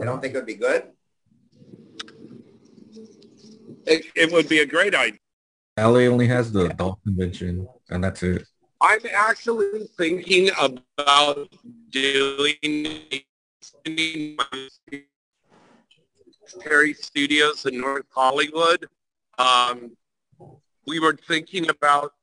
I 0.01 0.05
don't 0.05 0.21
think 0.21 0.33
it 0.33 0.37
would 0.37 0.45
be 0.45 0.55
good? 0.55 0.89
It, 3.85 4.05
it 4.15 4.31
would 4.31 4.49
be 4.49 4.59
a 4.59 4.65
great 4.65 4.95
idea. 4.95 5.19
LA 5.77 6.01
only 6.01 6.27
has 6.27 6.51
the 6.51 6.65
adult 6.65 7.01
convention, 7.03 7.67
and 7.89 8.03
that's 8.03 8.23
it. 8.23 8.45
I'm 8.81 8.99
actually 9.13 9.87
thinking 9.97 10.49
about 10.57 11.49
doing 11.89 12.55
Perry 16.61 16.93
Studios 16.93 17.65
in 17.65 17.79
North 17.79 18.05
Hollywood. 18.09 18.87
Um, 19.37 19.95
we 20.85 20.99
were 20.99 21.17
thinking 21.27 21.69
about 21.69 22.13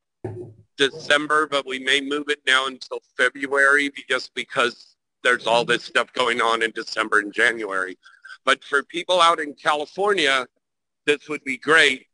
December, 0.76 1.46
but 1.46 1.66
we 1.66 1.78
may 1.78 2.00
move 2.00 2.28
it 2.28 2.40
now 2.46 2.66
until 2.66 3.00
February 3.16 3.90
just 4.08 4.34
because 4.34 4.96
there's 5.22 5.46
all 5.46 5.64
this 5.64 5.84
stuff 5.84 6.12
going 6.14 6.40
on 6.40 6.62
in 6.62 6.70
December 6.70 7.18
and 7.18 7.32
January. 7.32 7.98
But 8.44 8.64
for 8.64 8.82
people 8.82 9.20
out 9.20 9.40
in 9.40 9.54
California, 9.54 10.46
this 11.04 11.28
would 11.28 11.44
be 11.44 11.58
great. 11.58 12.06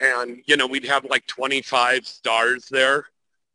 And, 0.00 0.38
you 0.46 0.56
know, 0.56 0.66
we'd 0.66 0.86
have 0.86 1.04
like 1.04 1.26
25 1.26 2.06
stars 2.06 2.68
there 2.70 3.06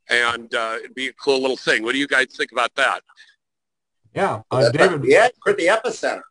and 0.10 0.54
uh, 0.54 0.78
it'd 0.80 0.96
be 0.96 1.08
a 1.08 1.14
cool 1.14 1.40
little 1.40 1.58
thing. 1.58 1.84
What 1.84 1.94
do 1.94 2.00
you 2.00 2.08
guys 2.08 2.28
think 2.36 2.52
about 2.52 2.74
that? 2.76 3.02
Yeah, 4.14 4.42
uh, 4.52 4.70
David. 4.72 5.04
Yeah, 5.06 5.28
we're 5.46 5.52
at 5.54 5.58
the 5.58 5.68
epicenter. 5.68 6.22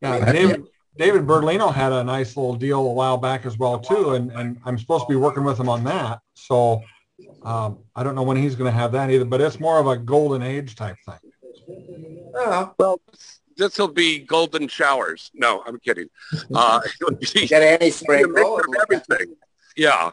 Yeah, 0.00 0.16
Yeah. 0.16 0.32
David, 0.32 0.64
David 0.96 1.22
Berlino 1.26 1.72
had 1.72 1.92
a 1.92 2.02
nice 2.04 2.36
little 2.36 2.54
deal 2.54 2.80
a 2.80 2.92
while 2.92 3.16
back 3.16 3.46
as 3.46 3.58
well 3.58 3.78
too, 3.78 4.14
and 4.14 4.30
and 4.32 4.60
I'm 4.64 4.78
supposed 4.78 5.04
to 5.04 5.08
be 5.08 5.16
working 5.16 5.44
with 5.44 5.58
him 5.58 5.68
on 5.68 5.84
that. 5.84 6.20
So 6.34 6.82
um, 7.42 7.78
I 7.94 8.02
don't 8.02 8.14
know 8.14 8.22
when 8.22 8.36
he's 8.36 8.54
going 8.54 8.70
to 8.70 8.76
have 8.78 8.92
that 8.92 9.10
either, 9.10 9.24
but 9.24 9.40
it's 9.40 9.60
more 9.60 9.78
of 9.78 9.86
a 9.86 9.96
golden 9.96 10.42
age 10.42 10.74
type 10.74 10.96
thing. 11.06 12.30
Oh, 12.34 12.74
Well, 12.78 13.00
this 13.56 13.78
will 13.78 13.88
be 13.88 14.18
golden 14.20 14.68
showers. 14.68 15.30
No, 15.34 15.62
I'm 15.66 15.78
kidding. 15.80 16.08
Uh, 16.54 16.80
it 16.84 16.92
would 17.04 17.20
be 17.20 17.46
get 17.46 17.62
any 17.62 17.76
a 17.76 17.78
mix 17.86 17.96
sprinkle. 17.96 18.58
of 18.58 18.64
everything. 18.82 19.36
Yeah. 19.76 20.10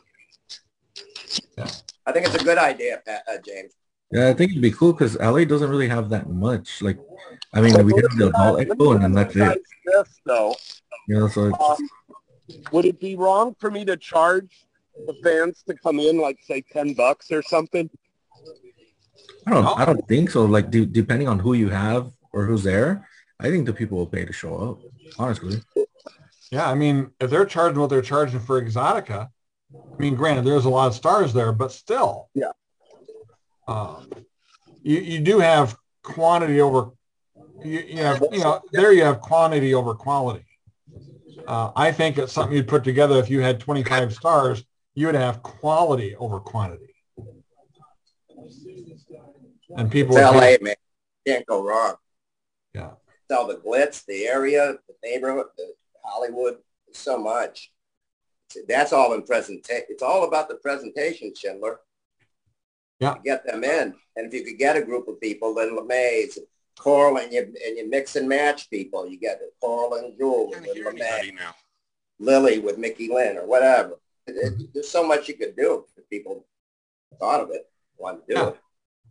I 2.06 2.12
think 2.12 2.26
it's 2.28 2.36
a 2.36 2.44
good 2.44 2.58
idea, 2.58 3.02
Pat, 3.06 3.24
uh, 3.30 3.38
James. 3.46 3.74
Yeah, 4.12 4.30
I 4.30 4.34
think 4.34 4.52
it'd 4.52 4.62
be 4.62 4.72
cool 4.72 4.94
because 4.94 5.18
LA 5.20 5.44
doesn't 5.44 5.70
really 5.70 5.90
have 5.90 6.10
that 6.10 6.30
much. 6.30 6.82
Like, 6.82 6.98
I 7.54 7.62
mean, 7.62 7.74
we 7.86 7.94
have 7.94 8.18
the 8.18 8.32
adult 8.34 8.60
expo, 8.60 8.96
and 8.96 9.04
then 9.04 9.12
that's 9.12 9.36
it. 9.36 9.62
This, 9.86 10.20
though, 10.26 10.56
You 11.08 11.20
know, 11.20 11.28
so 11.28 11.48
it's, 11.48 11.60
um, 11.60 11.90
would 12.72 12.86
it 12.86 13.00
be 13.00 13.16
wrong 13.16 13.56
for 13.60 13.70
me 13.70 13.84
to 13.86 13.98
charge 13.98 14.66
the 15.06 15.14
fans 15.24 15.64
to 15.68 15.76
come 15.76 16.00
in, 16.00 16.18
like 16.20 16.40
say 16.42 16.64
ten 16.72 16.94
bucks 16.94 17.32
or 17.32 17.42
something? 17.42 17.90
I 19.46 19.52
don't, 19.52 19.80
I 19.80 19.86
don't 19.86 20.08
think 20.08 20.30
so. 20.30 20.46
Like, 20.46 20.70
do, 20.72 20.86
depending 20.86 21.28
on 21.28 21.40
who 21.40 21.54
you 21.54 21.70
have 21.70 22.12
or 22.32 22.46
who's 22.46 22.64
there, 22.64 23.08
I 23.40 23.50
think 23.50 23.66
the 23.66 23.74
people 23.74 23.98
will 23.98 24.08
pay 24.08 24.26
to 24.26 24.34
show 24.34 24.56
up. 24.58 24.80
Honestly, 25.20 25.62
Yeah, 26.52 26.70
I 26.70 26.76
mean, 26.76 27.12
if 27.20 27.30
they're 27.30 27.46
charging 27.46 27.80
what 27.80 27.90
they're 27.90 28.02
charging 28.02 28.40
for 28.40 28.62
Exxxotica, 28.62 29.30
I 29.74 29.98
mean, 29.98 30.16
granted, 30.16 30.46
there's 30.46 30.66
a 30.66 30.70
lot 30.70 30.88
of 30.88 30.96
stars 30.96 31.34
there, 31.34 31.52
but 31.52 31.72
still. 31.72 32.30
Yeah. 32.34 32.52
Um, 33.68 34.10
you, 34.82 35.00
you 35.00 35.20
do 35.20 35.40
have 35.40 35.76
quantity 36.04 36.62
over, 36.62 36.92
you, 37.64 37.80
you 37.80 37.98
have, 37.98 38.24
you 38.32 38.40
know, 38.40 38.62
there 38.72 38.94
you 38.94 39.04
have 39.04 39.20
quantity 39.20 39.74
over 39.74 39.94
quality. 39.94 40.46
Uh, 41.46 41.72
I 41.76 41.92
think 41.92 42.18
it's 42.18 42.34
something 42.34 42.56
you'd 42.56 42.68
put 42.68 42.84
together 42.84 43.18
if 43.20 43.30
you 43.30 43.42
had 43.42 43.60
25 43.60 44.14
stars, 44.14 44.64
you 44.96 45.06
would 45.06 45.16
have 45.16 45.44
quality 45.44 46.16
over 46.16 46.40
quantity. 46.40 46.94
And 49.76 49.92
people 49.92 50.18
It's 50.18 50.32
pay- 50.32 50.58
LA, 50.58 50.64
man. 50.64 50.76
Can't 51.26 51.46
go 51.46 51.64
wrong. 51.64 51.96
Yeah. 52.74 52.92
It's 53.08 53.38
all 53.38 53.48
the 53.48 53.58
glitz, 53.58 54.06
the 54.06 54.28
area, 54.28 54.76
the 54.88 54.96
neighborhood, 55.04 55.48
the 55.58 55.74
Hollywood, 56.04 56.58
so 56.94 57.18
much. 57.18 57.72
That's 58.68 58.94
all 58.94 59.14
in 59.14 59.24
presentation. 59.24 59.86
It's 59.90 60.04
all 60.04 60.26
about 60.26 60.48
the 60.48 60.56
presentation, 60.56 61.34
Schindler. 61.36 61.82
Yeah. 63.00 63.14
To 63.14 63.20
get 63.24 63.46
them 63.46 63.64
in. 63.64 63.94
And 64.16 64.28
if 64.28 64.34
you 64.34 64.44
could 64.44 64.58
get 64.58 64.76
a 64.76 64.82
group 64.82 65.08
of 65.08 65.22
people, 65.22 65.54
then 65.54 65.78
LeMay's, 65.78 66.40
Coral, 66.80 67.18
and 67.18 67.32
you, 67.32 67.42
and 67.42 67.78
you 67.78 67.90
mix 67.90 68.16
and 68.16 68.28
match 68.28 68.70
people. 68.70 69.08
You 69.08 69.20
get 69.20 69.40
Coralyn 69.64 70.18
Jewel 70.18 70.52
I 70.56 70.60
with 70.62 70.78
LeMay, 70.78 71.36
now. 71.36 71.56
Lily 72.20 72.60
with 72.60 72.78
Mickey 72.78 73.10
Lynn 73.10 73.38
or 73.38 73.46
whatever. 73.46 74.00
It- 74.28 74.36
it- 74.38 74.74
there's 74.74 74.90
so 74.90 75.06
much 75.08 75.28
you 75.28 75.36
could 75.36 75.56
do 75.56 75.86
if 75.96 76.10
people 76.10 76.46
thought 77.20 77.42
of 77.42 77.52
it, 77.52 77.70
wanted 77.98 78.28
to 78.28 78.34
do 78.34 78.40
Yeah. 78.40 78.48
it. 78.50 78.58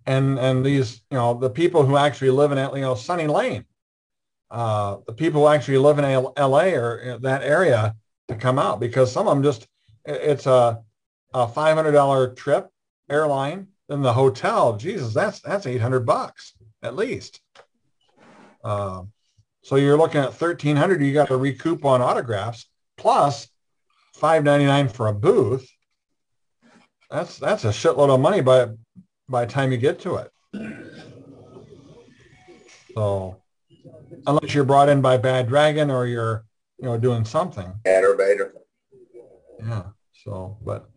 and 0.09 0.39
and 0.39 0.65
these 0.65 1.03
you 1.11 1.17
know 1.19 1.35
the 1.35 1.51
people 1.51 1.85
who 1.85 1.97
actually 1.97 2.31
live 2.31 2.53
in 2.53 2.59
you 2.77 2.81
know 2.83 2.95
Sunny 2.95 3.27
Lane, 3.27 3.65
uh, 4.53 4.99
the 5.07 5.13
people 5.13 5.41
who 5.41 5.49
actually 5.49 5.79
live 5.79 5.99
in 5.99 6.05
L- 6.05 6.33
L.A. 6.37 6.75
or 6.75 7.19
that 7.23 7.43
area 7.43 7.97
to 8.29 8.37
come 8.37 8.59
out 8.61 8.79
because 8.79 9.11
some 9.11 9.27
of 9.27 9.35
them 9.35 9.43
just 9.43 9.67
it's 10.05 10.47
a 10.47 10.85
a 11.35 11.49
five 11.49 11.75
hundred 11.77 11.93
dollar 11.93 12.33
trip 12.35 12.69
airline 13.11 13.69
then 13.89 14.03
the 14.03 14.13
hotel 14.13 14.77
Jesus 14.77 15.15
that's 15.15 15.41
that's 15.41 15.67
eight 15.67 15.81
hundred 15.81 16.07
bucks 16.07 16.55
at 16.83 16.97
least. 16.97 17.41
Um, 18.65 19.13
so 19.63 19.77
you're 19.77 19.97
looking 19.97 20.21
at 20.21 20.35
thirteen 20.35 20.77
hundred 20.77 21.03
you 21.03 21.13
got 21.13 21.29
to 21.29 21.37
recoup 21.37 21.85
on 21.85 22.03
autographs 22.03 22.69
plus 22.97 23.49
five 24.15 24.45
ninety 24.45 24.67
nine 24.67 24.89
for 24.89 25.09
a 25.09 25.15
booth. 25.15 25.69
That's 27.11 27.39
that's 27.39 27.65
a 27.65 27.69
shitload 27.69 28.13
of 28.13 28.21
money 28.21 28.41
by 28.41 28.69
by 29.29 29.45
the 29.45 29.53
time 29.53 29.73
you 29.73 29.79
get 29.79 30.01
to 30.01 30.17
it. 30.17 30.31
So 32.95 33.43
unless 34.27 34.55
you're 34.55 34.65
brought 34.65 34.89
in 34.89 35.01
by 35.01 35.17
Bad 35.17 35.49
Dragon 35.49 35.91
or 35.91 36.07
you're, 36.07 36.45
you 36.79 36.87
know, 36.87 36.99
doing 36.99 37.25
something. 37.25 37.73
Aggravator. 37.85 38.53
Yeah. 39.61 39.83
So, 40.13 40.59
but 40.65 40.89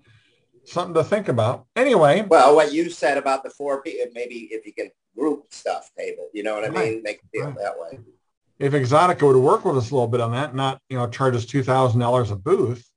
something 0.71 0.93
to 0.95 1.03
think 1.03 1.27
about. 1.27 1.65
Anyway, 1.75 2.21
Well, 2.27 2.55
what 2.55 2.71
you 2.73 2.89
said 2.89 3.17
about 3.17 3.43
the 3.43 3.49
four 3.49 3.81
people, 3.81 4.05
maybe 4.13 4.49
if 4.51 4.65
you 4.65 4.73
can 4.73 4.89
group 5.17 5.45
stuff 5.51 5.91
table, 5.97 6.29
you 6.33 6.43
know 6.43 6.55
what 6.55 6.65
I 6.65 6.69
Right. 6.69 6.93
mean? 6.93 7.03
Make 7.03 7.17
it 7.17 7.29
feel 7.31 7.45
Right. 7.47 7.57
that 7.57 7.79
way. 7.79 7.99
if 8.59 8.73
Exxxotica 8.73 9.21
would 9.21 9.37
work 9.37 9.63
with 9.63 9.77
us 9.77 9.89
a 9.89 9.93
little 9.93 10.09
bit 10.09 10.19
on 10.19 10.33
that, 10.33 10.53
not, 10.53 10.81
you 10.89 10.97
know, 10.97 11.07
charge 11.07 11.33
us 11.33 11.45
$2,000 11.45 12.29
a 12.29 12.35
booth, 12.35 12.91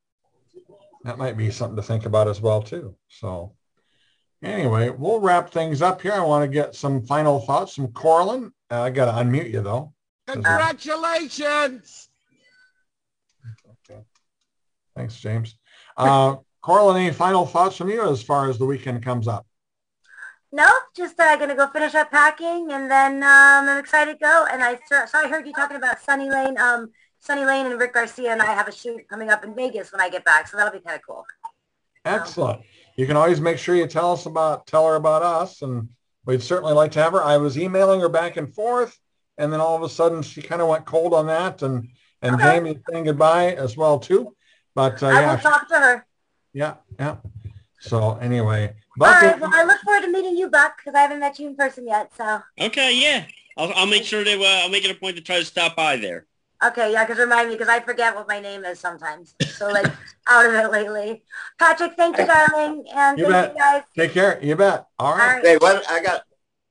that 1.05 1.19
might 1.19 1.37
be 1.37 1.51
something 1.53 1.77
to 1.77 1.83
think 1.83 2.05
about 2.05 2.27
as 2.27 2.41
well 2.41 2.61
too. 2.63 2.97
So 3.09 3.55
anyway, 4.43 4.91
we'll 4.91 5.21
wrap 5.21 5.51
things 5.53 5.81
up 5.81 6.03
here. 6.03 6.13
I 6.15 6.21
want 6.21 6.43
to 6.43 6.49
get 6.49 6.75
some 6.75 7.07
final 7.07 7.39
thoughts 7.41 7.75
from 7.77 7.89
Coralyn. 7.93 8.51
Uh, 8.73 8.83
I 8.83 8.91
got 8.91 9.05
to 9.07 9.13
unmute 9.13 9.53
you 9.53 9.63
though. 9.63 9.95
Congratulations! 10.27 12.09
Okay. 13.89 14.01
Thanks, 14.97 15.17
James. 15.21 15.57
Uh, 15.97 16.37
Coralyn, 16.63 16.97
any 16.97 17.13
final 17.13 17.45
thoughts 17.47 17.77
from 17.77 17.91
you 17.91 18.09
as 18.09 18.23
far 18.23 18.49
as 18.49 18.59
the 18.59 18.67
weekend 18.67 19.03
comes 19.05 19.29
up? 19.29 19.47
No, 20.53 20.69
just 20.95 21.19
uh, 21.19 21.37
gonna 21.37 21.55
go 21.55 21.67
finish 21.69 21.95
up 21.95 22.11
packing, 22.11 22.73
and 22.73 22.91
then 22.91 23.23
um, 23.23 23.69
I'm 23.69 23.79
excited 23.79 24.13
to 24.15 24.19
go. 24.19 24.47
And 24.51 24.63
I 24.63 24.79
saw, 24.87 25.07
saw 25.07 25.19
I 25.21 25.29
heard 25.29 25.47
you 25.47 25.53
talking 25.55 25.77
about 25.77 26.01
Sunny 26.01 26.31
Lane. 26.31 26.59
Um, 26.59 26.91
Sunny 27.21 27.45
Lane 27.45 27.67
and 27.67 27.79
Rick 27.81 27.95
Garcia 27.95 28.33
and 28.33 28.43
I 28.43 28.47
have 28.47 28.67
a 28.67 28.73
shoot 28.73 29.09
coming 29.09 29.31
up 29.31 29.45
in 29.45 29.55
Vegas 29.55 29.93
when 29.93 30.01
I 30.01 30.09
get 30.09 30.25
back, 30.25 30.49
so 30.49 30.57
that'll 30.57 30.73
be 30.73 30.81
kind 30.85 30.97
of 30.97 31.03
cool. 31.07 31.25
Excellent. 32.05 32.63
You 32.97 33.07
can 33.07 33.17
always 33.17 33.41
make 33.41 33.59
sure 33.59 33.75
you 33.75 33.87
tell 33.87 34.13
us 34.13 34.27
about, 34.27 34.67
tell 34.67 34.87
her 34.89 34.97
about 34.97 35.23
us, 35.23 35.63
and 35.63 35.89
we'd 36.27 36.43
certainly 36.43 36.73
like 36.75 36.93
to 36.93 37.03
have 37.03 37.13
her. 37.13 37.23
I 37.23 37.37
was 37.37 37.57
emailing 37.57 38.01
her 38.01 38.09
back 38.09 38.37
and 38.37 38.53
forth, 38.53 38.99
and 39.39 39.53
then 39.53 39.61
all 39.61 39.77
of 39.77 39.83
a 39.83 39.89
sudden 39.89 40.23
she 40.23 40.43
kind 40.43 40.61
of 40.61 40.69
went 40.69 40.85
cold 40.85 41.15
on 41.15 41.27
that, 41.29 41.63
and 41.63 41.89
and 42.21 42.35
Okay. 42.35 42.41
Jamie 42.41 42.79
saying 42.91 43.05
goodbye 43.05 43.55
as 43.55 43.77
well 43.77 43.99
too. 43.99 44.35
But 44.75 45.03
uh, 45.03 45.09
I 45.09 45.21
yeah, 45.21 45.37
will 45.37 45.39
talk 45.43 45.69
to 45.69 45.79
her. 45.79 46.07
Yeah, 46.53 46.75
yeah. 46.99 47.17
So 47.81 48.17
anyway, 48.21 48.75
All 49.03 49.11
but 49.11 49.23
right. 49.23 49.41
Well, 49.41 49.51
I 49.53 49.65
look 49.65 49.81
forward 49.81 50.03
to 50.03 50.09
meeting 50.11 50.37
you, 50.37 50.49
Buck, 50.49 50.77
because 50.79 50.95
I 50.95 51.01
haven't 51.03 51.21
met 51.21 51.39
you 51.39 51.49
in 51.49 51.57
person 51.57 51.87
yet. 51.87 52.13
So, 52.17 52.41
Okay, 52.61 53.01
yeah. 53.01 53.25
I'll, 53.57 53.73
I'll 53.75 53.87
make 53.87 54.05
sure 54.05 54.25
to, 54.25 54.41
uh, 54.43 54.61
I'll 54.63 54.69
make 54.71 54.85
it 54.85 54.91
a 54.91 54.95
point 54.95 55.17
to 55.17 55.23
try 55.23 55.39
to 55.39 55.45
stop 55.45 55.77
by 55.77 55.97
there. 55.97 56.27
okay, 56.65 56.93
yeah, 56.93 57.05
because 57.05 57.19
remind 57.19 57.49
me, 57.49 57.55
because 57.55 57.69
I 57.69 57.81
forget 57.81 58.15
what 58.15 58.29
my 58.29 58.41
name 58.41 58.65
is 58.65 58.79
sometimes. 58.79 59.35
So, 59.59 59.71
like, 59.73 59.87
out 60.29 60.47
of 60.47 60.55
it 60.55 60.71
lately. 60.71 61.23
Patrick, 61.59 61.95
thank 61.97 62.19
you, 62.19 62.27
darling, 62.27 62.85
and 62.95 63.19
You 63.19 63.25
thank 63.25 63.35
bet. 63.35 63.53
you 63.55 63.59
guys. 63.59 63.83
take 63.97 64.13
care. 64.13 64.39
You 64.43 64.57
bet. 64.57 64.87
All 64.99 65.13
All 65.13 65.19
right. 65.19 65.35
right. 65.37 65.45
Hey, 65.45 65.57
what 65.57 65.85
I 65.91 66.03
got? 66.03 66.23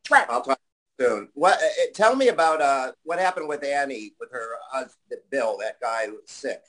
What? 0.07 0.29
I'll 0.29 0.41
talk 0.41 0.59
soon. 0.99 1.29
What? 1.33 1.55
Uh, 1.61 1.65
uh, 1.65 1.69
tell 1.93 2.15
me 2.15 2.29
about 2.29 2.61
uh 2.61 2.91
what 3.03 3.19
happened 3.19 3.47
with 3.47 3.63
Annie 3.63 4.13
with 4.19 4.31
her 4.31 4.55
husband 4.71 5.21
Bill, 5.29 5.57
that 5.59 5.79
guy 5.81 6.07
who 6.07 6.13
was 6.13 6.23
sick. 6.27 6.61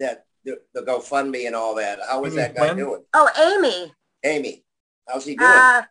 That 0.00 0.24
the, 0.44 0.58
the 0.74 0.82
GoFundMe 0.82 1.46
and 1.46 1.54
all 1.54 1.74
that. 1.76 1.98
How 2.08 2.24
is 2.24 2.34
that 2.34 2.54
guy 2.54 2.66
Flynn? 2.66 2.76
doing? 2.76 3.02
Oh, 3.14 3.30
Amy. 3.62 3.92
Amy, 4.24 4.64
how's 5.08 5.24
he 5.24 5.36
doing? 5.36 5.50
Uh, 5.50 5.82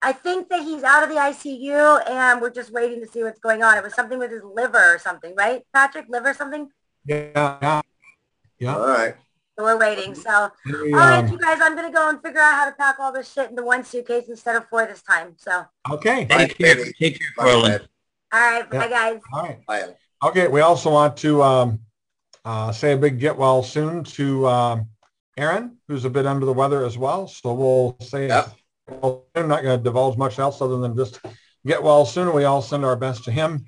I 0.00 0.12
think 0.12 0.48
that 0.50 0.62
he's 0.62 0.82
out 0.84 1.02
of 1.02 1.08
the 1.08 1.16
ICU, 1.16 2.08
and 2.08 2.40
we're 2.40 2.50
just 2.50 2.72
waiting 2.72 3.00
to 3.00 3.06
see 3.08 3.22
what's 3.24 3.40
going 3.40 3.62
on. 3.62 3.76
It 3.76 3.82
was 3.82 3.94
something 3.94 4.18
with 4.18 4.30
his 4.30 4.42
liver 4.44 4.94
or 4.94 4.98
something, 4.98 5.34
right? 5.36 5.62
Patrick, 5.74 6.06
liver 6.08 6.32
something? 6.34 6.68
Yeah, 7.04 7.58
yeah, 7.62 7.80
yeah. 8.58 8.76
all 8.76 8.86
right. 8.88 9.14
So 9.58 9.64
we're 9.64 9.76
waiting. 9.78 10.14
So, 10.14 10.50
We, 10.66 10.92
all 10.92 11.00
right, 11.00 11.24
um, 11.24 11.32
you 11.32 11.38
guys, 11.38 11.58
I'm 11.60 11.74
going 11.74 11.90
to 11.90 11.92
go 11.92 12.08
and 12.08 12.22
figure 12.22 12.40
out 12.40 12.54
how 12.54 12.66
to 12.66 12.76
pack 12.76 13.00
all 13.00 13.12
this 13.12 13.32
shit 13.32 13.50
into 13.50 13.64
one 13.64 13.82
suitcase 13.84 14.28
instead 14.28 14.54
of 14.54 14.68
four 14.68 14.86
this 14.86 15.02
time. 15.02 15.34
So, 15.36 15.64
okay. 15.90 16.26
Bye, 16.26 16.46
Take 16.46 16.58
care. 16.58 16.76
baby. 16.76 16.92
Take 17.00 17.18
care, 17.18 17.28
Bye, 17.36 17.44
Coralyn. 17.44 17.70
Ed. 17.70 17.88
all 18.32 18.40
right, 18.40 18.66
Yeah. 18.72 18.78
bye, 18.78 18.88
guys. 18.88 19.20
All 19.32 19.42
right. 19.42 19.66
Bye. 19.66 19.94
Okay, 20.22 20.46
we 20.46 20.60
also 20.60 20.90
want 20.92 21.16
to 21.18 21.42
um, 21.42 21.80
uh, 22.48 22.72
say 22.72 22.92
a 22.92 22.96
big 22.96 23.20
get 23.20 23.36
well 23.36 23.62
soon 23.62 24.02
to 24.02 24.48
um, 24.48 24.86
Aaron, 25.36 25.76
who's 25.86 26.06
a 26.06 26.10
bit 26.10 26.24
under 26.26 26.46
the 26.46 26.52
weather 26.52 26.82
as 26.86 26.96
well. 26.96 27.28
So 27.28 27.52
we'll 27.52 27.96
say, 28.00 28.28
Yep. 28.28 28.52
well, 28.88 29.26
I'm 29.34 29.48
not 29.48 29.62
going 29.62 29.78
to 29.78 29.84
divulge 29.84 30.16
much 30.16 30.38
else 30.38 30.62
other 30.62 30.78
than 30.78 30.96
just 30.96 31.20
get 31.66 31.82
well 31.82 32.06
soon. 32.06 32.32
We 32.34 32.44
all 32.44 32.62
send 32.62 32.86
our 32.86 32.96
best 32.96 33.24
to 33.24 33.30
him 33.30 33.66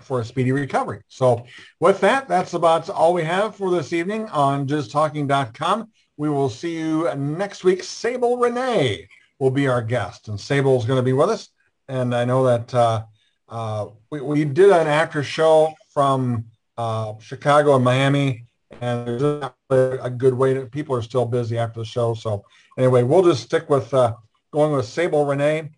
for 0.00 0.20
a 0.20 0.24
speedy 0.24 0.50
recovery. 0.50 1.02
So 1.08 1.44
with 1.78 2.00
that, 2.00 2.26
that's 2.26 2.54
about 2.54 2.88
all 2.88 3.12
we 3.12 3.22
have 3.24 3.54
for 3.54 3.70
this 3.70 3.92
evening 3.92 4.30
on 4.30 4.66
jizztalking.com. 4.66 5.90
We 6.16 6.30
will 6.30 6.48
see 6.48 6.74
you 6.78 7.14
next 7.16 7.64
week. 7.64 7.82
Sable 7.82 8.38
Renee 8.38 9.08
will 9.38 9.50
be 9.50 9.68
our 9.68 9.82
guest, 9.82 10.28
and 10.28 10.40
Sable 10.40 10.78
is 10.78 10.86
going 10.86 10.98
to 10.98 11.02
be 11.02 11.12
with 11.12 11.28
us. 11.28 11.50
And 11.88 12.14
I 12.14 12.24
know 12.24 12.44
that 12.44 12.74
uh, 12.74 13.04
uh, 13.46 13.88
we, 14.10 14.22
we 14.22 14.44
did 14.46 14.70
an 14.70 14.86
after 14.86 15.22
show 15.22 15.74
from 15.92 16.46
uh, 16.76 17.14
Chicago 17.20 17.76
and 17.76 17.84
Miami, 17.84 18.46
and 18.80 19.06
there's 19.06 19.22
not 19.22 19.56
a 19.70 20.10
good 20.10 20.34
way 20.34 20.54
to, 20.54 20.66
people 20.66 20.94
are 20.94 21.02
still 21.02 21.24
busy 21.24 21.58
after 21.58 21.80
the 21.80 21.86
show. 21.86 22.14
So 22.14 22.44
anyway, 22.78 23.02
we'll 23.02 23.22
just 23.22 23.42
stick 23.42 23.70
with 23.70 23.92
uh, 23.94 24.14
going 24.52 24.72
with 24.72 24.86
Sable 24.86 25.24
Renee 25.24 25.70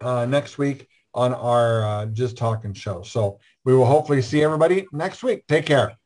uh, 0.00 0.26
next 0.26 0.58
week 0.58 0.88
on 1.14 1.32
our 1.32 1.84
uh, 1.84 2.06
Just 2.06 2.36
Talking 2.36 2.74
show. 2.74 3.02
So 3.02 3.38
we 3.64 3.74
will 3.74 3.86
hopefully 3.86 4.22
see 4.22 4.42
everybody 4.42 4.86
next 4.92 5.22
week. 5.22 5.46
Take 5.46 5.66
care. 5.66 5.96